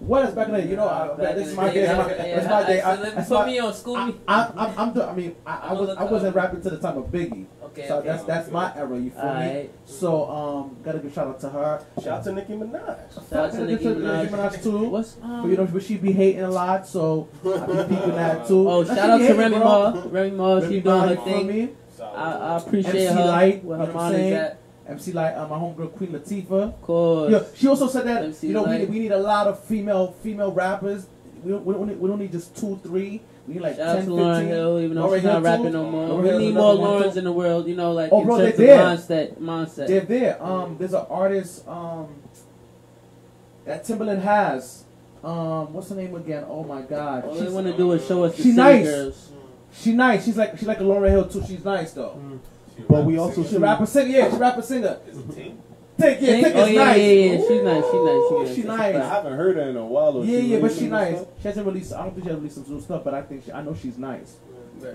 What 0.00 0.24
is 0.28 0.34
back 0.34 0.48
in 0.48 0.54
the 0.54 0.62
day? 0.62 0.68
You 0.70 0.76
know, 0.76 0.86
uh, 0.88 1.16
Back 1.16 1.34
this 1.34 1.44
in 1.44 1.50
is 1.50 1.56
my 1.56 1.70
day. 1.74 1.82
yeah, 1.82 1.96
That's 1.96 2.18
my, 2.18 2.26
yeah, 2.26 2.48
my 2.60 2.66
day. 2.66 2.80
I- 2.80 2.92
I, 2.92 2.96
so 2.96 3.02
let- 3.02 3.28
Put 3.28 3.30
my, 3.40 3.46
me 3.46 3.58
on 3.58 3.74
school 3.74 3.96
I, 3.96 4.06
me. 4.06 4.14
I, 4.28 4.52
I'm, 4.56 4.78
I'm, 4.78 4.92
doing- 4.94 5.08
I 5.08 5.14
mean, 5.14 5.36
I, 5.44 5.56
I 5.56 5.72
was, 5.72 5.88
I 5.90 6.04
wasn't 6.04 6.36
rapping 6.36 6.62
to 6.62 6.70
the 6.70 6.78
time 6.78 6.98
of 6.98 7.06
Biggie, 7.06 7.46
Okay. 7.64 7.88
so 7.88 7.98
okay. 7.98 8.08
that's 8.08 8.22
that's 8.24 8.50
my 8.50 8.74
era. 8.76 8.96
You 8.98 9.10
feel 9.10 9.22
me? 9.22 9.28
Alright. 9.28 9.70
So, 9.86 10.30
um, 10.30 10.76
gotta 10.84 11.00
give 11.00 11.12
shout 11.12 11.26
out 11.28 11.40
to 11.40 11.48
her. 11.50 11.84
Shout 12.02 12.08
out 12.18 12.24
to 12.24 12.32
Nicki 12.32 12.52
Minaj. 12.52 13.12
Shout 13.12 13.32
out 13.32 13.50
to 13.52 13.56
Gotta 13.58 13.66
Nicki 13.66 13.82
give 13.84 13.96
Nicki 13.98 14.06
Minaj. 14.06 14.28
Minaj 14.28 14.62
too. 14.62 14.78
What's 14.88 15.16
um? 15.20 15.42
But 15.42 15.48
you 15.48 15.56
know, 15.56 15.66
but 15.66 15.82
she 15.82 15.96
be 15.96 16.12
hating 16.12 16.42
a 16.42 16.50
lot, 16.50 16.86
so 16.86 17.28
I 17.44 17.48
be 17.66 17.72
peeping 17.94 18.14
that 18.14 18.46
too. 18.46 18.68
oh, 18.70 18.82
Nah, 18.82 18.94
shout 18.94 19.10
out 19.10 19.16
to 19.18 19.22
hating, 19.24 19.36
Remy 19.38 19.56
bro. 19.56 19.64
Ma. 19.64 20.02
Remy 20.10 20.30
Ma, 20.36 20.54
Remy 20.54 20.68
she 20.74 20.80
doing 20.80 21.08
her 21.08 21.16
thing. 21.16 21.46
me? 21.48 21.68
I, 22.00 22.04
I 22.32 22.56
appreciate 22.58 22.94
MC 23.08 23.14
her. 23.20 23.26
Light, 23.26 23.64
where 23.64 23.78
her 23.78 23.86
know 23.88 23.92
mind 23.92 24.14
is 24.14 24.32
at. 24.32 24.57
MC 24.88 25.12
Lyte, 25.12 25.34
uh, 25.36 25.46
my 25.48 25.56
homegirl 25.56 25.92
Queen 25.96 26.10
Latifah. 26.10 26.62
Of 26.68 26.82
course. 26.82 27.30
Yeah, 27.32 27.42
she 27.54 27.68
also 27.68 27.88
said 27.88 28.06
that 28.06 28.24
MC 28.24 28.46
you 28.48 28.52
know 28.54 28.62
we, 28.64 28.70
Light. 28.70 28.88
we 28.88 28.98
need 28.98 29.12
a 29.12 29.18
lot 29.18 29.46
of 29.46 29.62
female 29.64 30.12
female 30.22 30.50
rappers. 30.52 31.06
We 31.44 31.52
don't, 31.52 31.64
we 31.64 31.74
don't, 31.74 31.86
need, 31.88 31.98
we 32.00 32.08
don't 32.08 32.18
need 32.18 32.32
just 32.32 32.56
two, 32.56 32.80
three. 32.82 33.20
We 33.46 33.54
need 33.54 33.60
like 33.62 33.76
Shout 33.76 33.88
out 33.88 33.96
10, 33.96 34.06
to 34.06 34.10
15. 34.10 34.18
Lauryn 34.18 34.46
Hill, 34.48 34.80
even 34.80 34.94
though 34.96 35.08
Lauryn 35.08 35.14
she's 35.16 35.24
not 35.24 35.32
Hill, 35.34 35.40
rapping 35.42 35.64
too. 35.66 35.70
no 35.72 35.90
more. 35.90 36.08
Lauryn 36.08 36.22
we 36.22 36.28
Hill's 36.28 36.40
need 36.42 36.54
more 36.54 36.74
Laurens 36.74 37.16
in 37.16 37.24
the 37.24 37.32
world, 37.32 37.68
you 37.68 37.76
know, 37.76 37.92
like 37.92 38.12
Oh, 38.12 38.20
in 38.20 38.26
bro, 38.26 38.38
terms 38.38 38.56
they're 38.56 38.94
of 38.94 39.06
there. 39.06 39.26
mindset. 39.28 39.36
Mindset. 39.38 39.86
They're 39.86 40.00
there. 40.00 40.42
Um, 40.42 40.76
there's 40.78 40.94
an 40.94 41.06
artist. 41.08 41.66
Um, 41.68 42.08
that 43.66 43.84
Timbaland 43.84 44.22
has. 44.22 44.84
Um, 45.22 45.72
what's 45.72 45.90
her 45.90 45.96
name 45.96 46.14
again? 46.14 46.44
Oh 46.48 46.64
my 46.64 46.82
God. 46.82 47.24
All 47.24 47.34
they 47.34 47.48
want 47.50 47.66
to 47.66 47.76
do 47.76 47.92
is 47.92 48.06
show 48.06 48.24
us 48.24 48.36
the 48.36 48.42
She 48.42 48.52
nice. 48.52 48.84
girls. 48.86 49.30
She 49.72 49.92
nice. 49.92 50.24
She's 50.24 50.36
like 50.36 50.56
she's 50.58 50.66
like 50.68 50.80
a 50.80 50.84
Lauryn 50.84 51.10
Hill 51.10 51.28
too. 51.28 51.42
She's 51.46 51.64
nice 51.64 51.92
though. 51.92 52.18
Mm. 52.18 52.38
But 52.88 53.04
we 53.04 53.18
also 53.18 53.42
She 53.44 53.56
a 53.56 53.58
rapper 53.60 53.86
singer. 53.86 54.08
Yeah, 54.10 54.30
she 54.30 54.36
a 54.36 54.38
rapper 54.38 54.62
singer. 54.62 54.98
Is 55.08 55.18
it 55.18 55.28
Tink? 55.28 55.56
Take 55.98 56.20
yeah, 56.20 56.26
Think- 56.28 56.44
take 56.46 56.54
oh 56.54 56.64
is 56.66 56.72
yeah, 56.72 56.84
nice. 56.84 56.96
yeah, 56.98 57.04
yeah. 57.04 57.36
She's 57.48 57.62
nice. 57.64 57.84
She's 57.84 57.92
nice. 57.94 58.04
Ooh, 58.32 58.44
She's 58.46 58.56
she 58.56 58.62
nice. 58.62 58.94
nice. 58.94 59.02
I 59.02 59.08
haven't 59.14 59.32
heard 59.36 59.56
her 59.56 59.62
in 59.62 59.76
a 59.76 59.84
while. 59.86 60.16
Or 60.18 60.24
Yeah, 60.24 60.40
she 60.40 60.46
yeah, 60.46 60.56
but 60.58 60.62
released 60.62 60.78
she 60.80 60.86
nice. 60.88 61.16
stuff? 61.16 61.28
She 61.42 61.48
hasn't 61.48 61.66
released. 61.66 61.92
I 61.92 62.02
don't 62.04 62.10
think 62.12 62.24
she 62.24 62.28
has 62.30 62.36
released 62.38 62.54
some 62.54 62.72
new 62.74 62.80
stuff, 62.80 63.02
but 63.04 63.14
I 63.14 63.22
think 63.22 63.44
she. 63.44 63.52
I 63.52 63.62
know 63.62 63.74
she's 63.74 63.98
nice. 63.98 64.36
Right. 64.80 64.94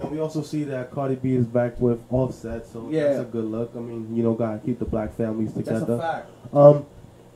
And 0.00 0.10
we 0.10 0.20
also 0.20 0.42
see 0.42 0.64
that 0.64 0.90
Cardi 0.90 1.14
B 1.14 1.34
is 1.34 1.46
back 1.46 1.80
with 1.80 2.02
Offset, 2.10 2.66
so 2.66 2.88
Yeah. 2.90 3.04
that's 3.04 3.20
a 3.20 3.24
good 3.24 3.44
look. 3.46 3.72
I 3.76 3.78
mean, 3.78 4.14
you 4.14 4.22
know, 4.22 4.34
gotta 4.34 4.58
keep 4.58 4.78
the 4.80 4.84
black 4.84 5.14
families 5.16 5.52
together. 5.54 5.78
That's 5.80 5.82
a 5.82 5.86
together. 5.86 6.02
fact. 6.02 6.30
Um, 6.54 6.86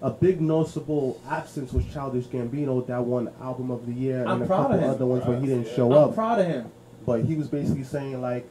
a 0.02 0.10
big 0.10 0.40
noticeable 0.40 1.20
absence 1.30 1.72
was 1.72 1.84
Childish 1.86 2.26
Gambino, 2.26 2.86
that 2.88 3.02
one 3.04 3.30
album 3.40 3.70
of 3.70 3.86
the 3.86 3.92
year, 3.92 4.22
I'm 4.24 4.32
and 4.34 4.42
a 4.42 4.46
proud 4.46 4.66
of 4.66 4.70
couple 4.72 4.84
him. 4.84 4.90
other 4.90 5.06
ones 5.06 5.24
where 5.24 5.38
he 5.40 5.46
didn't 5.46 5.66
Yeah. 5.68 5.72
show 5.74 5.92
I'm 5.92 6.08
up. 6.10 6.14
proud 6.14 6.40
of 6.40 6.46
him. 6.46 6.66
But 7.06 7.24
he 7.24 7.36
was 7.36 7.48
basically 7.48 7.84
saying 7.84 8.20
like, 8.20 8.46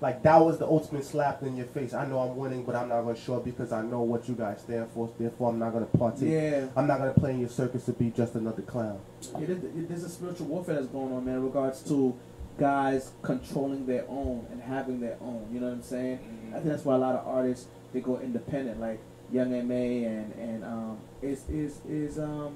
like 0.00 0.22
that 0.24 0.40
was 0.40 0.58
the 0.58 0.66
ultimate 0.66 1.04
slap 1.04 1.42
in 1.42 1.56
your 1.56 1.66
face. 1.66 1.94
I 1.94 2.06
know 2.06 2.18
I'm 2.18 2.36
winning, 2.36 2.64
but 2.64 2.74
I'm 2.74 2.88
not 2.88 3.02
gonna 3.02 3.16
show 3.16 3.36
up 3.36 3.44
because 3.44 3.72
I 3.72 3.82
know 3.82 4.02
what 4.02 4.28
you 4.28 4.34
guys 4.34 4.60
stand 4.60 4.88
for. 4.92 5.10
Therefore, 5.18 5.50
I'm 5.50 5.58
not 5.58 5.72
gonna 5.72 5.86
partake. 5.86 6.30
Yeah. 6.30 6.66
I'm 6.76 6.86
not 6.86 6.98
gonna 6.98 7.14
play 7.14 7.30
in 7.32 7.40
your 7.40 7.48
circus 7.48 7.84
to 7.86 7.92
be 7.92 8.10
just 8.10 8.34
another 8.34 8.62
clown. 8.62 8.98
Yeah, 9.38 9.46
there- 9.46 9.56
there- 9.56 9.82
there's 9.88 10.04
a 10.04 10.08
spiritual 10.08 10.46
warfare 10.48 10.74
that's 10.74 10.88
going 10.88 11.12
on, 11.12 11.24
man, 11.24 11.36
in 11.36 11.44
regards 11.44 11.82
to 11.84 12.14
guys 12.58 13.12
controlling 13.22 13.86
their 13.86 14.04
own 14.08 14.46
and 14.50 14.60
having 14.60 15.00
their 15.00 15.16
own. 15.20 15.46
You 15.52 15.60
know 15.60 15.66
what 15.66 15.74
I'm 15.74 15.82
saying? 15.82 16.18
I 16.50 16.54
think 16.54 16.66
that's 16.66 16.84
why 16.84 16.94
a 16.94 16.98
lot 16.98 17.14
of 17.16 17.26
artists 17.26 17.66
they 17.92 18.00
go 18.00 18.18
independent, 18.18 18.80
like 18.80 19.00
Young 19.32 19.52
M.A. 19.54 20.04
and 20.04 20.32
and 20.34 20.64
um 20.64 20.98
is 21.22 21.48
is 21.48 21.80
is 21.88 22.18
um 22.18 22.54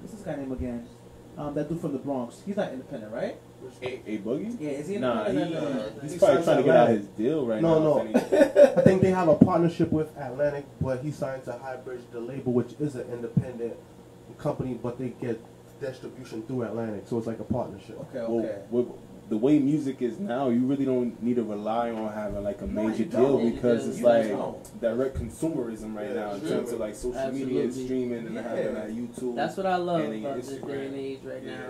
what's 0.00 0.12
this 0.14 0.22
guy 0.22 0.36
name 0.36 0.52
again? 0.52 0.86
Um, 1.36 1.54
that 1.54 1.68
dude 1.68 1.80
from 1.80 1.92
the 1.92 1.98
Bronx. 1.98 2.42
He's 2.44 2.56
not 2.56 2.72
independent, 2.72 3.12
right? 3.12 3.36
A, 3.82 3.86
a 4.06 4.18
boogie? 4.18 4.56
Yeah, 4.60 4.70
is 4.70 4.88
he 4.88 4.96
Nah, 4.98 5.24
he, 5.24 5.30
independent? 5.30 5.56
uh, 5.56 5.60
No, 5.60 5.72
no, 5.78 5.78
no. 5.78 6.00
he's 6.02 6.12
He 6.12 6.18
probably 6.18 6.42
trying 6.44 6.56
to 6.56 6.62
to 6.62 6.62
get 6.68 6.76
out 6.76 6.82
Atlantic. 6.90 6.98
his 6.98 7.08
deal 7.26 7.46
right 7.46 7.62
No, 7.62 7.78
now. 7.78 7.84
no. 7.84 7.98
if 7.98 8.32
anything. 8.32 8.78
I 8.78 8.80
think 8.82 9.02
they 9.02 9.10
have 9.10 9.28
a 9.28 9.34
partnership 9.36 9.92
with 9.92 10.16
Atlantic, 10.16 10.64
but 10.80 11.00
he 11.02 11.10
signed 11.10 11.44
to 11.44 11.52
Highbridge, 11.52 12.02
the 12.12 12.20
label, 12.20 12.52
which 12.52 12.74
is 12.80 12.94
an 12.94 13.06
independent 13.12 13.74
company, 14.38 14.78
but 14.82 14.98
they 14.98 15.08
get 15.20 15.40
distribution 15.80 16.42
through 16.42 16.62
Atlantic, 16.62 17.04
so 17.06 17.18
it's 17.18 17.26
like 17.26 17.38
a 17.40 17.44
partnership. 17.44 17.98
Okay, 18.00 18.24
Well, 18.28 18.40
okay. 18.44 18.58
with 18.70 18.86
the 19.28 19.36
way 19.36 19.58
music 19.58 20.00
is 20.00 20.18
now, 20.18 20.48
you 20.48 20.60
really 20.60 20.86
don't 20.86 21.22
need 21.22 21.36
to 21.36 21.42
rely 21.44 21.90
on 21.90 22.10
having 22.12 22.42
like 22.42 22.62
a 22.62 22.66
No, 22.66 22.84
major 22.88 23.04
deal 23.04 23.38
because 23.50 23.86
it's 23.86 24.00
like 24.00 24.28
don't. 24.28 24.80
direct 24.80 25.16
consumerism 25.18 25.94
right 25.94 26.08
Yeah, 26.08 26.14
now 26.14 26.30
in 26.34 26.40
terms 26.40 26.72
of 26.72 26.80
like 26.80 26.94
social 26.94 27.30
media 27.32 27.64
and 27.64 27.74
streaming 27.74 28.26
and 28.26 28.34
Yeah. 28.34 28.42
having 28.42 28.74
that 28.74 28.90
YouTube. 28.90 29.36
That's 29.36 29.56
what 29.56 29.66
I 29.66 29.76
love 29.76 30.00
and 30.00 30.14
about 30.14 30.22
your 30.22 30.36
this 30.36 30.48
day 30.48 30.86
and 30.86 30.94
age 30.96 31.18
right 31.24 31.42
Yeah. 31.44 31.50
now. 31.56 31.66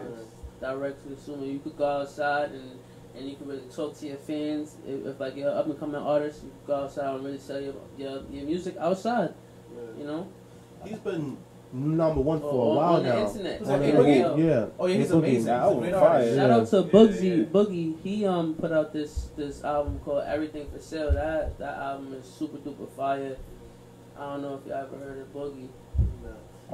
Direct 0.61 1.03
consumer. 1.07 1.45
You 1.45 1.59
could 1.61 1.77
go 1.77 1.87
outside 2.01 2.51
and 2.53 2.79
and 3.17 3.29
you 3.29 3.37
can 3.37 3.47
really 3.49 3.63
talk 3.75 3.97
to 3.99 4.07
your 4.07 4.17
fans. 4.17 4.77
If, 4.87 5.07
if 5.07 5.21
like 5.21 5.37
you're 5.37 5.51
an 5.51 5.57
up 5.57 5.67
and 5.67 5.79
coming 5.79 5.97
artist, 6.01 6.43
you 6.45 6.51
could 6.51 6.67
go 6.67 6.85
outside 6.85 7.15
and 7.15 7.25
really 7.25 7.39
sell 7.39 7.61
your 7.61 7.75
your, 7.97 8.23
your 8.31 8.45
music 8.45 8.77
outside. 8.79 9.35
You 9.99 10.05
know, 10.05 10.29
He's 10.85 10.99
been 10.99 11.37
number 11.73 12.21
one 12.21 12.41
for 12.41 12.47
Or- 12.47 12.73
a 12.73 12.77
while 12.77 12.95
on 12.97 13.03
the 13.03 13.09
now. 13.11 13.27
internet. 13.27 13.59
Who's 13.59 13.69
On 13.69 13.81
that, 13.81 13.93
the 13.93 13.99
internet, 14.17 14.39
Yeah. 14.39 14.67
Oh 14.79 14.87
yeah, 14.87 14.97
he's 14.97 15.11
A 15.11 15.15
Boogie. 15.15 15.19
amazing. 15.19 15.39
He's 15.41 15.47
a 15.47 15.77
great 15.81 15.95
artist. 15.95 16.37
Shout 16.37 16.51
out 16.51 16.67
to 16.69 16.77
Yeah, 16.77 16.83
yeah. 17.03 17.45
Boogie. 17.45 18.01
He 18.03 18.27
um 18.27 18.55
put 18.55 18.73
out 18.73 18.93
this 18.93 19.29
this 19.37 19.63
album 19.65 20.01
called 20.05 20.25
Everything 20.27 20.67
for 20.73 20.79
Sale. 20.81 21.13
That 21.13 21.59
that 21.59 21.77
album 21.79 22.15
is 22.15 22.25
super 22.27 22.59
duper 22.59 22.89
fire. 22.97 23.37
I 24.19 24.33
don't 24.33 24.43
know 24.43 24.55
if 24.55 24.67
you 24.67 24.73
all 24.73 24.81
ever 24.83 24.97
heard 24.99 25.19
of 25.19 25.33
Boogie. 25.33 25.69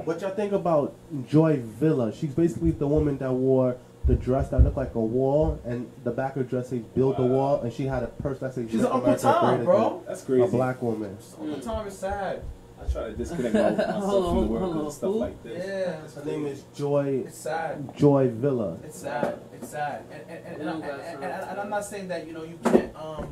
What 0.03 0.21
y'all 0.21 0.31
think 0.31 0.51
about 0.51 0.93
Joy 1.27 1.59
Villa? 1.63 2.13
She's 2.13 2.33
basically 2.33 2.71
the 2.71 2.87
woman 2.87 3.17
that 3.19 3.31
wore 3.31 3.77
the 4.05 4.15
dress 4.15 4.49
that 4.49 4.63
looked 4.63 4.77
like 4.77 4.93
a 4.93 4.99
wall, 4.99 5.59
and 5.65 5.89
the 6.03 6.11
back 6.11 6.35
of 6.35 6.43
the 6.43 6.49
dress 6.49 6.69
says 6.69 6.81
"Build 6.93 7.17
the 7.17 7.23
Wall," 7.23 7.61
and 7.61 7.73
she 7.73 7.85
had 7.85 8.03
a 8.03 8.07
purse 8.07 8.39
that 8.39 8.53
says 8.53 8.69
She's 8.69 8.81
"Make 8.81 8.89
an 8.91 8.95
Uncle 8.97 9.15
Tom, 9.15 9.55
Great 9.55 9.65
bro. 9.65 10.03
That's 10.07 10.23
crazy. 10.23 10.43
A 10.43 10.47
black 10.47 10.81
woman. 10.81 11.17
Uncle 11.41 11.59
Tom 11.61 11.87
is 11.87 11.97
sad. 11.97 12.43
I 12.79 12.91
try 12.91 13.03
to 13.05 13.13
disconnect 13.13 13.55
my- 13.55 13.61
myself 13.71 14.03
Hold 14.03 14.25
from 14.25 14.37
on, 14.37 14.43
the 14.43 14.51
world 14.51 14.63
hold 14.63 14.75
because 14.75 14.95
stuff 14.97 15.11
Who? 15.13 15.17
like 15.19 15.43
this. 15.43 15.65
Yeah. 15.65 16.21
Her 16.21 16.29
name 16.29 16.45
is 16.45 16.63
Joy 16.75 17.23
It's 17.25 17.37
sad. 17.37 17.95
Joy 17.97 18.29
Villa. 18.29 18.77
It's 18.83 18.99
sad. 18.99 19.39
It's 19.53 19.69
sad. 19.69 20.03
And 20.11 20.21
and, 20.29 20.45
and, 20.45 20.69
and, 20.69 20.79
Yeah, 20.83 20.89
and, 20.89 21.01
and, 21.15 21.23
and, 21.23 21.49
and 21.49 21.59
I'm 21.61 21.69
not 21.69 21.85
saying 21.85 22.09
that 22.09 22.27
you 22.27 22.33
know 22.33 22.43
you 22.43 22.59
can't 22.63 22.93
um 22.95 23.29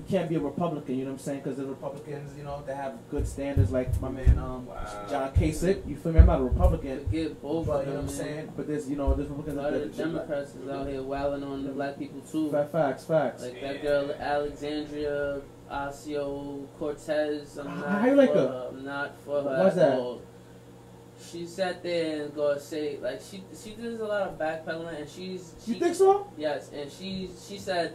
you 0.00 0.04
can't 0.08 0.28
be 0.28 0.36
a 0.36 0.40
Republican. 0.40 0.94
You 0.96 1.04
know 1.04 1.10
what 1.12 1.20
I'm 1.20 1.24
saying? 1.24 1.40
Because 1.40 1.58
the 1.58 1.66
Republicans, 1.66 2.36
you 2.36 2.44
know, 2.44 2.62
they 2.66 2.74
have 2.74 2.94
good 3.10 3.26
standards. 3.28 3.70
Like 3.70 4.00
my 4.00 4.08
man 4.08 4.38
um 4.38 4.66
Wow. 4.66 5.06
John 5.10 5.32
Kasich. 5.32 5.86
You 5.86 5.96
feel 5.96 6.12
me? 6.12 6.20
I'm 6.20 6.26
not 6.26 6.40
a 6.40 6.44
Republican. 6.44 7.04
Forget 7.04 7.40
both 7.42 7.66
But 7.66 7.80
of 7.82 7.86
you 7.88 7.92
know 7.94 7.96
them. 8.02 8.06
what 8.06 8.14
I'm 8.14 8.18
man. 8.18 8.26
saying? 8.36 8.52
But 8.56 8.66
there's 8.68 8.88
you 8.90 8.96
know 8.96 9.14
there's 9.14 9.28
Republicans 9.28 9.58
A 9.58 9.62
lot 9.62 9.74
of 9.74 9.80
the 9.96 10.02
Democrats 10.02 10.54
is 10.54 10.68
out 10.68 10.86
here 10.88 11.02
wailing 11.02 11.44
on 11.44 11.64
the 11.64 11.70
black 11.70 11.98
people 11.98 12.20
too. 12.22 12.50
Fa- 12.50 12.68
Facts, 12.72 13.04
facts. 13.04 13.42
Like 13.42 13.60
that 13.60 13.82
girl 13.82 14.10
Alexandria 14.18 15.40
Ocasio 15.70 16.66
Cortez. 16.78 17.58
I'm 17.58 17.66
How- 17.66 17.76
not 17.76 18.00
how 18.02 18.06
you 18.08 18.14
like 18.14 18.32
for 18.32 18.38
her? 18.38 18.68
I'm 18.70 18.84
not 18.84 19.18
for 19.24 19.42
her. 19.42 19.64
Why's 19.64 19.72
at 19.78 19.90
that? 19.90 19.98
all. 19.98 20.22
She 21.30 21.46
sat 21.46 21.82
there 21.82 22.24
and 22.24 22.34
go 22.34 22.56
say 22.58 22.98
like 23.00 23.20
she 23.20 23.42
she 23.62 23.74
does 23.74 24.00
a 24.00 24.04
lot 24.04 24.22
of 24.22 24.38
backpedaling 24.38 25.00
and 25.00 25.08
she's 25.08 25.54
You 25.66 25.74
she, 25.74 25.80
think 25.80 25.94
so? 25.94 26.26
Yes, 26.38 26.70
and 26.72 26.90
she 26.90 27.30
she 27.46 27.58
said, 27.58 27.94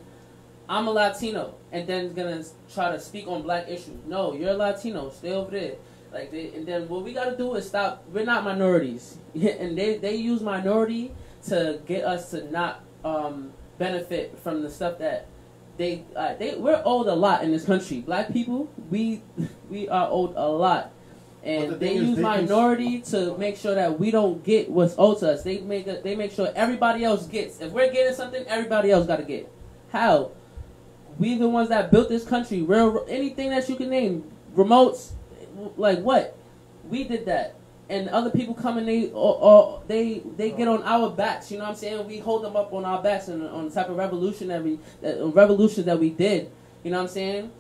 "I'm 0.67 0.88
a 0.88 0.91
Latino," 0.91 1.56
and 1.71 1.88
then 1.88 2.13
gonna 2.13 2.43
try 2.73 2.91
to 2.91 2.99
speak 2.99 3.28
on 3.28 3.41
black 3.41 3.67
issues. 3.69 3.99
No, 4.06 4.34
you're 4.34 4.51
a 4.51 4.58
Latino. 4.58 5.10
Stay 5.10 5.32
over 5.34 5.51
there. 5.51 5.75
Like 6.12 6.32
they, 6.32 6.54
and 6.54 6.65
then 6.65 6.88
what 6.88 7.04
we 7.04 7.13
gotta 7.13 7.36
do 7.36 7.56
is 7.56 7.67
stop. 7.67 8.04
We're 8.12 8.25
not 8.25 8.43
minorities, 8.43 9.17
and 9.34 9.78
they 9.78 9.97
they 9.97 10.15
use 10.15 10.41
minority 10.41 11.13
to 11.47 11.80
get 11.86 12.04
us 12.04 12.32
to 12.32 12.49
not 12.51 12.84
um, 13.04 13.51
benefit 13.78 14.38
from 14.39 14.63
the 14.63 14.69
stuff 14.69 14.97
that 14.99 15.28
they 15.78 16.04
uh, 16.15 16.36
they 16.36 16.56
we're 16.56 16.82
owed 16.86 17.08
a 17.08 17.15
lot 17.15 17.43
in 17.43 17.51
this 17.51 17.65
country. 17.65 18.01
Black 18.01 18.32
people, 18.32 18.69
we 18.89 19.21
we 19.69 19.89
are 19.89 20.08
owed 20.10 20.34
a 20.36 20.47
lot. 20.47 20.91
And 21.43 21.73
the 21.73 21.75
they 21.75 21.93
use 21.95 22.15
they 22.15 22.23
minority 22.23 23.01
to 23.01 23.38
make 23.38 23.56
sure 23.58 23.75
that 23.75 23.99
we 23.99 24.10
don't 24.10 24.43
get 24.43 24.69
what's 24.69 24.95
owed 24.97 25.19
to 25.19 25.34
us. 25.34 25.43
They 25.43 25.60
make 25.60 25.86
a, 25.86 26.01
they 26.01 26.15
make 26.15 26.32
sure 26.32 26.51
everybody 26.56 27.04
else 27.04 27.28
gets. 27.28 27.62
If 27.62 27.71
we're 27.71 27.91
getting 27.91 28.15
something, 28.15 28.43
everybody 28.47 28.89
else 28.89 29.06
got 29.06 29.17
to 29.17 29.23
get. 29.23 29.51
How? 29.91 30.32
We 31.17 31.38
the 31.38 31.47
ones 31.49 31.69
that 31.69 31.91
built 31.91 32.10
this 32.10 32.25
country. 32.25 32.62
Real 32.62 33.06
anything 33.08 33.49
that 33.51 33.67
you 33.69 33.75
can 33.75 33.89
name, 33.89 34.23
remotes, 34.56 35.12
like 35.78 35.99
what? 35.99 36.36
We 36.89 37.04
did 37.06 37.25
that, 37.25 37.56
and 37.89 38.10
other 38.10 38.30
people 38.30 38.54
come 38.54 38.78
and 38.78 38.88
they 38.88 39.08
or, 39.12 39.38
or 39.39 39.82
they 39.88 40.21
they 40.38 40.51
get 40.51 40.67
on 40.67 40.84
our 40.84 41.10
backs. 41.10 41.51
You 41.51 41.58
know 41.58 41.63
what 41.63 41.71
I'm 41.71 41.75
saying? 41.78 42.06
We 42.08 42.19
hold 42.19 42.43
them 42.43 42.56
up 42.56 42.73
on 42.73 42.86
our 42.86 43.01
backs 43.01 43.28
and 43.30 43.47
on 43.47 43.65
the 43.69 43.71
type 43.71 43.89
of 43.89 43.95
revolutionary 43.97 44.78
that 45.01 45.21
uh, 45.21 45.28
revolution 45.30 45.86
that 45.86 45.99
we 45.99 46.10
did. 46.10 46.51
You 46.84 46.91
know 46.91 46.97
what 46.97 47.04
I'm 47.04 47.10
saying? 47.10 47.51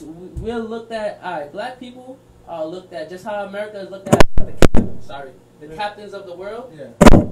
We- 0.00 0.28
We're 0.52 0.58
looked 0.60 0.92
at. 0.92 1.20
All 1.22 1.32
right, 1.40 1.52
black 1.52 1.78
people 1.80 2.18
are 2.48 2.64
looked 2.64 2.92
at 2.92 3.08
just 3.10 3.24
how 3.24 3.44
America 3.44 3.80
is 3.80 3.90
looked 3.90 4.08
at. 4.08 4.22
Sorry, 5.02 5.30
the 5.60 5.68
captains 5.68 6.14
of 6.14 6.26
the 6.26 6.34
world 6.34 6.72
Yeah. 6.78 7.24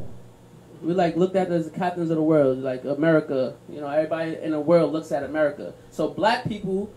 We 0.83 0.95
like 0.95 1.16
looked 1.16 1.37
at 1.37 1.51
as 1.51 1.71
the 1.71 1.79
captains 1.79 2.11
of 2.11 2.16
the 2.16 2.23
world, 2.23 2.59
like 2.59 2.85
America. 2.85 3.55
You 3.68 3.81
know, 3.81 3.88
everybody 3.88 4.37
in 4.37 4.51
the 4.51 4.61
world 4.61 4.92
looks 4.92 5.12
at 5.12 5.23
America. 5.23 5.75
So 5.90 6.09
black 6.09 6.49
people, 6.49 6.92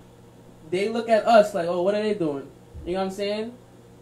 they 0.71 0.89
look 0.89 1.07
at 1.09 1.25
us 1.25 1.53
like, 1.53 1.67
oh, 1.67 1.81
what 1.81 1.95
are 1.95 2.01
they 2.01 2.13
doing? 2.13 2.47
You 2.85 2.93
know 2.93 2.99
what 2.99 3.05
I'm 3.05 3.11
saying? 3.11 3.53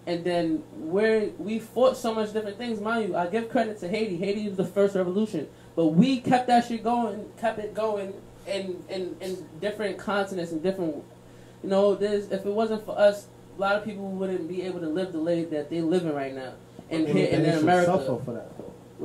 And 0.06 0.24
then 0.24 0.64
we're 0.76 1.30
we 1.38 1.60
fought 1.60 1.96
so 1.96 2.14
much 2.14 2.34
different 2.34 2.58
things, 2.58 2.82
mind 2.82 3.10
you. 3.10 3.16
I 3.16 3.28
give 3.28 3.50
credit 3.50 3.80
to 3.80 3.88
Haiti. 3.88 4.18
Haiti 4.18 4.48
was 4.48 4.58
the 4.58 4.66
first 4.66 4.96
revolution, 4.96 5.48
but 5.76 5.88
we 5.88 6.20
kept 6.20 6.48
that 6.48 6.68
shit 6.68 6.84
going, 6.84 7.26
kept 7.40 7.60
it 7.60 7.74
going 7.74 8.14
in 8.46 8.84
in, 8.90 9.16
in 9.22 9.48
different 9.62 9.98
continents 9.98 10.52
and 10.52 10.62
different. 10.62 10.96
You 11.64 11.70
know, 11.70 11.96
there's 11.96 12.32
if 12.32 12.46
it 12.46 12.52
wasn't 12.52 12.86
for 12.86 12.98
us, 13.00 13.28
a 13.58 13.62
lot 13.62 13.76
of 13.78 13.86
people 13.86 14.10
wouldn't 14.10 14.50
be 14.50 14.64
able 14.64 14.82
to 14.82 14.90
live 14.90 15.14
the 15.14 15.20
life 15.20 15.50
that 15.52 15.70
they 15.70 15.82
living 15.82 16.14
right 16.14 16.36
now. 16.36 16.54
And 16.90 17.08
And 17.08 17.18
here 17.18 17.30
and 17.32 17.46
in 17.46 17.60
America, 17.60 18.20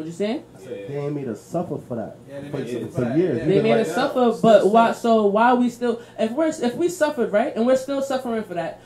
suffer 0.07 0.19
for 0.19 0.37
that. 0.37 0.45
though. 0.55 0.65
what 0.65 0.67
you 0.67 0.67
saying? 0.67 0.89
They 0.89 0.97
ain't 0.97 1.15
made 1.15 1.29
us 1.29 1.41
suffer 1.41 1.79
for 1.79 1.97
that. 1.97 2.17
Yeah, 2.29 2.41
they 2.41 2.49
for, 2.51 2.59
made 2.59 2.93
for 2.93 3.03
for 3.03 3.17
years. 3.17 3.39
Yeah. 3.39 3.45
They 3.45 3.55
made 3.57 3.63
been 3.63 3.79
us 3.79 3.87
like, 3.89 3.95
suffer, 3.97 4.33
Still 4.33 4.41
but 4.41 4.67
why? 4.71 4.93
So 4.93 5.27
why 5.27 5.55
we 5.55 5.71
still? 5.71 6.03
If 6.19 6.33
we're 6.33 6.49
if 6.49 6.75
we 6.75 6.89
suffered 6.89 7.33
right, 7.33 7.55
and 7.57 7.67
we're 7.67 7.77
still 7.77 8.03
suffering 8.03 8.45
for 8.45 8.55
that, 8.55 8.81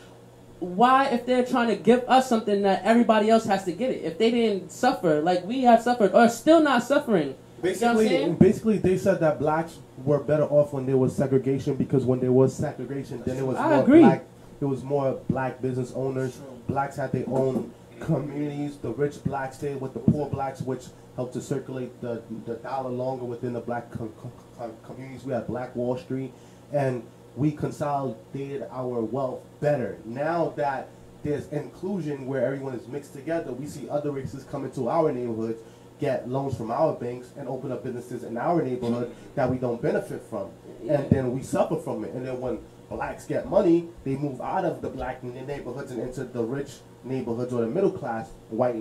why 0.60 1.06
if 1.06 1.26
they're 1.26 1.44
trying 1.44 1.68
to 1.68 1.76
give 1.76 2.04
us 2.08 2.28
something 2.28 2.62
that 2.62 2.82
everybody 2.84 3.30
else 3.30 3.44
has 3.44 3.64
to 3.64 3.72
get 3.72 3.90
it? 3.90 4.04
If 4.04 4.18
they 4.18 4.30
didn't 4.30 4.70
suffer 4.70 5.20
like 5.20 5.44
we 5.44 5.62
have 5.62 5.82
suffered, 5.82 6.12
or 6.12 6.28
still 6.28 6.60
not 6.60 6.82
suffering, 6.82 7.34
Basically, 7.62 8.08
saying? 8.08 8.34
basically, 8.36 8.78
they 8.78 8.98
said 8.98 9.20
that 9.20 9.38
blacks 9.38 9.78
were 10.04 10.18
better 10.18 10.44
off 10.44 10.72
when 10.72 10.84
there 10.84 10.96
was 10.96 11.14
segregation 11.14 11.76
because 11.76 12.04
when 12.04 12.18
there 12.18 12.32
was 12.32 12.54
segregation, 12.54 13.22
then 13.24 13.36
it 13.36 13.46
was 13.46 13.56
I 13.56 13.68
more 13.68 13.82
agree. 13.82 14.00
black. 14.00 14.24
It 14.60 14.64
was 14.64 14.82
more 14.82 15.20
black 15.28 15.62
business 15.62 15.92
owners. 15.94 16.40
Blacks 16.66 16.96
had 16.96 17.12
their 17.12 17.24
own 17.28 17.72
communities. 18.00 18.78
The 18.78 18.90
rich 18.90 19.22
blacks 19.24 19.58
stayed 19.58 19.80
with 19.80 19.94
the 19.94 20.00
poor 20.00 20.28
blacks, 20.28 20.60
which 20.60 20.86
helped 21.16 21.34
to 21.34 21.40
circulate 21.40 22.00
the 22.00 22.22
the 22.46 22.54
dollar 22.56 22.90
longer 22.90 23.24
within 23.24 23.52
the 23.52 23.60
black 23.60 23.90
com- 23.90 24.12
com- 24.20 24.32
com- 24.58 24.76
communities. 24.84 25.24
We 25.24 25.32
had 25.32 25.46
Black 25.46 25.74
Wall 25.76 25.96
Street, 25.96 26.32
and 26.72 27.02
we 27.36 27.52
consolidated 27.52 28.66
our 28.70 29.00
wealth 29.02 29.40
better. 29.60 29.98
Now 30.04 30.52
that 30.56 30.88
there's 31.22 31.46
inclusion 31.48 32.26
where 32.26 32.44
everyone 32.44 32.74
is 32.74 32.86
mixed 32.88 33.12
together. 33.14 33.52
We 33.52 33.66
see 33.66 33.88
other 33.88 34.10
races 34.10 34.44
come 34.44 34.64
into 34.64 34.88
our 34.88 35.12
neighborhoods, 35.12 35.60
get 36.00 36.28
loans 36.28 36.56
from 36.56 36.70
our 36.70 36.94
banks, 36.94 37.28
and 37.36 37.48
open 37.48 37.70
up 37.72 37.84
businesses 37.84 38.24
in 38.24 38.36
our 38.36 38.62
neighborhood 38.62 39.14
that 39.34 39.48
we 39.50 39.56
don't 39.58 39.80
benefit 39.80 40.22
from, 40.28 40.50
and 40.88 41.08
then 41.10 41.32
we 41.32 41.42
suffer 41.42 41.76
from 41.76 42.04
it. 42.04 42.12
And 42.12 42.26
then 42.26 42.40
when 42.40 42.58
blacks 42.90 43.24
get 43.24 43.48
money, 43.48 43.88
they 44.04 44.16
move 44.16 44.40
out 44.40 44.64
of 44.64 44.82
the 44.82 44.88
black 44.88 45.22
neighborhoods 45.22 45.92
and 45.92 46.00
into 46.02 46.24
the 46.24 46.42
rich 46.42 46.80
neighborhoods 47.04 47.52
or 47.52 47.60
the 47.62 47.66
middle 47.68 47.90
class 47.90 48.30
white 48.50 48.76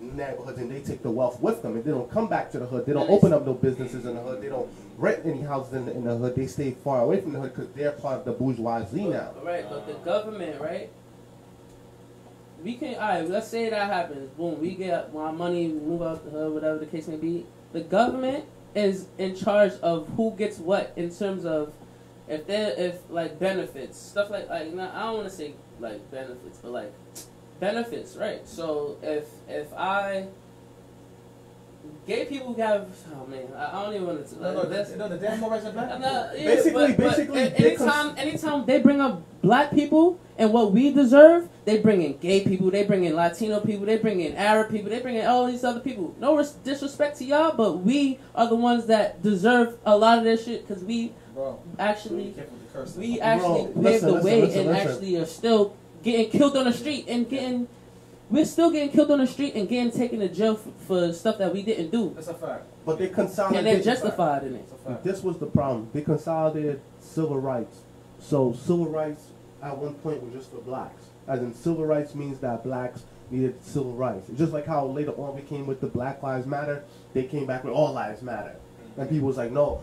neighborhoods, 0.00 0.58
and 0.58 0.70
they 0.70 0.80
take 0.80 1.02
the 1.02 1.10
wealth 1.10 1.40
with 1.40 1.62
them, 1.62 1.74
and 1.74 1.84
they 1.84 1.90
don't 1.90 2.10
come 2.10 2.28
back 2.28 2.50
to 2.52 2.58
the 2.58 2.66
hood. 2.66 2.86
They 2.86 2.92
don't 2.92 3.10
open 3.10 3.32
up 3.32 3.46
no 3.46 3.54
businesses 3.54 4.06
in 4.06 4.14
the 4.14 4.20
hood. 4.20 4.40
They 4.40 4.48
don't 4.48 4.70
rent 4.96 5.22
any 5.24 5.42
houses 5.42 5.74
in 5.74 5.86
the, 5.86 5.92
in 5.92 6.04
the 6.04 6.16
hood. 6.16 6.34
They 6.36 6.46
stay 6.46 6.72
far 6.72 7.02
away 7.02 7.20
from 7.20 7.32
the 7.32 7.40
hood 7.40 7.54
because 7.54 7.70
they're 7.72 7.92
part 7.92 8.18
of 8.18 8.24
the 8.24 8.32
bourgeoisie 8.32 9.04
now. 9.04 9.32
Right, 9.42 9.68
but 9.68 9.86
the 9.86 9.94
government, 9.94 10.60
right? 10.60 10.90
We 12.62 12.74
can, 12.74 12.94
all 12.94 13.00
right. 13.00 13.28
Let's 13.28 13.48
say 13.48 13.70
that 13.70 13.90
happens. 13.90 14.30
Boom, 14.30 14.60
we 14.60 14.74
get 14.74 15.10
our 15.14 15.32
money, 15.32 15.68
we 15.68 15.80
move 15.80 16.02
out 16.02 16.24
the 16.24 16.30
hood, 16.30 16.52
whatever 16.52 16.78
the 16.78 16.86
case 16.86 17.08
may 17.08 17.16
be. 17.16 17.46
The 17.72 17.80
government 17.80 18.44
is 18.74 19.06
in 19.18 19.34
charge 19.34 19.72
of 19.82 20.08
who 20.16 20.32
gets 20.36 20.58
what 20.58 20.92
in 20.96 21.10
terms 21.10 21.44
of 21.44 21.72
if 22.28 22.46
they 22.46 22.54
if 22.76 22.98
like 23.10 23.38
benefits 23.40 23.98
stuff 23.98 24.30
like 24.30 24.48
like 24.48 24.72
not, 24.72 24.94
I 24.94 25.02
don't 25.02 25.16
want 25.18 25.28
to 25.28 25.34
say 25.34 25.54
like 25.80 26.10
benefits, 26.10 26.58
but 26.62 26.70
like 26.70 26.92
benefits, 27.60 28.16
right? 28.16 28.46
So 28.48 28.96
if 29.02 29.26
if 29.48 29.72
I 29.74 30.26
gay 32.06 32.24
people 32.26 32.54
have 32.54 32.88
oh 33.14 33.26
man, 33.26 33.44
I, 33.56 33.78
I 33.78 33.84
don't 33.84 33.94
even 33.94 34.06
want 34.06 34.26
to. 34.28 34.42
No, 34.42 34.54
no, 34.54 34.62
the, 34.64 34.96
no, 34.96 35.08
the 35.08 35.16
damn 35.18 35.40
more 35.40 35.50
rights 35.50 35.64
of 35.66 35.74
black 35.74 35.90
I'm 35.92 36.00
people. 36.00 36.12
not- 36.14 36.38
yeah, 36.38 36.44
Basically- 36.46 36.72
but- 36.72 36.96
but 36.96 37.10
basically, 37.10 37.42
a- 37.42 37.50
they 37.50 37.76
cons- 37.76 37.90
anytime, 37.90 38.14
anytime 38.18 38.66
they 38.66 38.80
bring 38.80 39.00
up 39.00 39.22
black 39.42 39.70
people 39.72 40.18
and 40.38 40.52
what 40.52 40.72
we 40.72 40.90
deserve, 40.92 41.48
they 41.66 41.78
bring 41.78 42.02
in 42.02 42.16
gay 42.18 42.40
people, 42.42 42.70
they 42.70 42.84
bring 42.84 43.04
in 43.04 43.14
Latino 43.14 43.60
people, 43.60 43.86
they 43.86 43.98
bring 43.98 44.20
in 44.20 44.34
Arab 44.36 44.70
people, 44.70 44.90
they 44.90 45.00
bring 45.00 45.16
in 45.16 45.26
all 45.26 45.46
these 45.46 45.62
other 45.64 45.80
people. 45.80 46.14
No 46.18 46.36
res- 46.36 46.52
disrespect 46.52 47.18
to 47.18 47.24
y'all, 47.24 47.54
but 47.56 47.78
we 47.80 48.18
are 48.34 48.48
the 48.48 48.56
ones 48.56 48.86
that 48.86 49.22
deserve 49.22 49.76
a 49.84 49.96
lot 49.96 50.18
of 50.18 50.24
this 50.24 50.44
shit 50.44 50.66
because 50.66 50.82
we 50.82 51.12
Bro, 51.34 51.60
actually, 51.78 52.32
careful 52.32 52.54
with 52.56 52.72
the 52.72 52.78
cursing. 52.78 53.00
we 53.00 53.20
actually 53.20 53.62
Bro, 53.64 53.64
paved 53.66 53.76
listen, 53.76 54.08
the 54.08 54.14
listen, 54.14 54.24
way 54.30 54.40
listen, 54.42 54.60
and 54.60 54.68
listen. 54.70 54.88
actually 54.90 55.16
are 55.16 55.26
still 55.26 55.74
getting 56.02 56.30
killed 56.30 56.56
on 56.56 56.64
the 56.64 56.72
street 56.72 57.06
and 57.08 57.28
getting. 57.28 57.68
We're 58.30 58.44
still 58.44 58.70
getting 58.70 58.90
killed 58.90 59.10
on 59.10 59.18
the 59.18 59.26
street 59.26 59.54
and 59.56 59.68
getting 59.68 59.90
taken 59.90 60.20
to 60.20 60.28
jail 60.28 60.54
for, 60.54 60.70
for 60.86 61.12
stuff 61.12 61.38
that 61.38 61.52
we 61.52 61.62
didn't 61.62 61.90
do, 61.90 62.12
That's 62.14 62.28
a 62.28 62.34
fact. 62.34 62.62
But 62.86 62.98
they 63.00 63.08
consolidated. 63.08 63.66
and 63.66 63.76
they're 63.84 63.94
justified 63.94 64.44
in 64.44 64.54
it. 64.54 64.70
That's 64.70 64.82
a 64.82 64.88
fact. 64.90 65.04
This 65.04 65.22
was 65.22 65.38
the 65.38 65.46
problem. 65.46 65.90
They 65.92 66.02
consolidated 66.02 66.80
civil 67.00 67.40
rights. 67.40 67.80
So 68.20 68.52
civil 68.52 68.86
rights 68.86 69.24
at 69.60 69.76
one 69.76 69.94
point 69.94 70.22
were 70.22 70.30
just 70.30 70.52
for 70.52 70.58
blacks. 70.58 71.06
As 71.26 71.40
in 71.40 71.52
civil 71.54 71.84
rights 71.84 72.14
means 72.14 72.38
that 72.38 72.62
blacks 72.62 73.02
needed 73.32 73.60
civil 73.64 73.94
rights. 73.94 74.28
It's 74.28 74.38
just 74.38 74.52
like 74.52 74.66
how 74.66 74.86
later 74.86 75.10
on 75.12 75.34
we 75.34 75.42
came 75.42 75.66
with 75.66 75.80
the 75.80 75.86
Black 75.88 76.22
Lives 76.22 76.46
Matter, 76.46 76.84
they 77.14 77.24
came 77.24 77.46
back 77.46 77.64
with 77.64 77.72
all 77.72 77.92
lives 77.92 78.22
matter. 78.22 78.54
And 78.96 79.08
people 79.08 79.26
was 79.28 79.36
like, 79.38 79.50
no, 79.50 79.82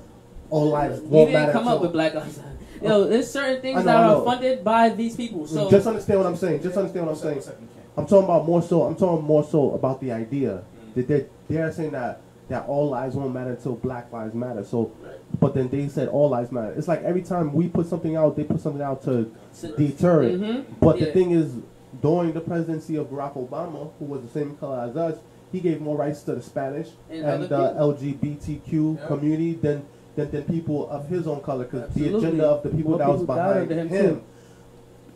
all 0.50 0.70
lives 0.70 1.02
We 1.02 1.08
won't 1.08 1.28
didn't 1.30 1.42
matter. 1.42 1.52
come 1.54 1.68
up 1.68 1.82
with 1.82 1.92
Black 1.92 2.14
Lives 2.14 2.38
Matter. 2.38 2.52
Yo, 2.82 3.06
there's 3.06 3.30
certain 3.32 3.62
things 3.62 3.80
know, 3.80 3.84
that 3.86 3.96
are 3.96 4.24
funded 4.24 4.64
by 4.64 4.90
these 4.90 5.16
people. 5.16 5.48
So 5.48 5.70
just 5.70 5.88
understand 5.88 6.20
what 6.20 6.28
I'm 6.28 6.36
saying. 6.36 6.62
Just 6.62 6.78
understand 6.78 7.08
what 7.08 7.14
I'm 7.16 7.22
saying. 7.22 7.36
One 7.36 7.44
second, 7.44 7.68
Ken. 7.74 7.84
I'm 7.98 8.06
talking 8.06 8.26
about 8.26 8.46
more 8.46 8.62
so. 8.62 8.84
I'm 8.84 8.96
talking 8.96 9.26
more 9.26 9.44
so 9.44 9.72
about 9.74 10.00
the 10.00 10.12
idea 10.12 10.64
that 10.96 11.08
they're, 11.08 11.26
they're 11.50 11.72
saying 11.72 11.92
that 11.92 12.22
that 12.50 12.66
all 12.68 12.88
lives 12.90 13.14
won't 13.16 13.34
matter 13.34 13.50
until 13.50 13.76
Black 13.76 14.10
Lives 14.14 14.34
Matter. 14.34 14.64
So, 14.64 14.92
but 15.40 15.54
then 15.54 15.68
they 15.68 15.90
said 15.90 16.08
all 16.08 16.30
lives 16.30 16.50
matter. 16.52 16.72
It's 16.78 16.88
like 16.88 17.02
every 17.04 17.22
time 17.22 17.52
we 17.52 17.68
put 17.68 17.88
something 17.88 18.16
out, 18.16 18.38
they 18.38 18.46
put 18.46 18.62
something 18.62 18.82
out 18.82 19.04
to 19.04 19.30
deter 19.76 20.24
it. 20.24 20.40
Mhm. 20.40 20.64
But 20.80 20.98
the 21.00 21.08
thing 21.08 21.32
is, 21.32 21.56
during 22.02 22.32
the 22.32 22.40
presidency 22.40 22.96
of 22.96 23.08
Barack 23.08 23.34
Obama, 23.34 23.90
who 24.00 24.06
was 24.06 24.22
the 24.22 24.30
same 24.30 24.56
color 24.56 24.80
as 24.90 24.96
us, 24.96 25.18
he 25.52 25.60
gave 25.60 25.82
more 25.82 25.98
rights 25.98 26.22
to 26.24 26.36
the 26.36 26.42
Spanish 26.42 26.90
And 27.10 27.26
and, 27.26 27.44
the 27.50 27.76
LGBTQ 27.78 28.98
Yeah. 29.02 29.08
community 29.08 29.54
than, 29.54 29.84
than 30.18 30.32
than 30.32 30.44
people 30.44 30.90
of 30.90 31.08
his 31.08 31.28
own 31.28 31.42
color. 31.42 31.64
Because 31.64 31.94
the 31.94 32.18
agenda 32.18 32.46
of 32.46 32.64
the 32.64 32.70
people 32.70 32.92
More 32.92 33.00
that 33.00 33.08
was 33.08 33.22
people 33.22 33.36
behind 33.36 33.72
him, 33.72 33.88
him. 33.88 34.24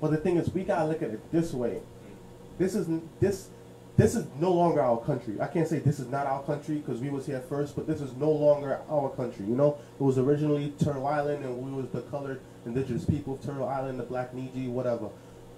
the 0.02 0.18
thing 0.18 0.38
is, 0.38 0.50
we 0.54 0.64
gotta 0.64 0.88
look 0.88 1.02
at 1.02 1.10
it 1.10 1.32
this 1.32 1.54
way. 1.54 1.82
This 2.58 2.76
is 2.76 2.88
this 3.20 3.50
this 3.98 4.16
is 4.16 4.26
no 4.40 4.54
longer 4.54 4.82
our 4.82 5.00
country. 5.00 5.42
I 5.42 5.48
can't 5.48 5.68
say 5.68 5.80
this 5.80 6.00
is 6.00 6.08
not 6.08 6.26
our 6.26 6.42
country 6.44 6.76
because 6.76 7.02
we 7.02 7.10
was 7.10 7.26
here 7.26 7.42
first, 7.42 7.76
but 7.76 7.88
this 7.88 8.00
is 8.00 8.14
no 8.14 8.32
longer 8.32 8.80
our 8.90 9.10
country. 9.10 9.46
You 9.46 9.56
know, 9.56 9.78
it 10.00 10.04
was 10.04 10.18
originally 10.18 10.74
Turtle 10.80 11.08
Island, 11.08 11.44
and 11.44 11.58
we 11.58 11.72
was 11.72 11.90
the 11.92 12.02
colored 12.04 12.40
indigenous 12.66 13.04
people 13.04 13.34
of 13.34 13.44
Turtle 13.44 13.68
Island, 13.68 14.00
the 14.00 14.04
Black 14.04 14.34
Niji, 14.34 14.70
whatever. 14.70 15.10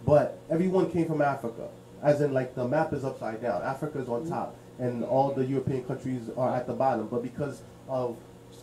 But 0.06 0.40
everyone 0.50 0.90
came 0.90 1.06
from 1.06 1.22
Africa, 1.22 1.68
as 2.02 2.22
in 2.22 2.34
like 2.34 2.56
the 2.56 2.68
map 2.68 2.94
is 2.94 3.04
upside 3.04 3.42
down. 3.42 3.62
Africa 3.62 4.00
is 4.00 4.10
on 4.10 4.22
mm-hmm. 4.22 4.32
top, 4.32 4.56
and 4.80 5.04
all 5.04 5.32
the 5.34 5.46
European 5.46 5.84
countries 5.84 6.30
are 6.36 6.56
at 6.56 6.66
the 6.66 6.74
bottom. 6.74 7.08
But 7.08 7.24
because 7.24 7.62
of 7.88 8.18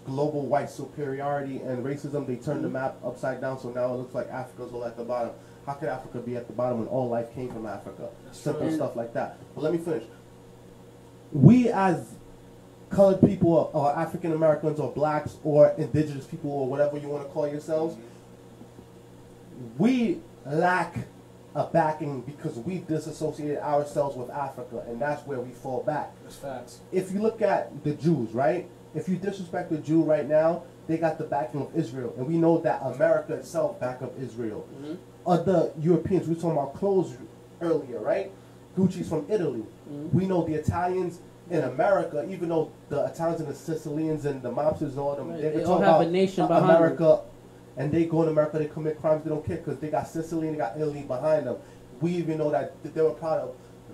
global 0.04 0.46
white 0.46 0.70
superiority 0.70 1.58
and 1.58 1.84
racism, 1.84 2.26
they 2.26 2.36
turned 2.36 2.64
the 2.64 2.68
mm-hmm. 2.68 2.74
map 2.74 2.96
upside 3.04 3.40
down. 3.40 3.58
So 3.58 3.70
now 3.70 3.94
it 3.94 3.98
looks 3.98 4.14
like 4.14 4.28
Africa's 4.28 4.72
all 4.72 4.84
at 4.84 4.96
the 4.96 5.04
bottom. 5.04 5.32
How 5.66 5.74
could 5.74 5.88
Africa 5.88 6.18
be 6.18 6.36
at 6.36 6.46
the 6.46 6.52
bottom 6.52 6.80
when 6.80 6.88
all 6.88 7.08
life 7.08 7.32
came 7.34 7.48
from 7.48 7.66
Africa? 7.66 8.08
Simple 8.32 8.70
stuff 8.72 8.96
like 8.96 9.12
that. 9.14 9.38
But 9.54 9.62
let 9.62 9.72
me 9.72 9.78
finish. 9.78 10.04
We 11.32 11.68
as 11.68 12.14
colored 12.88 13.20
people 13.20 13.52
or, 13.52 13.70
or 13.72 13.96
African 13.96 14.32
Americans 14.32 14.80
or 14.80 14.90
blacks 14.90 15.36
or 15.44 15.74
indigenous 15.78 16.26
people 16.26 16.50
or 16.50 16.66
whatever 16.66 16.98
you 16.98 17.08
want 17.08 17.24
to 17.24 17.30
call 17.30 17.46
yourselves, 17.46 17.94
mm-hmm. 17.94 19.82
we 19.82 20.20
lack 20.46 20.96
a 21.54 21.66
backing 21.66 22.20
because 22.22 22.56
we 22.58 22.78
disassociated 22.78 23.58
ourselves 23.58 24.16
with 24.16 24.30
Africa, 24.30 24.84
and 24.86 25.00
that's 25.00 25.26
where 25.26 25.40
we 25.40 25.50
fall 25.50 25.82
back. 25.82 26.12
That's 26.22 26.36
facts. 26.36 26.80
If 26.92 27.12
you 27.12 27.20
look 27.20 27.42
at 27.42 27.82
the 27.82 27.94
Jews, 27.94 28.30
right? 28.30 28.68
If 28.94 29.08
you 29.08 29.16
disrespect 29.16 29.70
the 29.70 29.78
Jew 29.78 30.02
right 30.02 30.28
now, 30.28 30.62
they 30.86 30.96
got 30.96 31.18
the 31.18 31.24
backing 31.24 31.62
of 31.62 31.68
Israel, 31.76 32.12
and 32.16 32.26
we 32.26 32.36
know 32.36 32.58
that 32.58 32.82
America 32.82 33.34
itself 33.34 33.78
back 33.78 34.02
up 34.02 34.12
Israel. 34.20 34.64
Mhm. 34.82 34.96
Other 35.26 35.70
Europeans, 35.78 36.26
we 36.26 36.34
were 36.34 36.40
talking 36.40 36.56
about 36.58 36.74
clothes 36.74 37.14
earlier, 37.60 38.00
right? 38.00 38.32
Gucci's 38.76 39.08
from 39.08 39.26
Italy. 39.28 39.64
Mhm. 39.92 40.12
We 40.12 40.26
know 40.26 40.44
the 40.44 40.54
Italians 40.54 41.20
in 41.50 41.62
America, 41.62 42.24
even 42.28 42.48
though 42.48 42.70
the 42.88 43.04
Italians 43.04 43.40
and 43.40 43.48
the 43.48 43.54
Sicilians 43.54 44.24
and 44.24 44.42
the 44.42 44.50
mobsters 44.50 44.90
and 44.90 44.98
all 44.98 45.14
them, 45.14 45.30
Right, 45.30 45.40
they, 45.42 45.48
they 45.50 45.64
all 45.64 45.78
have 45.78 46.00
a 46.00 46.10
nation 46.10 46.46
behind 46.46 46.64
America, 46.76 47.20
and 47.76 47.92
they 47.92 48.04
go 48.06 48.22
in 48.22 48.28
America, 48.28 48.58
they 48.58 48.66
commit 48.66 49.00
crimes, 49.00 49.22
they 49.24 49.30
don't 49.30 49.44
care 49.44 49.56
because 49.58 49.78
they 49.78 49.88
got 49.88 50.06
Sicily 50.08 50.48
and 50.48 50.54
they 50.56 50.58
got 50.58 50.76
Italy 50.76 51.02
behind 51.02 51.46
them. 51.46 51.56
We 52.00 52.12
even 52.12 52.38
know 52.38 52.50
that 52.50 52.72
they 52.82 53.02
were 53.02 53.10
part 53.10 53.40
of 53.40 53.50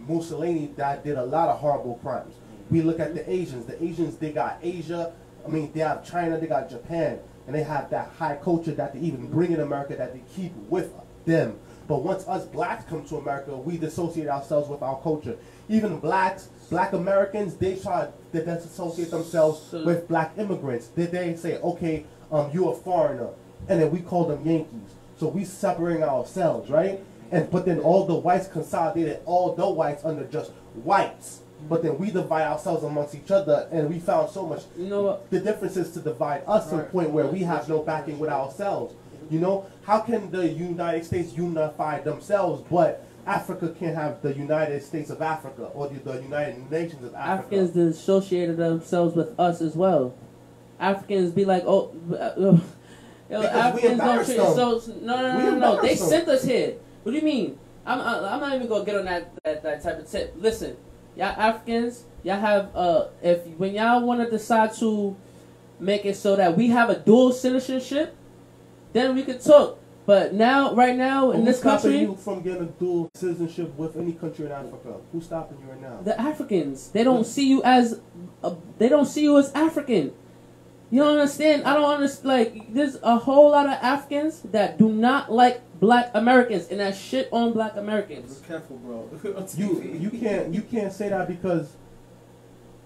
Mussolini 0.08 0.70
that 0.76 1.02
did 1.04 1.16
a 1.18 1.24
lot 1.24 1.48
of 1.48 1.58
horrible 1.58 1.98
crimes. 2.02 2.34
We 2.70 2.82
look 2.82 3.00
at 3.00 3.14
the 3.14 3.28
Asians. 3.30 3.66
The 3.66 3.82
Asians, 3.82 4.16
they 4.16 4.32
got 4.32 4.58
Asia. 4.62 5.12
I 5.44 5.48
mean, 5.48 5.70
they 5.72 5.80
have 5.80 6.04
China, 6.04 6.38
they 6.38 6.46
got 6.46 6.68
Japan, 6.68 7.20
and 7.46 7.54
they 7.54 7.62
have 7.62 7.90
that 7.90 8.10
high 8.18 8.36
culture 8.36 8.72
that 8.72 8.94
they 8.94 9.00
even 9.00 9.28
bring 9.28 9.52
in 9.52 9.60
America 9.60 9.94
that 9.96 10.12
they 10.12 10.22
keep 10.34 10.52
with 10.68 10.92
them. 11.24 11.58
But 11.88 12.02
once 12.02 12.26
us 12.26 12.44
blacks 12.44 12.84
come 12.88 13.04
to 13.06 13.16
America, 13.16 13.56
we 13.56 13.76
dissociate 13.76 14.28
ourselves 14.28 14.68
with 14.68 14.82
our 14.82 15.00
culture. 15.02 15.36
Even 15.68 16.00
blacks, 16.00 16.48
black 16.68 16.92
Americans, 16.92 17.54
they 17.56 17.76
try 17.76 18.08
to 18.32 18.44
disassociate 18.44 19.10
themselves 19.12 19.72
with 19.72 20.08
black 20.08 20.36
immigrants. 20.36 20.88
They, 20.88 21.06
they 21.06 21.36
say, 21.36 21.58
okay, 21.58 22.04
um, 22.32 22.50
you're 22.52 22.72
a 22.72 22.76
foreigner, 22.76 23.28
and 23.68 23.80
then 23.80 23.90
we 23.92 24.00
call 24.00 24.24
them 24.24 24.44
Yankees. 24.44 24.94
So 25.16 25.28
we 25.28 25.44
separating 25.44 26.02
ourselves, 26.02 26.70
right? 26.70 27.00
And 27.30 27.50
but 27.50 27.64
then 27.64 27.80
all 27.80 28.06
the 28.06 28.14
whites 28.14 28.48
consolidated 28.48 29.20
all 29.24 29.54
the 29.54 29.68
whites 29.68 30.04
under 30.04 30.24
just 30.24 30.52
whites. 30.74 31.40
But 31.68 31.82
then 31.82 31.98
we 31.98 32.10
divide 32.10 32.44
ourselves 32.46 32.84
amongst 32.84 33.14
each 33.14 33.30
other, 33.30 33.68
and 33.72 33.88
we 33.88 33.98
found 33.98 34.30
so 34.30 34.46
much. 34.46 34.62
You 34.78 34.86
know 34.86 35.02
what? 35.02 35.30
The 35.30 35.40
difference 35.40 35.76
is 35.76 35.90
to 35.92 36.00
divide 36.00 36.42
us 36.46 36.70
to 36.70 36.76
Right. 36.76 36.92
point 36.92 37.10
where 37.10 37.26
we 37.26 37.40
have 37.40 37.68
no 37.68 37.80
backing 37.80 38.18
with 38.18 38.30
ourselves. 38.30 38.94
You 39.30 39.40
know, 39.40 39.66
how 39.84 40.00
can 40.00 40.30
the 40.30 40.46
United 40.48 41.04
States 41.04 41.32
unify 41.36 42.00
themselves, 42.00 42.62
but 42.70 43.02
Africa 43.26 43.74
can't 43.78 43.96
have 43.96 44.22
the 44.22 44.32
United 44.34 44.82
States 44.84 45.10
of 45.10 45.20
Africa 45.20 45.70
or 45.74 45.88
the, 45.88 45.98
the 45.98 46.22
United 46.22 46.70
Nations 46.70 47.02
of 47.04 47.12
Africa? 47.14 47.56
Africans 47.56 47.70
dissociated 47.70 48.56
themselves 48.56 49.16
with 49.16 49.38
us 49.38 49.60
as 49.60 49.74
well. 49.74 50.14
Africans 50.78 51.32
be 51.32 51.44
like, 51.44 51.64
oh, 51.66 51.92
uh, 52.12 52.34
yo, 52.38 52.60
Because 53.28 53.42
we 53.42 53.58
Africans 53.58 53.98
don't 53.98 54.24
treat 54.24 54.36
so 54.36 54.82
no 55.02 55.16
no 55.22 55.38
no 55.38 55.50
no 55.50 55.58
no. 55.58 55.82
They 55.82 55.96
sent 55.96 56.28
us 56.28 56.44
here. 56.44 56.76
What 57.02 57.12
do 57.12 57.18
you 57.18 57.24
mean? 57.24 57.58
I'm 57.84 58.00
I'm 58.00 58.40
not 58.40 58.54
even 58.54 58.68
gonna 58.68 58.84
get 58.84 58.96
on 58.96 59.04
that, 59.06 59.32
that 59.44 59.62
that 59.62 59.82
type 59.82 59.98
of 59.98 60.10
tip. 60.10 60.34
Listen, 60.38 60.76
y'all 61.16 61.34
Africans, 61.36 62.04
y'all 62.22 62.40
have 62.40 62.74
uh 62.74 63.08
if 63.22 63.46
when 63.58 63.74
y'all 63.74 64.02
want 64.02 64.20
to 64.20 64.30
decide 64.30 64.74
to 64.74 65.16
make 65.78 66.04
it 66.04 66.16
so 66.16 66.36
that 66.36 66.56
we 66.56 66.68
have 66.68 66.90
a 66.90 66.98
dual 66.98 67.32
citizenship, 67.32 68.16
then 68.92 69.14
we 69.14 69.22
could 69.22 69.42
talk. 69.42 69.78
But 70.06 70.34
now, 70.34 70.72
right 70.72 70.96
now 70.96 71.32
in 71.32 71.38
Who's 71.38 71.46
this 71.46 71.58
stopping 71.58 71.90
country, 71.90 72.00
you 72.02 72.16
from 72.16 72.42
getting 72.42 72.62
a 72.62 72.66
dual 72.66 73.10
citizenship 73.16 73.76
with 73.76 73.96
any 73.96 74.12
country 74.12 74.46
in 74.46 74.52
Africa? 74.52 74.94
Who's 75.10 75.24
stopping 75.24 75.58
you 75.60 75.68
right 75.68 75.82
now? 75.82 76.00
the 76.02 76.18
Africans 76.20 76.90
they 76.90 77.02
don't 77.02 77.26
see 77.26 77.48
you 77.48 77.62
as 77.64 78.00
a, 78.44 78.54
they 78.78 78.88
don't 78.88 79.06
see 79.06 79.22
you 79.22 79.36
as 79.38 79.52
African. 79.52 80.12
You 80.88 81.00
don't 81.00 81.18
understand? 81.18 81.64
I 81.64 81.74
don't 81.74 81.92
understand. 81.92 82.28
Like, 82.28 82.72
there's 82.72 82.96
a 83.02 83.16
whole 83.16 83.50
lot 83.50 83.66
of 83.66 83.72
Africans 83.82 84.42
that 84.52 84.78
do 84.78 84.88
not 84.88 85.32
like 85.32 85.60
black 85.80 86.10
Americans 86.14 86.68
and 86.68 86.80
that 86.80 86.96
shit 86.96 87.28
on 87.32 87.52
black 87.52 87.76
Americans. 87.76 88.38
Be 88.38 88.48
careful, 88.48 88.76
bro. 88.78 89.08
you 89.56 89.82
you 89.82 90.10
can't 90.10 90.54
you 90.54 90.62
can't 90.62 90.92
say 90.92 91.08
that 91.08 91.28
because 91.28 91.76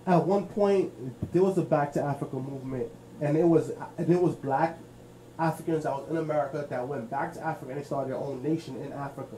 at 0.07 0.24
one 0.26 0.47
point 0.47 0.93
there 1.32 1.43
was 1.43 1.59
a 1.59 1.62
Back 1.62 1.93
to 1.93 2.03
Africa 2.03 2.36
movement, 2.36 2.88
and 3.20 3.36
it 3.36 3.47
was 3.47 3.72
and 3.99 4.11
it 4.11 4.20
was 4.20 4.34
black 4.34 4.78
Africans 5.38 5.84
that 5.84 5.93
was 5.93 6.09
in 6.11 6.16
America 6.16 6.66
that 6.68 6.86
went 6.86 7.11
back 7.11 7.32
to 7.34 7.45
Africa 7.45 7.72
and 7.72 7.80
they 7.80 7.84
started 7.84 8.11
their 8.11 8.18
own 8.18 8.43
nation 8.43 8.76
in 8.82 8.93
Africa. 8.93 9.36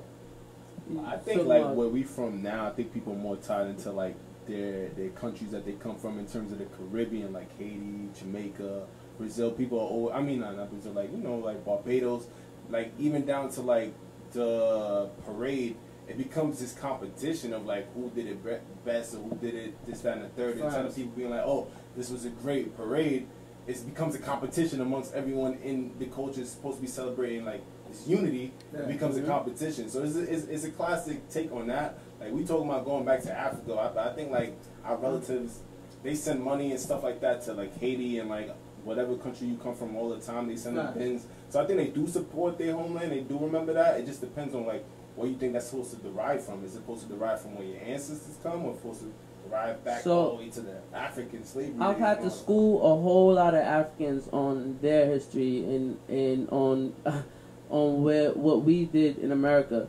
I 1.07 1.17
think 1.17 1.41
So, 1.41 1.47
like 1.47 1.65
uh, 1.65 1.69
where 1.69 1.89
we 1.89 2.03
from 2.03 2.43
now, 2.43 2.67
I 2.67 2.71
think 2.71 2.93
people 2.93 3.13
are 3.13 3.17
more 3.17 3.37
tied 3.37 3.69
into 3.69 3.93
like 3.93 4.17
their 4.47 4.89
their 4.91 5.11
countries 5.11 5.53
that 5.53 5.65
they 5.65 5.73
come 5.73 5.97
from 5.97 6.19
in 6.19 6.27
terms 6.27 6.53
of 6.53 6.59
the 6.59 6.65
Caribbean, 6.65 7.33
like 7.33 7.57
Haiti, 7.59 8.09
Jamaica, 8.19 8.87
Brazil. 9.19 9.53
People 9.53 9.79
are 9.79 9.89
old. 9.89 10.13
I 10.13 10.21
mean, 10.21 10.41
not, 10.41 10.57
not 10.57 10.71
Brazil, 10.71 10.93
like 10.93 11.13
you 11.13 11.19
know, 11.19 11.37
like 11.37 11.65
Barbados, 11.65 12.27
like 12.73 12.93
even 12.99 13.25
down 13.25 13.51
to 13.51 13.61
like 13.61 13.93
the 14.33 15.09
parade. 15.27 15.77
It 16.09 16.19
becomes 16.19 16.59
this 16.59 16.73
competition 16.73 17.53
of 17.53 17.65
like 17.65 17.93
who 17.95 18.11
did 18.11 18.27
it 18.27 18.85
best 18.85 19.15
or 19.15 19.19
who 19.19 19.37
did 19.37 19.55
it 19.55 19.87
this, 19.87 20.01
that, 20.01 20.17
and 20.17 20.25
the 20.25 20.29
third. 20.31 20.59
Instead 20.59 20.85
of 20.87 20.97
people 20.97 21.13
being 21.13 21.31
like, 21.31 21.43
"Oh, 21.45 21.69
this 21.97 22.11
was 22.11 22.25
a 22.25 22.31
great 22.31 22.77
parade," 22.77 23.29
it 23.69 23.87
becomes 23.87 24.15
a 24.17 24.19
competition 24.19 24.81
amongst 24.81 25.15
everyone 25.15 25.55
in 25.63 25.93
the 25.99 26.07
culture. 26.07 26.41
It's 26.41 26.51
supposed 26.51 26.79
to 26.79 26.83
be 26.83 26.89
celebrating 26.89 27.45
like 27.45 27.63
this 27.89 28.07
unity. 28.09 28.53
Yeah. 28.75 28.81
It 28.81 28.89
becomes 28.89 29.17
Mhm. 29.17 29.25
a 29.25 29.27
competition. 29.27 29.89
So 29.89 30.03
it's 30.03 30.17
a, 30.17 30.23
it's, 30.33 30.45
it's 30.47 30.65
a 30.65 30.71
classic 30.71 31.29
take 31.31 31.53
on 31.53 31.69
that. 31.69 31.99
Like 32.21 32.33
we 32.33 32.45
talking 32.45 32.69
about 32.69 32.85
going 32.85 33.05
back 33.05 33.23
to 33.23 33.33
Africa, 33.39 33.73
I, 33.75 34.11
I 34.11 34.15
think 34.15 34.33
like 34.33 34.57
our 34.85 34.97
relatives, 34.97 35.61
they 36.03 36.15
send 36.17 36.43
money 36.43 36.73
and 36.73 36.81
stuff 36.81 37.05
like 37.05 37.21
that 37.21 37.43
to 37.45 37.55
like 37.55 37.79
Haiti 37.79 38.19
and 38.19 38.29
like 38.29 38.51
whatever 38.85 39.17
country 39.17 39.47
you 39.47 39.57
come 39.57 39.77
from 39.77 39.95
all 39.97 40.09
the 40.11 40.19
time. 40.21 40.49
They 40.49 40.57
send 40.57 40.77
them 40.77 40.87
Right. 40.87 40.99
pins. 40.99 41.27
So 41.53 41.63
I 41.63 41.67
think 41.67 41.79
they 41.81 41.89
do 41.89 42.07
support 42.07 42.57
their 42.57 42.73
homeland. 42.73 43.13
They 43.13 43.21
do 43.21 43.37
remember 43.39 43.75
that. 43.75 44.01
It 44.01 44.07
just 44.07 44.23
depends 44.23 44.55
on 44.55 44.65
like 44.65 44.87
where 45.17 45.29
you 45.29 45.37
think 45.37 45.53
that's 45.53 45.67
supposed 45.67 45.91
to 45.91 45.97
derive 45.97 46.43
from. 46.43 46.65
Is 46.65 46.73
it 46.73 46.77
supposed 46.77 47.03
to 47.03 47.09
derive 47.09 47.43
from 47.43 47.57
where 47.57 47.67
your 47.67 47.79
ancestors 47.83 48.39
come, 48.43 48.65
or 48.65 48.75
supposed 48.75 49.01
to 49.01 49.13
derive 49.47 49.85
back 49.85 50.01
So- 50.01 50.19
all 50.19 50.31
the 50.39 50.45
way 50.45 50.49
to 50.49 50.63
the 50.63 50.77
African 50.95 51.45
slavery? 51.45 51.75
I've 51.79 51.99
had 51.99 52.21
to 52.21 52.25
all 52.25 52.31
school 52.31 52.77
a 52.79 53.03
whole 53.03 53.35
lot 53.35 53.53
of 53.53 53.61
Africans 53.61 54.31
on 54.33 54.79
their 54.81 55.05
history 55.05 55.59
and 55.67 55.99
and 56.09 56.49
on 56.49 56.95
on 57.69 58.03
where 58.03 58.31
what 58.31 58.63
we 58.63 58.87
did 58.87 59.19
in 59.19 59.31
America. 59.31 59.89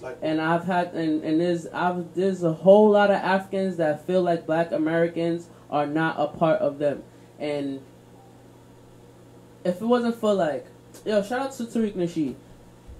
Like 0.00 0.16
And 0.22 0.40
I've 0.40 0.64
had 0.64 0.94
and, 0.94 1.22
and 1.22 1.38
there's 1.38 1.66
I've 1.66 2.14
there's 2.14 2.42
a 2.44 2.52
whole 2.54 2.88
lot 2.88 3.10
of 3.10 3.16
Africans 3.16 3.76
that 3.76 4.06
feel 4.06 4.22
like 4.22 4.46
black 4.46 4.72
Americans 4.72 5.50
are 5.70 5.86
not 5.86 6.16
a 6.18 6.28
part 6.28 6.60
of 6.60 6.78
them. 6.78 7.02
And 7.38 7.82
if 9.64 9.80
it 9.80 9.86
wasn't 9.86 10.16
for 10.16 10.34
like 10.34 10.66
yo, 11.04 11.22
shout 11.22 11.40
out 11.40 11.52
to 11.52 11.64
Tariq 11.64 11.94
Nasheed. 11.94 12.34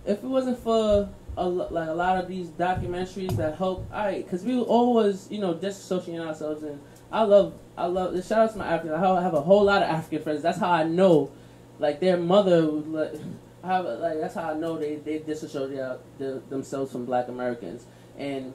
If 0.05 0.19
it 0.19 0.27
wasn't 0.27 0.59
for 0.59 1.09
a, 1.37 1.49
like 1.49 1.89
a 1.89 1.95
lot 1.95 2.19
of 2.19 2.29
these 2.29 2.49
documentaries 2.49 3.37
that 3.37 3.57
help, 3.57 3.87
I 3.93 4.19
because 4.19 4.45
we 4.45 4.59
always 4.61 5.31
you 5.31 5.39
know 5.39 5.55
disassociating 5.55 6.27
ourselves 6.27 6.63
and 6.63 6.81
I 7.11 7.23
love 7.23 7.55
I 7.77 7.87
love 7.87 8.15
the 8.15 8.23
shout 8.23 8.39
out 8.49 8.53
to 8.53 8.59
my 8.59 8.67
African. 8.67 8.93
I 8.93 9.23
have- 9.23 9.35
a 9.35 9.41
whole 9.41 9.65
lot 9.65 9.83
of 9.83 9.89
African 9.89 10.23
friends. 10.23 10.43
That's 10.43 10.59
how 10.59 10.71
I 10.71 10.85
know, 10.85 11.31
like 11.79 12.01
their 12.01 12.17
mother 12.17 12.67
would 12.67 12.89
like. 12.89 13.15
I 13.63 13.67
have 13.77 13.85
like 13.85 14.19
that's 14.19 14.35
how 14.35 14.51
I 14.51 14.55
know 14.55 14.79
they 14.79 14.97
they 14.97 15.19
disassociate 15.19 15.99
the, 16.19 16.43
themselves 16.49 16.93
from 16.93 17.05
Black 17.05 17.29
Americans 17.29 17.85
and. 18.19 18.55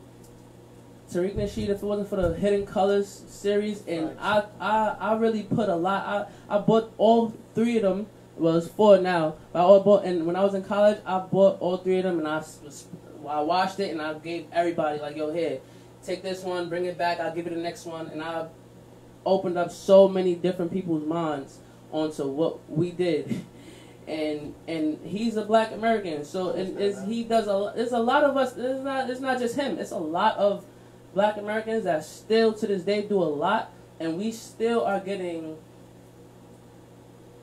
Tariq 1.10 1.36
Nasheed, 1.36 1.70
if 1.70 1.82
it 1.82 1.84
wasn't 1.84 2.10
for 2.10 2.18
the 2.18 2.34
Hidden 2.36 2.66
Colors 2.66 3.08
series, 3.08 3.82
and 3.88 4.20
I, 4.20 4.44
I, 4.60 4.96
I 5.00 5.16
really 5.16 5.44
put 5.44 5.70
a 5.70 5.76
lot. 5.78 6.30
I, 6.50 6.58
I 6.58 6.60
bought 6.60 6.94
all 6.98 7.34
three 7.58 7.78
of 7.78 7.82
them. 7.84 8.08
It's 8.40 8.68
four 8.68 9.00
now. 9.00 9.36
But 9.52 9.60
I 9.60 9.62
all 9.64 9.80
bought, 9.82 10.06
and 10.06 10.28
when 10.28 10.36
I 10.36 10.44
was 10.44 10.54
in 10.54 10.64
college, 10.64 11.00
I 11.06 11.18
bought 11.20 11.60
all 11.60 11.78
three 11.78 11.98
of 11.98 12.04
them, 12.04 12.20
and 12.20 12.28
I, 12.28 12.44
I 13.28 13.42
washed 13.42 13.80
it, 13.80 13.92
and 13.92 14.00
I 14.00 14.14
gave 14.14 14.46
everybody 14.54 15.00
like, 15.00 15.18
"Yo, 15.18 15.34
here, 15.34 15.60
take 16.04 16.22
this 16.22 16.44
one, 16.44 16.70
bring 16.70 16.86
it 16.86 16.98
back. 16.98 17.20
I'll 17.20 17.34
give 17.34 17.46
you 17.46 17.56
the 17.56 17.62
next 17.62 17.86
one." 17.86 18.08
And 18.08 18.22
I 18.22 18.46
opened 19.26 19.58
up 19.58 19.72
so 19.72 20.08
many 20.08 20.36
different 20.36 20.72
people's 20.72 21.06
minds 21.06 21.58
onto 21.92 22.28
what 22.28 22.70
we 22.70 22.92
did. 22.92 23.44
And 24.08 24.56
and 24.70 25.00
he's 25.04 25.36
a 25.36 25.44
black 25.44 25.74
American, 25.74 26.24
so 26.24 26.52
and 26.52 26.80
is 26.80 27.04
he 27.04 27.26
does 27.26 27.48
a 27.50 27.74
there's 27.76 27.92
a 27.92 28.00
lot 28.00 28.24
of 28.24 28.38
us. 28.38 28.56
It's 28.56 28.82
not 28.82 29.10
it's 29.10 29.20
not 29.20 29.38
just 29.38 29.58
him. 29.58 29.78
It's 29.78 29.92
a 29.92 29.98
lot 29.98 30.38
of 30.38 30.64
black 31.14 31.36
Americans 31.36 31.84
that 31.84 32.06
still 32.06 32.54
to 32.54 32.68
this 32.68 32.84
day 32.84 33.02
do 33.02 33.22
a 33.22 33.28
lot, 33.28 33.70
and 34.00 34.18
we 34.18 34.32
still 34.32 34.86
are 34.86 35.02
getting 35.02 35.58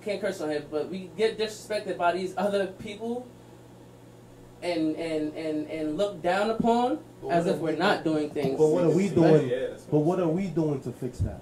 can't 0.05 0.21
curse 0.21 0.41
on 0.41 0.51
him, 0.51 0.65
but 0.71 0.89
we 0.91 1.11
get 1.17 1.39
disrespected 1.39 1.97
by 1.97 2.13
these 2.13 2.35
other 2.37 2.67
people 2.67 3.27
and 4.63 4.95
and 4.97 5.35
and 5.35 5.69
and 5.71 5.97
looked 5.99 6.23
down 6.23 6.51
upon 6.51 6.99
as 7.31 7.47
if 7.47 7.57
we're 7.59 7.73
we- 7.73 7.77
not 7.79 8.05
doing 8.05 8.31
things. 8.31 8.59
But 8.59 8.69
what 8.69 8.85
are 8.85 8.91
we 8.91 9.09
doing? 9.09 9.49
yeah, 9.49 9.67
that's 9.71 9.85
But 9.85 9.99
what 10.01 10.21
are 10.21 10.29
we 10.29 10.47
doing 10.49 10.81
to 10.83 10.93
fix 10.93 11.19
that? 11.19 11.41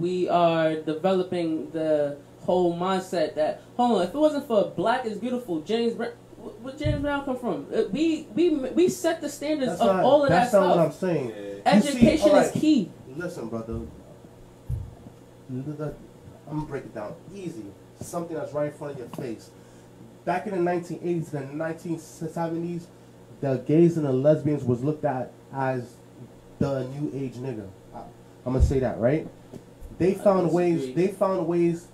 we 0.00 0.28
are 0.28 0.76
developing 0.76 1.70
the 1.72 2.16
whole 2.46 2.74
mindset 2.76 3.34
that 3.34 3.60
hold 3.76 3.98
on, 3.98 4.02
if 4.06 4.14
it 4.14 4.18
wasn't 4.18 4.46
for 4.46 4.70
Black 4.74 5.04
is 5.04 5.18
Beautiful, 5.18 5.60
James 5.60 5.94
Brown, 5.94 6.12
wh- 6.42 6.64
where 6.64 6.74
James 6.74 7.02
Brown 7.02 7.24
come 7.24 7.36
from? 7.36 7.66
Uh, 7.74 7.82
We 7.92 8.26
we 8.34 8.50
we 8.50 8.88
set 8.88 9.20
the 9.20 9.28
standards 9.28 9.72
That's 9.72 9.80
of 9.82 9.96
not, 9.96 10.04
all 10.04 10.22
of 10.24 10.30
that 10.30 10.50
that's 10.50 10.52
not 10.54 10.76
what 10.76 10.86
I'm 10.86 10.92
saying. 10.92 11.28
Yeah. 11.30 11.74
You 11.76 11.80
see, 11.82 11.88
Education 11.88 12.30
is 12.36 12.50
key. 12.52 12.90
Listen, 13.16 13.48
brother. 13.48 13.80
I'm 16.48 16.56
gonna 16.56 16.66
break 16.68 16.84
it 16.84 16.94
down 16.94 17.14
easy. 17.34 17.64
Something 18.00 18.36
that's 18.36 18.52
right 18.52 18.66
in 18.66 18.72
front 18.72 18.94
of 18.94 18.98
your 18.98 19.08
face. 19.08 19.50
Back 20.24 20.46
in 20.46 20.52
the 20.52 20.70
1980s 20.70 21.34
and 21.34 21.60
1970s, 21.60 22.84
the 23.40 23.56
gays 23.66 23.96
and 23.96 24.06
the 24.06 24.12
lesbians 24.12 24.64
was 24.64 24.82
looked 24.84 25.04
at 25.04 25.32
as 25.54 25.94
the 26.58 26.84
new 26.88 27.10
age 27.14 27.34
nigga. 27.34 27.66
I'm 28.44 28.52
gonna 28.54 28.62
say 28.64 28.78
that 28.80 28.98
right. 28.98 29.26
They 29.98 30.14
found 30.14 30.52
ways. 30.52 30.94
They 30.94 31.08
found 31.08 31.46
ways. 31.46 31.88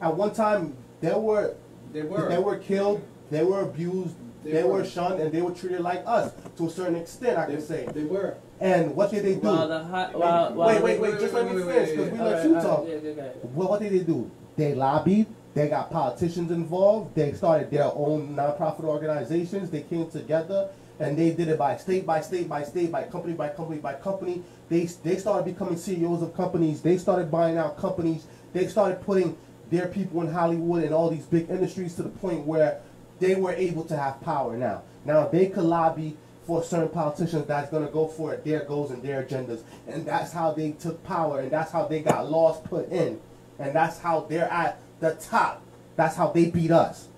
At 0.00 0.16
one 0.16 0.32
time, 0.32 0.74
there 1.00 1.18
were 1.18 1.54
They 1.92 2.02
were. 2.02 2.28
they 2.28 2.38
were 2.38 2.56
killed. 2.56 3.02
They 3.30 3.44
were 3.44 3.60
abused. 3.62 4.14
They 4.44 4.52
They, 4.52 4.62
were. 4.64 4.74
were. 4.78 4.84
shunned, 4.84 5.20
and 5.20 5.32
they 5.32 5.42
were 5.42 5.50
treated 5.50 5.80
like 5.80 6.02
us 6.06 6.32
to 6.56 6.66
a 6.66 6.70
certain 6.70 6.96
extent. 6.96 7.36
I 7.38 7.46
They, 7.46 7.52
can 7.54 7.62
say. 7.62 7.88
they 7.92 8.04
were. 8.04 8.36
And 8.60 8.94
what 8.96 9.10
did 9.10 9.24
they 9.24 9.34
do? 9.34 9.40
While 9.40 9.68
the 9.68 9.84
high, 9.84 10.10
while, 10.12 10.52
while 10.54 10.68
wait, 10.68 10.82
wait, 10.82 11.00
wait, 11.00 11.20
just 11.20 11.32
let 11.34 11.46
me 11.46 11.62
finish 11.62 11.90
because 11.90 12.10
we 12.12 12.18
let 12.18 12.26
Alright, 12.26 12.44
you 12.44 12.56
Uh, 12.56 12.62
talk. 12.62 12.86
yeah. 12.88 13.22
Well, 13.54 13.68
what 13.68 13.80
did 13.80 13.92
they 13.92 14.00
do? 14.00 14.30
They 14.56 14.74
lobbied. 14.74 15.26
They 15.54 15.68
got 15.68 15.90
politicians 15.90 16.50
involved. 16.50 17.14
They 17.14 17.32
started 17.32 17.70
their 17.70 17.84
own 17.94 18.36
nonprofit 18.36 18.84
organizations. 18.84 19.70
They 19.70 19.82
came 19.82 20.08
together 20.10 20.68
and 21.00 21.16
they 21.16 21.30
did 21.30 21.48
it 21.48 21.58
by 21.58 21.76
state 21.76 22.04
by 22.04 22.20
state 22.20 22.48
by 22.48 22.64
state, 22.64 22.90
by 22.90 23.04
company 23.04 23.34
by 23.34 23.48
company 23.48 23.78
by 23.78 23.94
company. 23.94 24.42
They 24.68 24.84
they 25.04 25.16
started 25.16 25.44
becoming 25.44 25.76
CEOs 25.76 26.22
of 26.22 26.34
companies. 26.34 26.82
They 26.82 26.98
started 26.98 27.30
buying 27.30 27.56
out 27.56 27.76
companies. 27.78 28.26
They 28.52 28.66
started 28.66 29.00
putting 29.02 29.36
their 29.70 29.86
people 29.86 30.22
in 30.22 30.32
Hollywood 30.32 30.82
and 30.84 30.92
all 30.94 31.10
these 31.10 31.26
big 31.26 31.48
industries 31.50 31.94
to 31.96 32.02
the 32.02 32.08
point 32.08 32.46
where 32.46 32.80
they 33.20 33.34
were 33.34 33.52
able 33.52 33.84
to 33.84 33.96
have 33.96 34.20
power 34.20 34.56
now. 34.56 34.82
Now 35.04 35.28
they 35.28 35.46
could 35.46 35.64
lobby 35.64 36.16
for 36.48 36.64
certain 36.64 36.88
politicians 36.88 37.44
that's 37.46 37.70
gonna 37.70 37.90
go 37.90 38.08
for 38.08 38.32
it, 38.32 38.42
their 38.42 38.64
goals 38.64 38.90
and 38.90 39.02
their 39.02 39.22
agendas. 39.22 39.60
And 39.86 40.06
that's 40.06 40.32
how 40.32 40.52
they 40.52 40.70
took 40.72 41.04
power 41.04 41.40
and 41.40 41.50
that's 41.50 41.70
how 41.70 41.84
they 41.86 42.00
got 42.00 42.30
laws 42.30 42.58
put 42.62 42.88
in. 42.90 43.20
And 43.58 43.74
that's 43.74 43.98
how 43.98 44.20
they're 44.20 44.50
at 44.50 44.80
the 45.00 45.12
top. 45.16 45.60
That's 45.96 46.16
how 46.16 46.28
they 46.28 46.50
beat 46.50 46.70
us. 46.70 47.08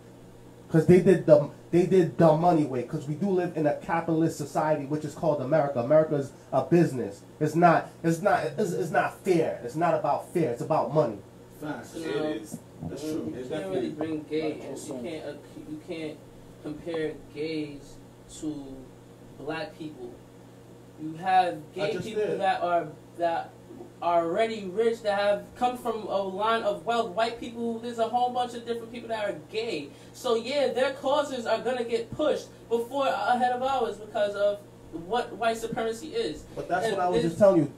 Cause 0.68 0.87
they 0.89 1.01
did 1.01 1.26
the 1.26 1.49
they 1.70 1.87
did 1.87 2.18
the 2.18 2.37
money 2.37 2.64
way. 2.64 2.83
Cause 2.83 3.07
we 3.07 3.14
do 3.14 3.31
live 3.31 3.57
in 3.57 3.68
a 3.68 3.76
capitalist 3.76 4.37
society, 4.37 4.85
which 4.87 5.05
is 5.05 5.14
called 5.14 5.41
America. 5.41 5.78
America's 5.78 6.33
a 6.53 6.64
business. 6.64 7.22
It's 7.39 7.55
not. 7.55 7.89
It's 8.03 8.20
not. 8.20 8.45
It's, 8.59 8.72
it's 8.72 8.91
not 8.91 9.16
fair. 9.24 9.61
It's 9.62 9.76
not 9.76 9.95
about 9.95 10.33
fair. 10.33 10.51
It's 10.51 10.62
about 10.62 10.93
money. 10.93 11.18
Facts. 11.61 11.95
You 11.97 12.05
It 12.05 12.16
know, 12.16 12.24
is. 12.24 12.59
That's 12.83 13.05
you 13.05 13.12
true. 13.12 13.35
It's 13.39 13.49
can't 13.49 13.68
really 13.68 13.91
bring 13.91 14.24
gay, 14.28 14.55
like 14.55 14.64
and 14.64 14.78
you 14.78 14.95
can't 15.03 15.24
uh, 15.24 15.33
you 15.70 15.81
can't 15.87 16.18
compare 16.64 17.14
gays 17.33 17.95
to 18.41 18.76
black 19.45 19.78
people. 19.78 20.12
You 21.03 21.14
have 21.14 21.59
gay 21.74 21.97
people 21.99 22.22
did. 22.22 22.41
that 22.41 22.62
are 22.62 22.88
that 23.18 23.51
are 24.03 24.24
already 24.24 24.64
rich 24.64 25.03
that 25.03 25.18
have 25.18 25.45
come 25.57 25.76
from 25.76 26.07
a 26.07 26.22
line 26.22 26.62
of 26.62 26.84
wealth. 26.86 27.11
White 27.11 27.38
people, 27.38 27.78
there's 27.78 27.99
a 27.99 28.09
whole 28.09 28.30
bunch 28.30 28.55
of 28.55 28.66
different 28.66 28.93
people 28.93 29.09
that 29.09 29.24
are 29.24 29.36
gay. 29.51 29.88
So 30.12 30.36
yeah, 30.36 30.72
their 30.72 30.93
causes 30.95 31.47
are 31.47 31.59
gonna 31.59 31.84
get 31.84 32.11
pushed 32.14 32.49
before 32.68 33.09
uh, 33.09 33.34
ahead 33.34 33.53
of 33.53 33.62
ours 33.62 33.97
because 33.97 34.34
of 34.34 34.61
what 35.07 35.32
white 35.34 35.57
supremacy 35.57 36.09
is. 36.09 36.45
But 36.57 36.68
that's 36.68 36.86
And 36.86 36.97
what 36.97 37.07
I 37.07 37.09
was 37.09 37.22
just 37.22 37.38
telling 37.38 37.62
you. 37.62 37.72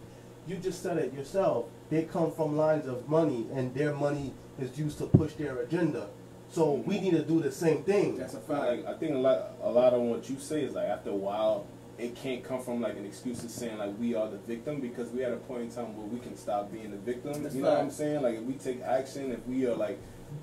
You 0.48 0.56
just 0.56 0.82
said 0.82 0.98
it 0.98 1.12
yourself. 1.12 1.66
They 1.88 2.02
come 2.02 2.32
from 2.32 2.56
lines 2.56 2.88
of 2.88 3.08
money, 3.08 3.46
and 3.54 3.72
their 3.74 3.94
money 3.94 4.32
is 4.58 4.76
used 4.76 4.98
to 4.98 5.06
push 5.06 5.34
their 5.34 5.58
agenda. 5.58 6.08
So 6.52 6.74
we 6.74 7.00
need 7.00 7.12
to 7.12 7.22
do 7.22 7.40
the 7.40 7.50
same 7.50 7.82
thing. 7.82 8.18
That's 8.18 8.34
a 8.34 8.40
fact. 8.40 8.60
Like 8.60 8.86
I 8.86 8.92
think 8.98 9.14
a 9.14 9.18
lot, 9.18 9.52
a 9.62 9.70
lot 9.70 9.94
of 9.94 10.02
what 10.02 10.28
you 10.28 10.38
say 10.38 10.62
is 10.62 10.74
like 10.74 10.86
after 10.86 11.08
a 11.08 11.14
while, 11.14 11.66
it 11.98 12.14
can't 12.14 12.44
come 12.44 12.60
from 12.60 12.82
like 12.82 12.96
an 12.98 13.06
excuse 13.06 13.42
of 13.42 13.50
saying 13.50 13.78
like 13.78 13.98
we 13.98 14.14
are 14.14 14.28
the 14.28 14.36
victim 14.36 14.78
because 14.78 15.08
we 15.08 15.24
at 15.24 15.32
a 15.32 15.36
point 15.36 15.62
in 15.62 15.70
time 15.70 15.96
where 15.96 16.06
we 16.06 16.18
can 16.18 16.36
stop 16.36 16.70
being 16.70 16.90
the 16.90 16.98
victim. 16.98 17.42
That's 17.42 17.54
you 17.54 17.62
know 17.62 17.70
what 17.70 17.80
I'm 17.80 17.90
saying? 17.90 18.20
Like 18.20 18.34
if 18.34 18.42
we 18.42 18.52
take 18.52 18.82
action, 18.82 19.32
if 19.32 19.46
we 19.46 19.66
are 19.66 19.74
like 19.74 19.98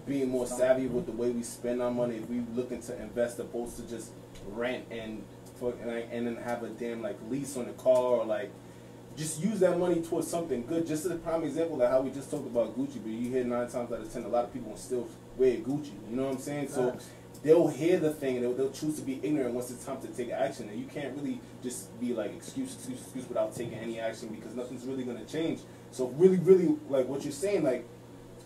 being 0.08 0.30
more 0.30 0.48
savvy 0.48 0.88
with 0.88 1.06
the 1.06 1.12
way 1.12 1.30
we 1.30 1.44
spend 1.44 1.80
our 1.80 1.92
money, 1.92 2.16
if 2.16 2.28
we 2.28 2.42
looking 2.56 2.82
to 2.82 3.00
invest 3.00 3.38
opposed 3.40 3.78
to 3.78 3.84
just 3.84 4.12
rent 4.48 4.86
and 4.90 5.24
for 5.60 5.74
and, 5.74 5.92
like, 5.92 6.10
and 6.12 6.26
then 6.26 6.38
have 6.38 6.64
a 6.64 6.70
damn 6.70 7.04
like 7.04 7.20
lease 7.30 7.56
on 7.56 7.66
the 7.66 7.74
car 7.74 7.98
or 7.98 8.26
like 8.26 8.50
just 9.16 9.44
use 9.44 9.60
that 9.60 9.78
money 9.78 10.02
towards 10.02 10.28
something 10.28 10.66
good. 10.66 10.88
Just 10.88 11.06
as 11.06 11.12
a 11.12 11.16
prime 11.18 11.44
example, 11.44 11.78
like 11.78 11.90
how 11.90 12.02
we 12.02 12.10
just 12.10 12.32
talked 12.32 12.48
about 12.48 12.76
Gucci, 12.76 13.00
but 13.04 13.12
you 13.12 13.30
hear 13.30 13.44
nine 13.44 13.70
times 13.70 13.92
out 13.92 14.00
of 14.00 14.12
ten, 14.12 14.24
a 14.24 14.28
lot 14.28 14.46
of 14.46 14.54
people 14.54 14.76
still 14.76 15.08
wear 15.40 15.58
Gucci. 15.58 15.92
You 16.10 16.18
know 16.18 16.26
what 16.26 16.36
I'm 16.36 16.42
saying? 16.42 16.68
So 16.68 16.98
they'll 17.42 17.70
hear 17.70 18.00
the 18.00 18.12
thing 18.12 18.36
and 18.36 18.46
they'll, 18.46 18.54
they'll 18.54 18.72
choose 18.72 18.98
to 18.98 19.02
be 19.02 19.20
ignorant 19.24 19.56
once 19.56 19.72
it's 19.72 19.86
time 19.86 20.02
to 20.02 20.08
take 20.08 20.30
action. 20.30 20.70
And 20.70 20.80
you 20.80 20.86
can't 20.86 21.16
really 21.16 21.40
just 21.64 21.98
be 22.00 22.14
like 22.14 22.36
excuse, 22.36 22.76
excuse, 22.76 23.02
excuse 23.02 23.28
without 23.28 23.56
taking 23.56 23.80
any 23.80 24.00
action 24.00 24.28
because 24.30 24.54
nothing's 24.54 24.86
really 24.86 25.04
gonna 25.04 25.26
change. 25.26 25.62
So 25.92 26.08
really, 26.10 26.38
really, 26.38 26.76
like 26.90 27.08
what 27.08 27.24
you're 27.24 27.32
saying, 27.32 27.64
like 27.64 27.88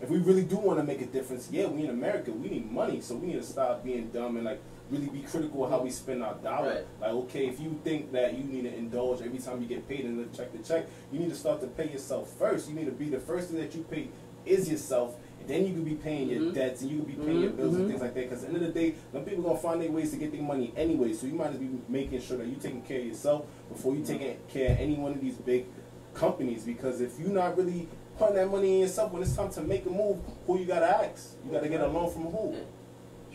if 0.00 0.08
we 0.08 0.18
really 0.18 0.44
do 0.44 0.56
want 0.56 0.78
to 0.78 0.84
make 0.84 1.00
a 1.00 1.06
difference, 1.06 1.48
yeah, 1.50 1.66
we 1.66 1.84
in 1.84 1.90
America, 1.90 2.30
we 2.30 2.48
need 2.48 2.70
money, 2.70 3.00
so 3.00 3.16
we 3.16 3.28
need 3.28 3.40
to 3.40 3.42
stop 3.42 3.84
being 3.84 4.08
dumb 4.10 4.36
and 4.36 4.44
like 4.44 4.60
really 4.90 5.06
be 5.06 5.22
critical 5.22 5.64
of 5.64 5.70
how 5.70 5.80
we 5.80 5.90
spend 5.90 6.22
our 6.22 6.34
dollar. 6.34 6.68
Right. 6.68 6.86
Like, 7.00 7.10
okay, 7.10 7.46
if 7.46 7.58
you 7.58 7.80
think 7.84 8.12
that 8.12 8.36
you 8.36 8.44
need 8.44 8.62
to 8.62 8.74
indulge 8.74 9.22
every 9.22 9.38
time 9.38 9.62
you 9.62 9.68
get 9.68 9.88
paid 9.88 10.04
and 10.04 10.18
then 10.18 10.28
check 10.36 10.52
the 10.52 10.58
check, 10.58 10.86
you 11.10 11.18
need 11.18 11.30
to 11.30 11.36
start 11.36 11.60
to 11.62 11.66
pay 11.68 11.90
yourself 11.90 12.30
first. 12.38 12.68
You 12.68 12.74
need 12.74 12.86
to 12.86 12.92
be 12.92 13.08
the 13.08 13.20
first 13.20 13.50
thing 13.50 13.58
that 13.60 13.74
you 13.74 13.82
pay 13.84 14.08
is 14.44 14.70
yourself. 14.70 15.16
And 15.44 15.50
then 15.54 15.66
you 15.66 15.74
can 15.74 15.84
be 15.84 15.94
paying 15.94 16.30
your 16.30 16.40
Mhm. 16.40 16.54
debts 16.54 16.80
and 16.80 16.90
you 16.90 16.96
can 16.98 17.06
be 17.06 17.12
paying 17.14 17.40
your 17.42 17.50
Mhm, 17.50 17.56
bills 17.56 17.74
and 17.74 17.84
mhm. 17.84 17.88
things 17.88 18.00
like 18.00 18.14
that. 18.14 18.30
Because 18.30 18.44
at 18.44 18.50
the 18.50 18.56
end 18.56 18.66
of 18.66 18.72
the 18.74 18.80
day, 18.80 18.94
them 19.12 19.24
people 19.24 19.44
gonna 19.44 19.58
find 19.58 19.82
their 19.82 19.90
ways 19.92 20.10
to 20.12 20.16
get 20.16 20.32
their 20.32 20.40
money 20.42 20.72
anyway. 20.74 21.12
So 21.12 21.26
you 21.26 21.34
might 21.34 21.48
as 21.48 21.58
well 21.58 21.68
be 21.68 21.78
making 21.88 22.20
sure 22.22 22.38
that 22.38 22.46
you 22.46 22.56
taking 22.56 22.80
care 22.80 23.00
of 23.00 23.06
yourself 23.06 23.44
before 23.68 23.94
you 23.94 24.02
taking 24.02 24.36
care 24.48 24.72
of 24.72 24.78
any 24.78 24.94
one 24.94 25.12
of 25.12 25.20
these 25.20 25.34
big 25.34 25.66
companies. 26.14 26.64
Because 26.64 27.02
if 27.02 27.20
you're 27.20 27.28
not 27.28 27.58
really 27.58 27.88
putting 28.18 28.36
that 28.36 28.50
money 28.50 28.76
in 28.76 28.80
yourself 28.80 29.12
when 29.12 29.22
it's 29.22 29.36
time 29.36 29.50
to 29.50 29.60
make 29.60 29.84
a 29.84 29.90
move, 29.90 30.16
who 30.46 30.58
you 30.58 30.64
gotta 30.64 30.86
ask? 30.88 31.36
You 31.44 31.52
gotta 31.52 31.68
get 31.68 31.82
a 31.82 31.88
loan 31.88 32.10
from 32.10 32.22
who? 32.22 32.54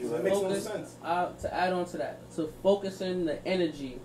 So 0.02 0.10
that 0.14 0.24
makes 0.24 0.42
no 0.42 0.54
sense. 0.54 0.96
uh, 1.04 1.32
to 1.34 1.54
add 1.54 1.74
on 1.74 1.86
to 1.88 1.98
that, 1.98 2.32
to 2.38 2.52
focusing 2.64 3.26
the 3.26 3.46
energy, 3.46 4.00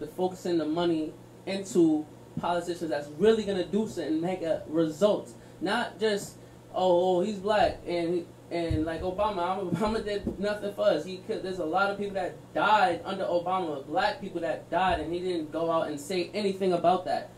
to 0.00 0.06
focusing 0.08 0.56
the 0.58 0.64
money 0.64 1.12
into 1.46 2.04
politicians 2.40 2.90
that's 2.90 3.08
really 3.18 3.44
gonna 3.44 3.64
do 3.66 3.86
something, 3.86 4.14
and 4.14 4.22
make 4.22 4.42
a 4.42 4.62
result, 4.68 5.30
not 5.60 6.00
just 6.00 6.37
oh, 6.78 7.18
oh 7.18 7.20
he's 7.20 7.38
black 7.38 7.78
and 7.86 8.26
and 8.50 8.86
like 8.86 9.02
Obama, 9.02 9.70
Obama 9.74 10.02
did 10.04 10.38
nothing 10.38 10.72
for 10.72 10.88
us. 10.88 11.04
He 11.04 11.18
could, 11.18 11.42
there's 11.42 11.58
a 11.58 11.64
lot 11.64 11.90
of 11.90 11.98
people 11.98 12.14
that 12.14 12.36
died 12.54 13.02
under 13.04 13.24
Obama, 13.24 13.86
black 13.86 14.20
people 14.20 14.40
that 14.40 14.70
died, 14.70 15.00
and 15.00 15.12
he 15.12 15.20
didn't 15.20 15.52
go 15.52 15.70
out 15.70 15.88
and 15.88 16.00
say 16.00 16.30
anything 16.32 16.72
about 16.72 17.04
that. 17.04 17.30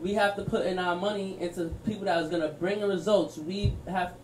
We 0.00 0.14
have 0.14 0.36
to 0.36 0.44
put 0.44 0.66
in 0.66 0.78
our 0.78 0.96
money 0.96 1.36
into 1.40 1.66
people 1.84 2.04
that 2.04 2.22
is 2.22 2.28
gonna 2.28 2.48
bring 2.48 2.80
results. 2.80 3.38
We 3.38 3.74
have 3.88 4.14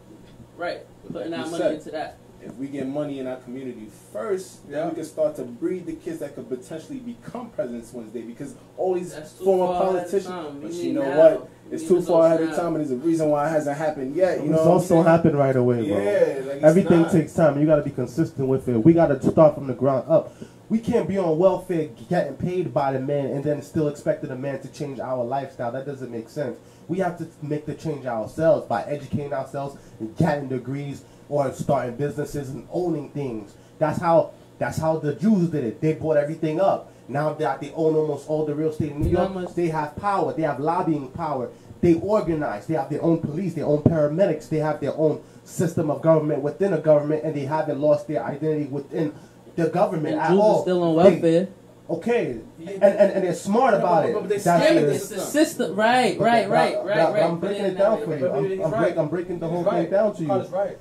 right 0.57 0.81
putting 1.13 1.35
our 1.35 1.47
money 1.47 1.75
into 1.75 1.91
that. 1.93 2.19
If 2.49 2.57
we 2.57 2.67
get 2.67 2.87
money 2.87 3.19
in 3.21 3.27
our 3.27 3.37
community 3.37 3.89
first, 4.13 4.61
Yeah. 4.69 4.79
then 4.81 4.89
we 4.91 4.95
can 4.97 5.05
start 5.05 5.37
to 5.37 5.43
breed 5.43 5.87
the 5.87 5.93
kids 5.93 6.19
that 6.21 6.35
could 6.35 6.49
potentially 6.49 6.99
become 6.99 7.51
presidents 7.51 7.93
one 7.93 8.09
day. 8.11 8.23
Because 8.23 8.55
all 8.77 8.95
these 8.95 9.15
former 9.43 9.67
far 9.67 9.75
ahead 9.97 10.07
of 10.07 10.11
politicians, 10.11 10.63
but 10.63 10.73
you 10.73 10.93
know 10.95 11.03
now. 11.03 11.19
what? 11.19 11.49
It's 11.71 11.87
too 11.87 12.01
far 12.01 12.27
ahead 12.27 12.41
of 12.43 12.57
time, 12.57 12.69
and 12.69 12.77
there's 12.77 12.91
a 12.91 12.97
reason 12.97 13.29
why 13.29 13.47
it 13.47 13.51
hasn't 13.51 13.77
happened 13.77 14.17
yet. 14.17 14.43
You 14.43 14.47
know, 14.51 14.57
what 14.57 14.63
I'm 14.63 14.69
Results 14.69 14.89
don't 14.89 15.05
happen 15.05 15.37
right 15.37 15.55
away, 15.55 15.87
bro. 15.89 15.99
Yeah, 15.99 16.53
like 16.55 16.63
Everything 16.63 17.03
not. 17.03 17.13
takes 17.13 17.35
time. 17.35 17.61
You 17.61 17.67
got 17.67 17.77
to 17.77 17.83
be 17.83 17.91
consistent 17.91 18.49
with 18.49 18.69
it. 18.69 18.79
We 18.79 18.95
got 18.95 19.09
to 19.09 19.31
start 19.31 19.55
from 19.55 19.67
the 19.67 19.75
ground 19.75 20.05
up. 20.09 20.33
We 20.71 20.79
can't 20.79 21.09
be 21.09 21.17
on 21.19 21.39
welfare 21.39 21.89
getting 22.11 22.35
paid 22.37 22.73
by 22.75 22.93
the 22.93 23.01
man 23.01 23.27
and 23.27 23.43
then 23.45 23.63
still 23.63 23.89
expecting 23.89 24.29
the 24.29 24.37
man 24.37 24.61
to 24.61 24.69
change 24.69 25.01
our 25.01 25.25
lifestyle. 25.25 25.73
That 25.73 25.87
doesn't 25.87 26.11
make 26.11 26.29
sense. 26.29 26.59
We 26.89 26.99
have 26.99 27.17
to 27.19 27.27
make 27.43 27.65
the 27.67 27.75
change 27.75 28.07
ourselves 28.07 28.67
by 28.67 28.83
educating 28.85 29.33
ourselves 29.33 29.77
and 30.01 30.15
getting 30.17 30.49
degrees 30.49 31.05
or 31.29 31.53
starting 31.53 31.97
businesses 31.97 32.51
and 32.51 32.67
owning 32.73 33.11
things. 33.11 33.55
That's 33.79 34.01
how 34.01 34.33
that's 34.59 34.79
how 34.79 34.97
the 34.99 35.15
Jews 35.15 35.51
did 35.51 35.65
it. 35.65 35.81
They 35.81 35.95
bought 35.95 36.17
everything 36.17 36.61
up. 36.61 36.93
Now 37.09 37.33
that 37.35 37.61
they 37.61 37.71
own 37.73 37.95
almost 37.95 38.29
all 38.29 38.45
the 38.45 38.55
real 38.55 38.71
estate 38.71 38.93
in 38.93 39.01
New 39.01 39.09
York, 39.11 39.55
they 39.55 39.69
have 39.69 39.97
power. 39.97 40.33
They 40.35 40.43
have 40.43 40.59
lobbying 40.61 41.09
power. 41.11 41.49
They 41.81 41.95
organize. 41.95 42.67
They 42.67 42.75
have 42.75 42.91
their 42.91 43.03
own 43.03 43.21
police, 43.21 43.55
their 43.55 43.67
own 43.67 43.83
paramedics. 43.83 44.49
They 44.49 44.59
have 44.59 44.81
their 44.81 44.95
own 44.97 45.23
system 45.45 45.91
of 45.91 46.03
government 46.03 46.43
within 46.43 46.73
a 46.73 46.79
government, 46.79 47.23
and 47.25 47.35
they 47.35 47.45
haven't 47.47 47.81
lost 47.81 48.09
their 48.09 48.23
identity 48.25 48.67
within 48.67 49.15
the 49.57 49.69
government 49.69 50.15
And 50.15 50.21
at 50.23 50.31
Jews 50.31 50.39
all. 50.41 50.59
are 50.59 50.63
still 50.63 50.83
on 50.83 50.97
They- 50.97 51.11
welfare. 51.13 51.49
okay, 51.89 52.41
and, 52.59 52.83
and 52.83 53.13
and 53.13 53.25
they're 53.25 53.33
smart 53.35 53.75
Yeah, 53.75 53.79
about 53.81 54.03
but- 54.03 54.09
it. 54.11 54.15
but 54.15 54.29
they 54.29 54.39
That's 54.39 54.69
the- 54.75 54.95
It's 54.95 55.09
the 55.09 55.21
system, 55.21 55.75
right, 55.77 56.19
right, 56.19 56.51
right, 56.51 56.85
right, 56.85 57.13
right. 57.13 57.23
I'm 57.23 57.39
breaking 57.39 57.65
it 57.65 57.79
down 57.79 58.03
for 58.03 58.17
you. 58.19 58.29
I'm, 58.31 58.63
I'm, 58.65 58.71
break, 58.81 58.97
I'm 58.99 59.09
breaking 59.09 59.39
the 59.39 59.49
whole 59.49 59.63
right. 59.65 59.83
thing 59.83 59.91
down 59.91 60.15
to 60.17 60.23
you. 60.23 60.33
Right. 60.33 60.79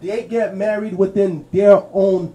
They 0.00 0.24
get 0.24 0.56
married 0.56 0.96
within 0.96 1.46
their 1.52 1.82
own 1.92 2.34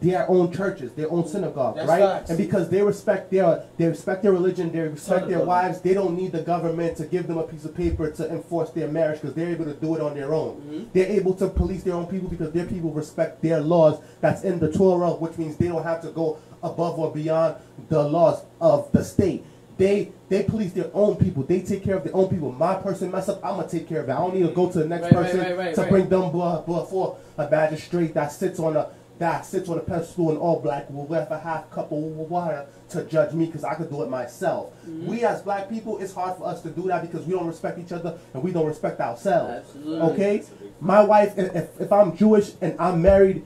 their 0.00 0.30
own 0.30 0.50
churches, 0.52 0.92
their 0.92 1.10
own 1.10 1.26
synagogue, 1.26 1.74
That's 1.74 1.88
right? 1.88 2.00
facts. 2.00 2.30
And 2.30 2.38
because 2.38 2.70
they 2.70 2.80
respect 2.80 3.30
their 3.30 3.64
they 3.76 3.86
respect 3.86 4.22
their 4.22 4.32
religion, 4.32 4.70
they 4.72 4.80
respect 4.80 5.28
their 5.28 5.44
wives, 5.44 5.80
they 5.80 5.94
don't 5.94 6.16
need 6.16 6.32
the 6.32 6.42
government 6.42 6.96
to 6.98 7.04
give 7.04 7.26
them 7.26 7.38
a 7.38 7.42
piece 7.42 7.64
of 7.64 7.74
paper 7.74 8.10
to 8.10 8.30
enforce 8.30 8.70
their 8.70 8.88
marriage 8.88 9.20
because 9.20 9.34
they're 9.34 9.50
able 9.50 9.64
to 9.66 9.74
do 9.74 9.94
it 9.96 10.00
on 10.00 10.14
their 10.14 10.32
own. 10.32 10.62
Mhm. 10.70 10.84
They're 10.92 11.08
able 11.10 11.34
to 11.34 11.48
police 11.48 11.82
their 11.82 11.94
own 11.94 12.06
people 12.06 12.28
because 12.28 12.52
their 12.52 12.66
people 12.66 12.90
respect 12.90 13.42
their 13.42 13.60
laws 13.60 13.98
that's 14.20 14.42
in 14.44 14.58
the 14.60 14.70
Torah, 14.72 15.10
which 15.10 15.36
means 15.36 15.56
they 15.56 15.68
don't 15.68 15.82
have 15.84 16.00
to 16.02 16.08
go 16.10 16.38
above 16.62 16.98
or 16.98 17.10
beyond 17.10 17.56
the 17.88 18.02
laws 18.02 18.42
of 18.60 18.90
the 18.92 19.02
state. 19.04 19.44
They 19.80 20.12
they 20.28 20.42
police 20.42 20.72
their 20.74 20.90
own 20.92 21.16
people. 21.16 21.42
They 21.42 21.62
take 21.62 21.82
care 21.82 21.96
of 21.96 22.04
their 22.04 22.14
own 22.14 22.28
people. 22.28 22.52
My 22.52 22.74
person 22.74 23.10
mess 23.10 23.30
up, 23.30 23.42
I'm 23.42 23.56
gonna 23.56 23.66
take 23.66 23.88
care 23.88 24.00
of 24.02 24.08
it. 24.10 24.12
I 24.12 24.18
don't 24.18 24.34
need 24.34 24.46
to 24.46 24.52
go 24.52 24.70
to 24.70 24.78
the 24.78 24.86
next 24.86 25.04
Right, 25.04 25.12
person 25.12 25.40
right, 25.40 25.56
right, 25.56 25.74
to 25.74 25.86
bring 25.86 26.06
them 26.10 26.30
before, 26.30 27.16
a 27.38 27.48
magistrate 27.48 28.12
that 28.12 28.30
sits 28.30 28.60
on 28.60 28.76
a 28.76 28.90
that 29.18 29.46
sits 29.46 29.70
on 29.70 29.78
a 29.78 29.80
pedestal 29.80 30.30
in 30.32 30.36
all 30.36 30.60
black 30.60 30.88
will 30.90 31.06
have 31.14 31.30
a 31.30 31.38
half 31.38 31.70
cup 31.70 31.92
of 31.92 31.98
water 31.98 32.66
to 32.90 33.04
judge 33.04 33.32
me 33.32 33.46
because 33.46 33.64
I 33.64 33.74
could 33.74 33.88
do 33.90 34.02
it 34.02 34.10
myself. 34.10 34.72
Mm-hmm. 34.86 35.06
We 35.06 35.24
as 35.24 35.40
black 35.40 35.70
people, 35.70 35.98
it's 35.98 36.12
hard 36.12 36.36
for 36.36 36.46
us 36.46 36.60
to 36.62 36.70
do 36.70 36.82
that 36.88 37.00
because 37.00 37.26
we 37.26 37.32
don't 37.32 37.46
respect 37.46 37.78
each 37.78 37.92
other 37.92 38.18
and 38.34 38.42
we 38.42 38.50
don't 38.52 38.66
respect 38.66 39.00
ourselves. 39.00 39.66
Absolutely. 39.66 40.00
Okay, 40.12 40.42
my 40.80 41.02
wife, 41.02 41.38
if, 41.38 41.54
if- 41.56 41.80
if 41.80 41.92
I'm 41.92 42.14
Jewish 42.16 42.52
and 42.60 42.76
I'm 42.78 43.00
married 43.02 43.44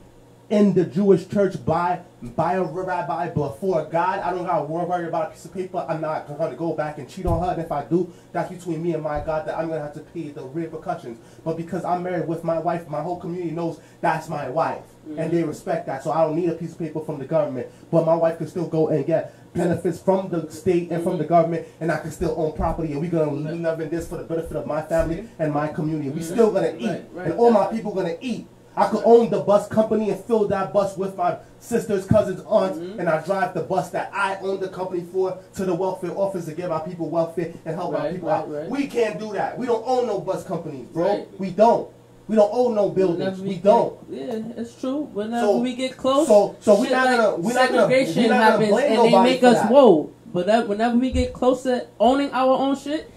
in 0.49 0.73
the 0.73 0.85
Jewish 0.85 1.27
church 1.27 1.63
by 1.65 2.01
by 2.21 2.53
a 2.53 2.63
rabbi 2.63 3.29
before 3.29 3.85
God, 3.85 4.19
I 4.19 4.31
don't 4.31 4.45
gotta 4.45 4.63
worry 4.63 5.07
about 5.07 5.27
a 5.27 5.31
piece 5.31 5.45
of 5.45 5.53
paper. 5.53 5.85
I'm 5.87 6.01
not 6.01 6.27
gonna 6.27 6.55
go 6.55 6.73
back 6.73 6.97
and 6.97 7.09
cheat 7.09 7.25
on 7.25 7.43
her. 7.43 7.51
And 7.51 7.61
if 7.61 7.71
I 7.71 7.83
do, 7.83 8.11
that's 8.31 8.51
between 8.51 8.81
me 8.81 8.93
and 8.93 9.03
my 9.03 9.19
God 9.21 9.47
that 9.47 9.57
I'm 9.57 9.67
gonna 9.67 9.81
have 9.81 9.93
to 9.93 9.99
pay 9.99 10.29
the 10.29 10.43
repercussions. 10.43 11.19
But 11.43 11.57
because 11.57 11.83
I'm 11.83 12.03
married 12.03 12.27
with 12.27 12.43
my 12.43 12.59
wife, 12.59 12.87
my 12.87 13.01
whole 13.01 13.19
community 13.19 13.51
knows 13.51 13.79
that's 14.01 14.27
my 14.27 14.49
wife, 14.49 14.83
mm-hmm. 15.07 15.19
and 15.19 15.31
they 15.31 15.43
respect 15.43 15.85
that. 15.87 16.03
So 16.03 16.11
I 16.11 16.23
don't 16.23 16.35
need 16.35 16.49
a 16.49 16.55
piece 16.55 16.73
of 16.73 16.79
paper 16.79 17.01
from 17.01 17.19
the 17.19 17.25
government. 17.25 17.67
But 17.91 18.05
my 18.05 18.15
wife 18.15 18.37
can 18.37 18.47
still 18.47 18.67
go 18.67 18.89
and 18.89 19.05
get 19.05 19.33
benefits 19.53 19.99
from 19.99 20.29
the 20.29 20.49
state 20.51 20.91
and 20.91 21.03
from 21.03 21.17
the 21.17 21.23
mm-hmm. 21.23 21.33
government, 21.33 21.67
and 21.79 21.91
I 21.91 21.97
can 21.99 22.11
still 22.11 22.33
own 22.37 22.53
property, 22.53 22.93
and 22.93 23.01
we're 23.01 23.11
gonna 23.11 23.31
live 23.31 23.79
in 23.81 23.89
this 23.89 24.07
for 24.07 24.17
the 24.17 24.23
benefit 24.23 24.55
of 24.57 24.65
my 24.65 24.81
family 24.81 25.27
and 25.37 25.53
my 25.53 25.67
community. 25.67 26.09
We 26.09 26.21
mm-hmm. 26.21 26.33
still 26.33 26.51
gonna 26.51 26.75
eat, 26.77 27.05
and 27.17 27.33
all 27.33 27.51
my 27.51 27.67
people 27.67 27.93
gonna 27.93 28.17
eat. 28.19 28.47
I 28.77 28.87
could 28.87 29.03
own 29.05 29.29
the 29.29 29.39
bus 29.39 29.67
company 29.67 30.09
and 30.09 30.19
fill 30.25 30.47
that 30.49 30.73
bus 30.73 30.97
with 30.97 31.15
my 31.15 31.37
sisters, 31.59 32.05
cousins, 32.05 32.41
aunts, 32.45 32.77
Mhm. 32.77 32.99
and 32.99 33.09
I 33.09 33.21
drive 33.21 33.53
the 33.53 33.61
bus 33.61 33.89
that 33.91 34.11
I 34.13 34.37
own 34.41 34.59
the 34.59 34.67
company 34.67 35.05
for 35.13 35.37
to 35.55 35.65
the 35.65 35.73
welfare 35.73 36.11
office 36.15 36.45
to 36.45 36.51
give 36.51 36.71
our 36.71 36.81
people 36.81 37.07
welfare 37.09 37.53
and 37.65 37.75
help 37.75 37.97
our 37.97 38.09
people 38.09 38.27
right, 38.29 38.35
out. 38.39 38.51
right. 38.51 38.69
We 38.69 38.87
can't 38.87 39.17
do 39.19 39.31
that. 39.33 39.57
We 39.57 39.65
don't 39.65 39.83
own 39.85 40.07
no 40.07 40.19
bus 40.19 40.43
companies, 40.43 40.87
bro. 40.87 41.05
Right. 41.07 41.27
We 41.39 41.51
don't. 41.51 41.87
We 42.27 42.35
don't 42.35 42.49
own 42.51 42.75
no 42.75 42.89
buildings. 42.89 43.39
Whenever 43.39 43.43
We 43.43 43.55
don't. 43.55 43.93
Yeah, 44.09 44.39
it's 44.57 44.73
true. 44.75 45.07
Whenever 45.13 45.45
So- 45.45 45.57
we 45.59 45.73
get 45.75 45.95
close, 45.95 46.27
so- 46.27 46.55
so 46.59 46.79
we're 46.79 46.89
not 46.89 47.05
like 47.05 47.17
gonna- 47.17 47.35
we're 47.37 47.53
not 47.53 47.69
gonna- 47.69 47.81
segregation 47.83 48.23
we're 48.23 48.29
not 48.29 48.37
gonna 48.59 48.65
happens, 48.65 48.91
and 48.91 49.13
they 49.13 49.21
make 49.23 49.43
us 49.43 49.57
that. 49.59 49.71
whoa. 49.71 50.09
But 50.33 50.47
that, 50.47 50.67
whenever 50.67 50.97
we 50.97 51.11
get 51.11 51.31
closer 51.33 51.83
owning 51.99 52.29
our 52.33 52.57
own 52.57 52.75
shit, 52.75 53.09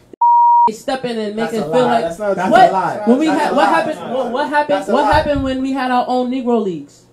they 0.68 0.72
step 0.72 1.04
in 1.04 1.18
and 1.18 1.36
make 1.36 1.50
That's 1.50 1.64
feel 1.64 1.68
lie. 1.68 1.78
like 1.82 2.02
That's 2.04 2.18
not 2.18 2.36
That's 2.36 2.50
what 2.50 2.68
a 2.68 2.72
lie. 2.72 3.02
when 3.06 3.18
we 3.18 3.26
That's 3.26 3.40
had 3.40 3.52
a 3.52 3.54
what 3.56 3.64
lie. 3.64 3.70
happened 3.74 4.14
what, 4.14 4.32
what 4.32 4.48
happened 4.48 4.86
what 4.92 5.02
lie. 5.04 5.12
happened 5.12 5.42
when 5.44 5.62
we 5.62 5.72
had 5.72 5.90
our 5.90 6.04
own 6.08 6.30
Negro 6.30 6.62
leagues. 6.62 7.04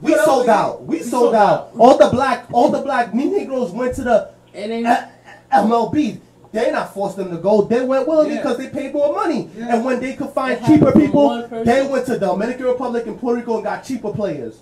We 0.00 0.12
What 0.12 0.24
sold 0.24 0.48
out. 0.48 0.82
We 0.82 0.96
we 0.98 1.02
sold 1.02 1.10
sold 1.10 1.34
out. 1.34 1.70
All 1.78 1.96
the 1.96 2.08
black, 2.10 2.46
all 2.52 2.70
the 2.70 2.82
black 2.82 3.14
Negroes 3.14 3.70
went 3.70 3.94
to 3.96 4.02
the 4.02 4.30
And 4.54 4.72
then 4.84 5.08
MLB. 5.52 6.20
They 6.52 6.70
not 6.70 6.92
forced 6.92 7.16
them 7.16 7.30
to 7.30 7.38
go. 7.38 7.62
They 7.62 7.82
went 7.82 8.06
willingly 8.06 8.34
Yeah. 8.34 8.42
because 8.42 8.58
they 8.58 8.68
paid 8.68 8.92
more 8.92 9.14
money. 9.14 9.48
Yeah. 9.56 9.74
And 9.76 9.84
when 9.84 10.00
they 10.00 10.14
could 10.14 10.30
find 10.30 10.52
It 10.60 10.64
cheaper 10.66 10.92
people, 10.92 11.48
they 11.48 11.86
went 11.86 12.04
to 12.06 12.12
the 12.18 12.26
Dominican 12.26 12.66
Republic 12.66 13.06
and 13.06 13.18
Puerto 13.18 13.38
Rico 13.40 13.54
and 13.54 13.64
got 13.64 13.84
cheaper 13.84 14.12
players. 14.12 14.60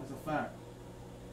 That's 0.00 0.10
a 0.10 0.28
fact. 0.30 0.54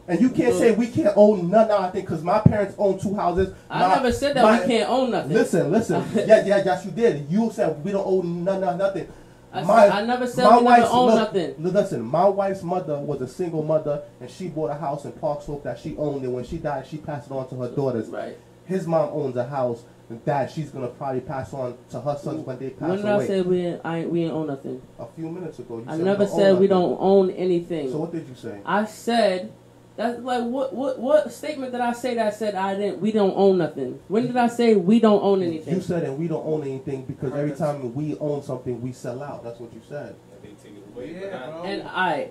And 0.07 0.21
you 0.21 0.29
can't 0.29 0.53
say 0.55 0.71
we 0.71 0.87
can't 0.87 1.13
own 1.17 1.49
none 1.49 1.69
of 1.71 1.91
thing 1.91 2.01
because 2.01 2.23
my 2.23 2.39
parents 2.39 2.75
own 2.77 2.99
two 2.99 3.15
houses. 3.15 3.53
I 3.69 3.79
My- 3.87 3.95
never 3.95 4.11
said 4.11 4.35
that 4.35 4.43
my- 4.43 4.59
we 4.61 4.67
can't 4.67 4.89
own 4.89 5.11
nothing. 5.11 5.33
Listen, 5.33 5.71
listen. 5.71 6.03
yeah, 6.15 6.45
yeah, 6.45 6.61
yes, 6.63 6.85
you 6.85 6.91
did. 6.91 7.25
You 7.29 7.49
said 7.51 7.83
we 7.83 7.91
don't 7.91 8.05
own 8.05 8.43
none, 8.43 8.61
nothing. 8.77 9.07
I, 9.51 9.63
My- 9.63 9.87
I 9.87 10.05
never 10.05 10.27
said 10.27 10.43
my 10.43 10.57
we 10.57 10.63
never 10.63 10.81
wife's- 10.81 10.89
own 10.93 11.05
look, 11.07 11.15
nothing. 11.33 11.55
Listen, 11.59 12.01
my 12.03 12.27
wife's 12.27 12.61
mother 12.61 12.99
was 12.99 13.21
a 13.21 13.27
single 13.27 13.63
mother, 13.63 14.03
and 14.21 14.29
she 14.29 14.47
bought 14.47 14.69
a 14.69 14.75
house 14.75 15.05
in 15.05 15.11
Park 15.13 15.41
Slope 15.41 15.63
that 15.63 15.79
she 15.79 15.95
owned. 15.97 16.23
And 16.23 16.33
when 16.33 16.43
she 16.43 16.57
died, 16.57 16.85
she 16.85 16.97
passed 16.97 17.31
it 17.31 17.33
on 17.33 17.47
to 17.49 17.55
her 17.55 17.69
daughters. 17.69 18.07
Right. 18.09 18.37
His 18.65 18.85
mom 18.85 19.09
owns 19.11 19.35
a 19.37 19.45
house 19.45 19.83
that 20.25 20.51
she's 20.51 20.69
gonna 20.69 20.87
probably 20.87 21.21
pass 21.21 21.51
on 21.51 21.75
to 21.89 21.99
her 21.99 22.15
sons 22.21 22.45
when 22.45 22.59
they 22.59 22.69
pass 22.69 22.89
When 22.89 22.97
did 22.97 23.05
away. 23.07 23.23
I 23.23 23.27
say 23.27 23.41
we 23.41 23.61
ain't, 23.65 23.81
I 23.83 23.97
ain't, 23.99 24.09
we 24.11 24.23
ain't 24.25 24.33
own 24.33 24.47
nothing? 24.47 24.79
a 24.99 25.05
few 25.15 25.29
minutes 25.31 25.57
ago, 25.57 25.77
you 25.79 25.85
I 25.87 25.95
said 25.97 26.05
never 26.05 26.27
said 26.27 26.59
we 26.59 26.67
nothing. 26.67 26.89
don't 26.89 26.97
own 26.99 27.29
anything. 27.31 27.91
So 27.91 27.97
what 27.97 28.11
did 28.11 28.27
you 28.27 28.35
say? 28.35 28.59
I 28.65 28.85
said 28.85 29.51
that's 29.97 30.19
like 30.21 30.43
what 30.43 30.73
what 30.73 30.99
what 30.99 31.31
statement 31.31 31.71
did 31.71 31.81
I 31.81 31.93
say 31.93 32.15
that 32.15 32.33
said 32.35 32.55
I 32.55 32.75
didn't 32.75 32.99
we 33.01 33.11
don't 33.11 33.33
own 33.35 33.57
nothing? 33.59 33.99
When 34.07 34.27
did 34.27 34.35
I 34.37 34.47
say 34.47 34.75
we 34.75 34.99
don't 34.99 35.21
own 35.23 35.41
anything? 35.41 35.75
You 35.75 35.81
said 35.81 36.03
and 36.03 36.17
we 36.17 36.27
don't 36.27 36.45
own 36.45 36.63
anything 36.63 37.05
because 37.05 37.31
every 37.33 37.51
time 37.55 37.93
we 37.95 38.17
own 38.19 38.43
something, 38.43 38.81
we 38.81 38.91
sell 38.91 39.23
out. 39.23 39.43
That's 39.43 39.59
what 39.59 39.73
you 39.73 39.81
said. 39.87 40.15
They 40.43 40.49
take 40.49 40.77
it 40.77 40.83
away, 40.95 41.13
Yeah, 41.21 41.61
and 41.63 41.83
I 41.87 42.29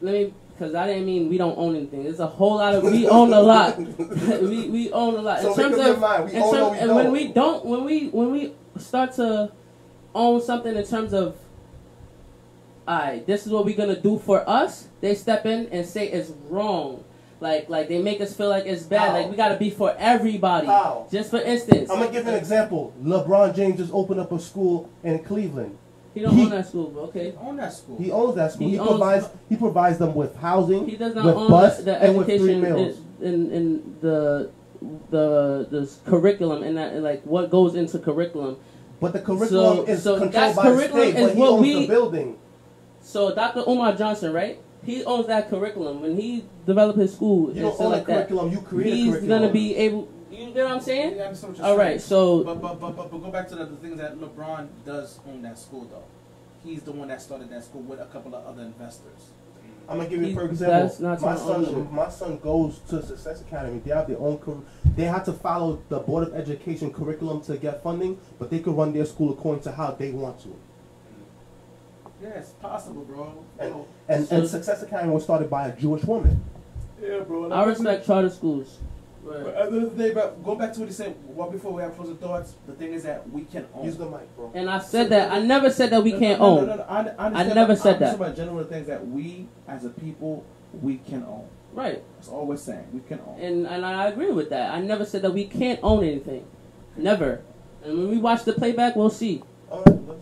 let 0.00 0.12
me 0.14 0.34
because 0.56 0.74
I 0.74 0.86
didn't 0.86 1.04
mean 1.06 1.28
we 1.28 1.36
don't 1.36 1.58
own 1.58 1.76
anything. 1.76 2.04
There's 2.04 2.20
a 2.20 2.26
whole 2.26 2.56
lot 2.56 2.74
of 2.74 2.84
we 2.84 3.06
own 3.08 3.32
a 3.32 3.40
lot. 3.40 3.76
we 3.78 4.68
we 4.70 4.92
own 4.92 5.14
a 5.16 5.20
lot 5.22 5.40
So 5.42 5.50
in 5.50 5.56
terms 5.56 5.76
make 5.76 5.86
up 5.86 5.94
of 5.96 6.00
mind. 6.00 6.24
We 6.30 6.36
in 6.36 6.42
own 6.42 6.52
term- 6.54 6.62
or 6.62 6.70
we 6.70 6.78
and 6.78 6.88
don't. 6.88 6.96
when 6.96 7.12
we 7.12 7.28
don't 7.32 7.64
when 7.66 7.84
we 7.84 8.08
when 8.08 8.30
we 8.32 8.52
start 8.78 9.12
to 9.14 9.52
own 10.14 10.40
something 10.40 10.74
in 10.74 10.84
terms 10.86 11.12
of 11.12 11.36
Alright, 12.86 13.26
this 13.26 13.46
is 13.46 13.52
what 13.52 13.64
we're 13.64 13.76
gonna 13.76 13.98
do 14.00 14.18
for 14.18 14.48
us. 14.48 14.88
They 15.00 15.14
step 15.14 15.46
in 15.46 15.68
and 15.72 15.86
say 15.86 16.08
it's 16.08 16.30
wrong. 16.48 17.04
Like, 17.40 17.68
like 17.68 17.88
they 17.88 18.00
make 18.02 18.20
us 18.20 18.34
feel 18.36 18.48
like 18.48 18.66
it's 18.66 18.82
bad. 18.84 19.08
How? 19.10 19.12
Like 19.14 19.30
we 19.30 19.36
gotta 19.36 19.56
be 19.56 19.70
for 19.70 19.94
everybody. 19.98 20.66
How? 20.66 21.06
Just 21.10 21.30
for 21.30 21.40
instance, 21.40 21.90
I'm 21.90 21.98
gonna 21.98 22.12
give 22.12 22.26
an 22.26 22.34
example. 22.34 22.92
LeBron 23.02 23.54
James 23.54 23.78
just 23.78 23.92
opened 23.92 24.20
up 24.20 24.32
a 24.32 24.38
school 24.38 24.90
in 25.02 25.18
Cleveland. 25.24 25.76
he 26.14 26.20
don't 26.20 26.34
he- 26.34 26.44
own 26.44 26.50
that 26.50 26.66
school, 26.68 26.90
but 26.90 27.00
okay. 27.04 27.34
On 27.40 27.56
that 27.56 27.72
school. 27.72 27.98
He 27.98 28.10
owns 28.10 28.34
that 28.36 28.52
school. 28.52 28.66
He 28.68 28.74
He, 28.74 28.78
owns- 28.78 28.88
provides 28.90 29.26
he 29.48 29.56
provides 29.56 29.98
them 29.98 30.14
with 30.14 30.36
housing, 30.36 30.86
He 30.86 30.96
does 30.96 31.14
not 31.14 31.24
with 31.24 31.34
own 31.36 31.50
bus, 31.50 31.78
the, 31.78 31.82
the 31.84 32.02
and 32.02 32.16
with 32.18 32.26
free 32.26 32.34
education 32.36 32.62
meals. 32.62 32.98
in, 33.20 33.26
in 33.34 33.50
in 33.52 33.96
the 34.00 34.50
the 35.10 35.66
the 35.70 35.90
curriculum 36.04 36.62
and 36.62 36.76
that 36.76 36.92
and 36.92 37.02
like 37.02 37.22
what 37.24 37.50
goes 37.50 37.74
into 37.74 37.98
curriculum. 37.98 38.56
But 39.00 39.12
the 39.14 39.20
curriculum 39.20 39.78
So- 39.78 39.82
is 39.84 40.02
so 40.02 40.18
controlled 40.18 40.32
that's 40.34 40.56
by 40.56 40.68
the 40.70 40.76
curriculum 40.76 41.08
state, 41.10 41.16
is 41.20 41.26
but 41.28 41.34
he 41.34 41.40
what 41.40 41.50
owns 41.50 41.62
we- 41.62 41.74
the 41.80 41.86
building. 41.88 42.36
So 43.04 43.34
Dr. 43.34 43.62
Umar 43.68 43.94
Johnson, 43.94 44.32
right? 44.32 44.58
He 44.84 45.04
owns 45.04 45.26
that 45.28 45.48
curriculum. 45.48 46.00
When 46.02 46.16
he 46.16 46.44
developed 46.66 46.98
his 46.98 47.12
school 47.14 47.48
You 47.48 47.50
and 47.52 47.60
don't 47.62 47.74
stuff 47.74 47.86
own 47.86 47.92
like 47.92 48.06
the 48.06 48.12
that, 48.12 48.28
curriculum. 48.28 48.52
You 48.52 48.60
create 48.62 48.92
a 48.92 48.96
he's 48.96 49.16
gonna 49.24 49.50
be 49.52 49.76
able. 49.76 50.08
You 50.30 50.46
get 50.52 50.64
what 50.64 50.72
I'm 50.74 50.80
saying? 50.80 51.16
Yeah, 51.16 51.22
I 51.22 51.26
understand 51.26 51.52
what 51.52 51.58
you're 51.58 51.66
All 51.66 51.76
saying. 51.78 51.90
right. 51.92 52.00
So 52.00 52.42
But, 52.44 52.60
but, 52.60 52.80
but, 52.80 52.96
but, 52.96 53.10
but 53.10 53.18
go 53.18 53.30
back 53.30 53.46
to 53.48 53.54
the, 53.56 53.66
the 53.66 53.76
things 53.76 53.98
that 53.98 54.16
LeBron 54.18 54.68
does 54.84 55.20
own 55.28 55.42
that 55.42 55.58
school, 55.58 55.84
though. 55.84 56.02
He's 56.68 56.82
the 56.82 56.92
one 56.92 57.08
that 57.08 57.20
started 57.22 57.50
that 57.50 57.62
school 57.64 57.82
with 57.82 58.00
a 58.00 58.06
couple 58.06 58.34
of 58.34 58.44
other 58.46 58.62
investors. 58.62 59.30
I'm 59.88 59.98
gonna 59.98 60.08
give 60.08 60.22
you 60.22 60.28
He- 60.28 60.34
for 60.34 60.48
that's 60.48 60.98
example. 60.98 61.02
not 61.08 61.20
my 61.20 61.36
son, 61.36 61.94
my 61.94 62.08
son 62.08 62.38
goes 62.38 62.78
to 62.88 63.02
Success 63.02 63.42
Academy. 63.42 63.80
They 63.84 63.90
have 63.94 64.08
their 64.08 64.18
own. 64.18 64.38
Cur- 64.38 64.62
they 64.96 65.04
have 65.04 65.24
to 65.26 65.32
follow 65.34 65.82
the 65.90 65.98
Board 66.00 66.26
of 66.28 66.34
Education 66.34 66.90
curriculum 66.90 67.42
to 67.42 67.58
get 67.58 67.82
funding, 67.82 68.18
but 68.38 68.50
they 68.50 68.60
can 68.60 68.74
run 68.74 68.92
their 68.94 69.04
school 69.04 69.32
according 69.32 69.62
to 69.64 69.72
how 69.72 69.90
they 69.90 70.10
want 70.10 70.40
to. 70.44 70.56
Yeah, 72.24 72.30
it's 72.38 72.50
possible, 72.52 73.02
bro. 73.04 73.44
And 73.58 73.72
Bro. 73.72 73.86
and, 74.08 74.26
So- 74.26 74.36
and 74.36 74.48
Success 74.48 74.82
Academy 74.82 75.12
was 75.12 75.24
started 75.24 75.50
by 75.50 75.68
a 75.68 75.76
Jewish 75.76 76.04
woman. 76.04 76.42
Yeah, 77.02 77.20
bro. 77.20 77.52
I 77.52 77.64
respect 77.64 78.06
charter 78.06 78.30
schools. 78.30 78.78
But 79.26 79.44
Right. 79.46 79.54
at 79.54 79.70
the 79.70 79.76
end 79.76 79.86
of 79.86 79.96
the 79.96 80.04
day, 80.04 80.14
but 80.14 80.42
going 80.44 80.58
back 80.58 80.72
to 80.74 80.80
what 80.80 80.88
he 80.88 80.94
said, 80.94 81.14
well, 81.34 81.50
before 81.50 81.72
we 81.72 81.82
have 81.82 81.94
closing 81.96 82.16
thoughts, 82.16 82.54
the 82.66 82.72
thing 82.74 82.92
is 82.94 83.02
that 83.04 83.28
we 83.30 83.42
can 83.42 83.66
own. 83.74 83.84
Use 83.84 83.96
the 83.96 84.04
mic, 84.06 84.34
bro. 84.36 84.50
And 84.54 84.68
I 84.70 84.78
said 84.78 85.08
that. 85.10 85.32
I 85.32 85.40
never 85.40 85.70
said 85.70 85.90
that 85.90 86.02
we 86.02 86.12
No, 86.12 86.18
can't 86.18 86.40
no, 86.40 86.54
no, 86.56 86.60
own. 86.60 86.66
No, 86.68 86.76
no, 86.76 86.82
I, 86.88 86.94
I, 86.94 87.26
understand 87.26 87.54
never 87.54 87.74
that. 87.74 87.82
said 87.82 87.94
I'm 87.94 88.00
that. 88.00 88.06
talking 88.12 88.22
about 88.26 88.36
general 88.36 88.64
things 88.64 88.86
that 88.86 89.06
we, 89.08 89.46
as 89.68 89.84
a 89.84 89.90
people, 89.90 90.44
we 90.82 90.96
can 90.98 91.24
own. 91.24 91.44
Right. 91.74 92.02
That's 92.16 92.28
all 92.28 92.46
we're 92.46 92.56
saying. 92.56 92.86
We 92.92 93.00
can 93.00 93.20
own. 93.26 93.40
And 93.40 93.66
and 93.66 93.84
I 93.84 94.08
agree 94.08 94.30
with 94.30 94.50
that. 94.50 94.72
I 94.74 94.80
never 94.80 95.04
said 95.04 95.22
that 95.22 95.32
we 95.32 95.44
can't 95.46 95.80
own 95.82 96.04
anything. 96.04 96.44
Never. 96.96 97.40
And 97.84 97.98
when 97.98 98.10
we 98.10 98.18
watch 98.18 98.44
the 98.44 98.52
playback, 98.52 98.94
we'll 98.94 99.10
see. 99.10 99.42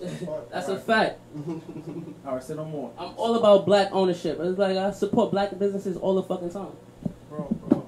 All 0.03 0.09
right, 0.09 0.11
that's 0.11 0.25
fine. 0.25 0.41
That's 0.51 0.69
All 0.69 0.75
a 0.75 0.77
right. 0.77 0.85
fact. 0.85 1.21
all 2.27 2.35
right, 2.35 2.43
say 2.43 2.55
no 2.55 2.65
more, 2.65 2.93
I'm 2.99 3.15
all 3.17 3.35
about 3.37 3.67
black 3.67 3.89
ownership. 3.93 4.39
It's 4.41 4.59
like 4.59 4.77
I 4.77 4.91
support 4.91 5.31
black 5.31 5.57
businesses 5.59 5.97
all 5.97 6.15
the 6.15 6.23
fucking 6.23 6.51
time. 6.51 6.73
bro, 7.29 7.57
bro. 7.69 7.87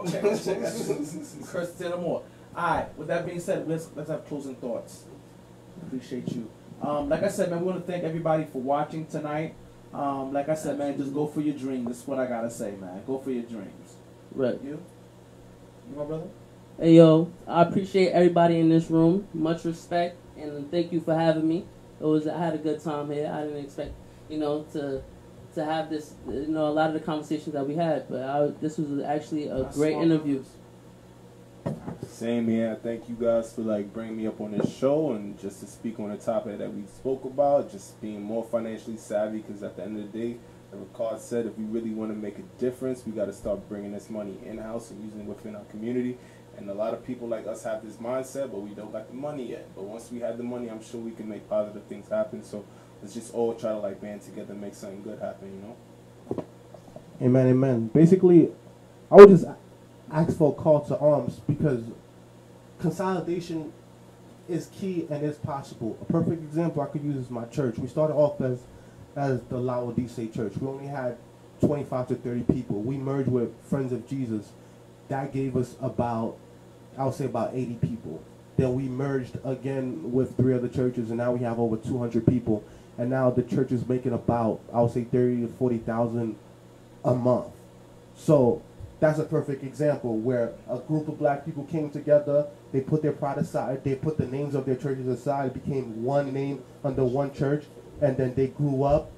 Okay, 0.00 0.20
Chris, 1.44 1.74
say 1.74 1.88
no 1.88 1.98
more. 1.98 2.22
All 2.56 2.70
right. 2.76 2.98
With 2.98 3.08
that 3.08 3.26
being 3.26 3.40
said, 3.40 3.68
let's 3.68 3.88
let's 3.96 4.08
have 4.10 4.24
closing 4.26 4.54
thoughts. 4.56 5.04
Appreciate 5.82 6.28
you. 6.28 6.48
Um, 6.80 7.08
like 7.08 7.22
I 7.22 7.28
said, 7.28 7.50
man, 7.50 7.60
we 7.60 7.66
want 7.66 7.84
to 7.84 7.90
thank 7.90 8.04
everybody 8.04 8.44
for 8.44 8.60
watching 8.60 9.06
tonight. 9.06 9.54
Um, 9.92 10.32
like 10.32 10.48
I 10.48 10.54
said, 10.54 10.78
man, 10.78 10.96
just 10.96 11.12
go 11.12 11.26
for 11.26 11.40
your 11.40 11.54
dream. 11.54 11.84
That's 11.84 12.06
what 12.06 12.18
I 12.18 12.26
gotta 12.26 12.50
say, 12.50 12.72
man. 12.80 13.02
Go 13.06 13.18
for 13.18 13.30
your 13.30 13.44
dreams. 13.44 13.96
Right. 14.32 14.58
You, 14.62 14.70
you, 15.90 15.96
my 15.96 16.04
brother. 16.04 16.26
Hey 16.78 16.94
yo, 16.96 17.32
I 17.46 17.62
appreciate 17.62 18.10
everybody 18.10 18.58
in 18.60 18.68
this 18.68 18.90
room. 18.90 19.26
Much 19.32 19.64
respect 19.64 20.16
and 20.38 20.70
thank 20.70 20.92
you 20.92 21.00
for 21.00 21.14
having 21.14 21.48
me. 21.48 21.66
It 22.00 22.04
was 22.04 22.26
I 22.26 22.38
had 22.38 22.54
a 22.54 22.58
good 22.58 22.82
time 22.82 23.10
here. 23.10 23.30
I 23.32 23.42
didn't 23.42 23.64
expect, 23.64 23.92
you 24.28 24.38
know, 24.38 24.64
to 24.72 25.02
to 25.54 25.64
have 25.64 25.88
this, 25.90 26.14
you 26.28 26.48
know, 26.48 26.68
a 26.68 26.70
lot 26.70 26.88
of 26.88 26.94
the 26.94 27.00
conversations 27.00 27.54
that 27.54 27.66
we 27.66 27.74
had. 27.74 28.08
But 28.08 28.22
I, 28.22 28.46
this 28.60 28.78
was 28.78 29.02
actually 29.02 29.48
a 29.48 29.64
great 29.72 29.96
interview. 29.96 30.44
Same 32.06 32.46
here. 32.48 32.78
Thank 32.82 33.08
you 33.08 33.16
guys 33.16 33.52
for 33.52 33.62
like 33.62 33.92
bringing 33.92 34.16
me 34.16 34.26
up 34.26 34.40
on 34.40 34.52
this 34.52 34.74
show 34.76 35.12
and 35.12 35.38
just 35.40 35.60
to 35.60 35.66
speak 35.66 35.98
on 35.98 36.10
the 36.10 36.16
topic 36.16 36.58
that 36.58 36.72
we 36.72 36.84
spoke 36.86 37.24
about, 37.24 37.70
just 37.70 38.00
being 38.00 38.22
more 38.22 38.44
financially 38.44 38.96
savvy. 38.96 39.38
Because 39.38 39.62
at 39.62 39.76
the 39.76 39.82
end 39.82 39.98
of 39.98 40.12
the 40.12 40.18
day, 40.18 40.36
like 40.72 40.80
Rickard 40.80 41.20
said, 41.20 41.46
if 41.46 41.56
we 41.58 41.64
really 41.64 41.90
want 41.90 42.10
to 42.10 42.16
make 42.16 42.38
a 42.38 42.42
difference, 42.58 43.04
we 43.06 43.12
got 43.12 43.26
to 43.26 43.32
start 43.32 43.68
bringing 43.68 43.92
this 43.92 44.10
money 44.10 44.38
in 44.44 44.58
house 44.58 44.90
and 44.90 45.02
using 45.02 45.20
it 45.20 45.26
within 45.26 45.56
our 45.56 45.64
community. 45.64 46.18
And 46.58 46.70
a 46.70 46.74
lot 46.74 46.94
of 46.94 47.04
people 47.04 47.28
like 47.28 47.46
us 47.46 47.64
have 47.64 47.84
this 47.84 47.96
mindset, 47.96 48.50
but 48.50 48.60
we 48.60 48.70
don't 48.70 48.92
got 48.92 49.08
the 49.08 49.14
money 49.14 49.50
yet. 49.50 49.68
But 49.74 49.84
once 49.84 50.10
we 50.10 50.20
have 50.20 50.38
the 50.38 50.44
money, 50.44 50.68
I'm 50.68 50.82
sure 50.82 51.00
we 51.00 51.10
can 51.12 51.28
make 51.28 51.48
positive 51.48 51.84
things 51.84 52.08
happen. 52.08 52.42
So 52.42 52.64
let's 53.02 53.14
just 53.14 53.34
all 53.34 53.54
try 53.54 53.72
to 53.72 53.78
like 53.78 54.00
band 54.00 54.22
together 54.22 54.52
and 54.52 54.60
make 54.60 54.74
something 54.74 55.02
good 55.02 55.18
happen. 55.20 55.48
You 55.54 56.36
know. 56.36 56.44
Amen, 57.22 57.48
amen. 57.48 57.86
Basically, 57.88 58.50
I 59.10 59.16
would 59.16 59.28
just 59.28 59.46
ask 60.10 60.36
for 60.36 60.52
a 60.52 60.54
call 60.54 60.80
to 60.86 60.98
arms 60.98 61.40
because 61.46 61.82
consolidation 62.78 63.72
is 64.48 64.66
key 64.66 65.06
and 65.10 65.24
is 65.24 65.36
possible. 65.36 65.98
A 66.00 66.04
perfect 66.04 66.42
example 66.42 66.82
I 66.82 66.86
could 66.86 67.02
use 67.02 67.16
is 67.16 67.30
my 67.30 67.44
church. 67.46 67.78
We 67.78 67.88
started 67.88 68.14
off 68.14 68.40
as 68.40 68.60
as 69.16 69.40
the 69.44 69.58
Laodicea 69.58 70.28
Church. 70.28 70.56
We 70.58 70.68
only 70.68 70.86
had 70.86 71.16
25 71.60 72.08
to 72.08 72.14
30 72.16 72.42
people. 72.52 72.82
We 72.82 72.98
merged 72.98 73.30
with 73.30 73.50
Friends 73.64 73.92
of 73.92 74.06
Jesus. 74.06 74.50
That 75.08 75.32
gave 75.32 75.56
us 75.56 75.74
about, 75.80 76.36
I 76.98 77.04
would 77.04 77.14
say 77.14 77.26
about 77.26 77.54
80 77.54 77.74
people. 77.74 78.22
Then 78.56 78.74
we 78.74 78.84
merged 78.84 79.38
again 79.44 80.12
with 80.12 80.36
three 80.36 80.54
other 80.54 80.68
churches, 80.68 81.10
and 81.10 81.18
now 81.18 81.32
we 81.32 81.40
have 81.40 81.58
over 81.58 81.76
200 81.76 82.26
people. 82.26 82.64
And 82.98 83.10
now 83.10 83.30
the 83.30 83.42
church 83.42 83.72
is 83.72 83.86
making 83.86 84.12
about, 84.12 84.60
I 84.72 84.80
would 84.80 84.92
say, 84.92 85.04
30 85.04 85.42
to 85.42 85.48
40,000 85.48 86.36
a 87.04 87.14
month. 87.14 87.46
So 88.16 88.62
that's 88.98 89.18
a 89.18 89.24
perfect 89.24 89.62
example 89.62 90.16
where 90.16 90.54
a 90.70 90.78
group 90.78 91.08
of 91.08 91.18
black 91.18 91.44
people 91.44 91.64
came 91.64 91.90
together, 91.90 92.46
they 92.72 92.80
put 92.80 93.02
their 93.02 93.12
pride 93.12 93.38
aside, 93.38 93.84
they 93.84 93.94
put 93.94 94.16
the 94.16 94.26
names 94.26 94.54
of 94.54 94.64
their 94.64 94.76
churches 94.76 95.06
aside, 95.06 95.52
became 95.52 96.02
one 96.02 96.32
name 96.32 96.62
under 96.82 97.04
one 97.04 97.34
church, 97.34 97.64
and 98.00 98.16
then 98.16 98.34
they 98.34 98.48
grew 98.48 98.84
up 98.84 99.10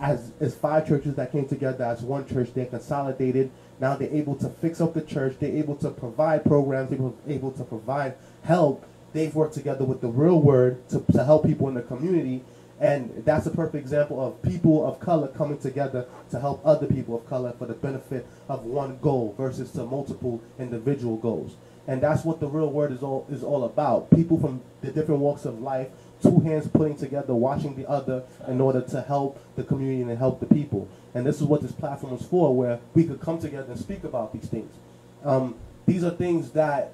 as 0.00 0.32
as 0.40 0.54
five 0.54 0.88
churches 0.88 1.14
that 1.16 1.30
came 1.30 1.46
together 1.46 1.84
as 1.84 2.00
one 2.00 2.26
church. 2.26 2.54
They 2.54 2.64
consolidated. 2.64 3.50
Now 3.80 3.96
they're 3.96 4.14
able 4.14 4.36
to 4.36 4.48
fix 4.48 4.80
up 4.80 4.94
the 4.94 5.00
church. 5.00 5.36
They're 5.40 5.56
able 5.56 5.76
to 5.76 5.90
provide 5.90 6.44
programs. 6.44 6.90
They're 6.90 7.34
able 7.34 7.50
to 7.52 7.64
provide 7.64 8.14
help. 8.44 8.86
They've 9.12 9.34
worked 9.34 9.54
together 9.54 9.84
with 9.84 10.00
the 10.00 10.08
real 10.08 10.40
word 10.40 10.88
to, 10.90 11.00
to 11.12 11.24
help 11.24 11.46
people 11.46 11.68
in 11.68 11.74
the 11.74 11.82
community. 11.82 12.44
And 12.78 13.24
that's 13.26 13.46
a 13.46 13.50
perfect 13.50 13.82
example 13.82 14.24
of 14.24 14.40
people 14.42 14.86
of 14.86 15.00
color 15.00 15.28
coming 15.28 15.58
together 15.58 16.06
to 16.30 16.40
help 16.40 16.62
other 16.64 16.86
people 16.86 17.16
of 17.16 17.26
color 17.28 17.52
for 17.58 17.66
the 17.66 17.74
benefit 17.74 18.26
of 18.48 18.64
one 18.64 18.98
goal 19.02 19.34
versus 19.36 19.70
to 19.72 19.84
multiple 19.84 20.40
individual 20.58 21.16
goals. 21.16 21.56
And 21.86 22.00
that's 22.00 22.24
what 22.24 22.40
the 22.40 22.46
real 22.46 22.70
word 22.70 22.92
is 22.92 23.02
all 23.02 23.26
is 23.30 23.42
all 23.42 23.64
about. 23.64 24.10
People 24.10 24.38
from 24.38 24.62
the 24.80 24.90
different 24.92 25.20
walks 25.20 25.44
of 25.44 25.60
life, 25.60 25.88
two 26.22 26.40
hands 26.40 26.68
putting 26.68 26.96
together, 26.96 27.34
watching 27.34 27.76
the 27.76 27.88
other 27.88 28.24
in 28.48 28.60
order 28.60 28.80
to 28.80 29.02
help 29.02 29.40
the 29.56 29.62
community 29.62 30.02
and 30.02 30.18
help 30.18 30.40
the 30.40 30.46
people. 30.46 30.88
And 31.14 31.26
this 31.26 31.40
is 31.40 31.44
what 31.44 31.62
this 31.62 31.72
platform 31.72 32.14
is 32.14 32.24
for, 32.24 32.54
where 32.54 32.80
we 32.94 33.04
could 33.04 33.20
come 33.20 33.38
together 33.38 33.70
and 33.70 33.78
speak 33.78 34.04
about 34.04 34.32
these 34.32 34.48
things. 34.48 34.72
Um, 35.24 35.56
these 35.86 36.04
are 36.04 36.10
things 36.10 36.50
that 36.52 36.92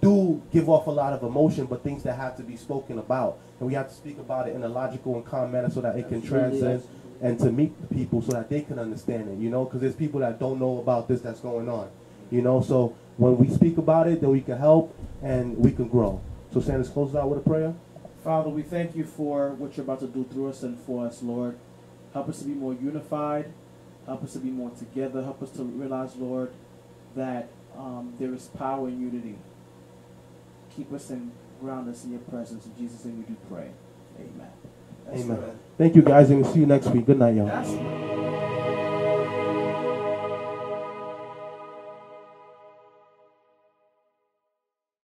do 0.00 0.42
give 0.52 0.68
off 0.68 0.86
a 0.86 0.90
lot 0.90 1.12
of 1.12 1.22
emotion, 1.22 1.66
but 1.66 1.82
things 1.82 2.02
that 2.02 2.16
have 2.16 2.36
to 2.36 2.42
be 2.42 2.56
spoken 2.56 2.98
about. 2.98 3.38
And 3.58 3.66
we 3.68 3.74
have 3.74 3.88
to 3.88 3.94
speak 3.94 4.18
about 4.18 4.48
it 4.48 4.54
in 4.54 4.62
a 4.62 4.68
logical 4.68 5.14
and 5.14 5.24
calm 5.24 5.52
manner 5.52 5.70
so 5.70 5.80
that 5.80 5.96
it 5.98 6.08
can 6.08 6.22
transcend 6.22 6.82
and 7.22 7.38
to 7.38 7.50
meet 7.50 7.72
the 7.80 7.94
people 7.94 8.20
so 8.20 8.32
that 8.32 8.50
they 8.50 8.60
can 8.60 8.78
understand 8.78 9.28
it, 9.28 9.38
you 9.38 9.48
know, 9.48 9.64
because 9.64 9.80
there's 9.80 9.94
people 9.94 10.20
that 10.20 10.38
don't 10.38 10.58
know 10.58 10.78
about 10.78 11.08
this 11.08 11.22
that's 11.22 11.40
going 11.40 11.68
on, 11.68 11.88
you 12.30 12.42
know. 12.42 12.60
So 12.60 12.94
when 13.16 13.38
we 13.38 13.48
speak 13.48 13.78
about 13.78 14.06
it, 14.08 14.20
then 14.20 14.30
we 14.30 14.42
can 14.42 14.58
help 14.58 14.94
and 15.22 15.56
we 15.56 15.72
can 15.72 15.88
grow. 15.88 16.20
So 16.52 16.60
Sanders, 16.60 16.88
closes 16.88 17.16
out 17.16 17.28
with 17.28 17.38
a 17.38 17.48
prayer. 17.48 17.74
Father, 18.26 18.50
we 18.50 18.62
thank 18.62 18.96
you 18.96 19.04
for 19.04 19.50
what 19.50 19.76
you're 19.76 19.84
about 19.84 20.00
to 20.00 20.08
do 20.08 20.24
through 20.24 20.48
us 20.48 20.64
and 20.64 20.76
for 20.80 21.06
us, 21.06 21.22
Lord. 21.22 21.56
Help 22.12 22.28
us 22.28 22.40
to 22.40 22.44
be 22.44 22.54
more 22.54 22.74
unified. 22.74 23.52
Help 24.04 24.24
us 24.24 24.32
to 24.32 24.40
be 24.40 24.50
more 24.50 24.70
together. 24.70 25.22
Help 25.22 25.44
us 25.44 25.50
to 25.50 25.62
realize, 25.62 26.16
Lord, 26.16 26.50
that 27.14 27.48
um, 27.78 28.14
there 28.18 28.34
is 28.34 28.46
power 28.46 28.88
in 28.88 29.00
unity. 29.00 29.36
Keep 30.74 30.92
us 30.92 31.08
and 31.10 31.30
ground 31.60 31.88
us 31.88 32.02
in 32.02 32.10
your 32.10 32.20
presence. 32.22 32.66
In 32.66 32.76
Jesus' 32.76 33.04
name 33.04 33.18
we 33.18 33.32
do 33.32 33.36
pray. 33.48 33.70
Amen. 34.18 34.50
That's 35.06 35.22
Amen. 35.22 35.36
good. 35.36 35.58
Thank 35.78 35.94
you 35.94 36.02
guys, 36.02 36.28
and 36.28 36.42
we'll 36.42 36.52
see 36.52 36.58
you 36.58 36.66
next 36.66 36.88
week. 36.88 37.06
Good 37.06 37.20
night, 37.20 37.36
y'all. 37.36 38.85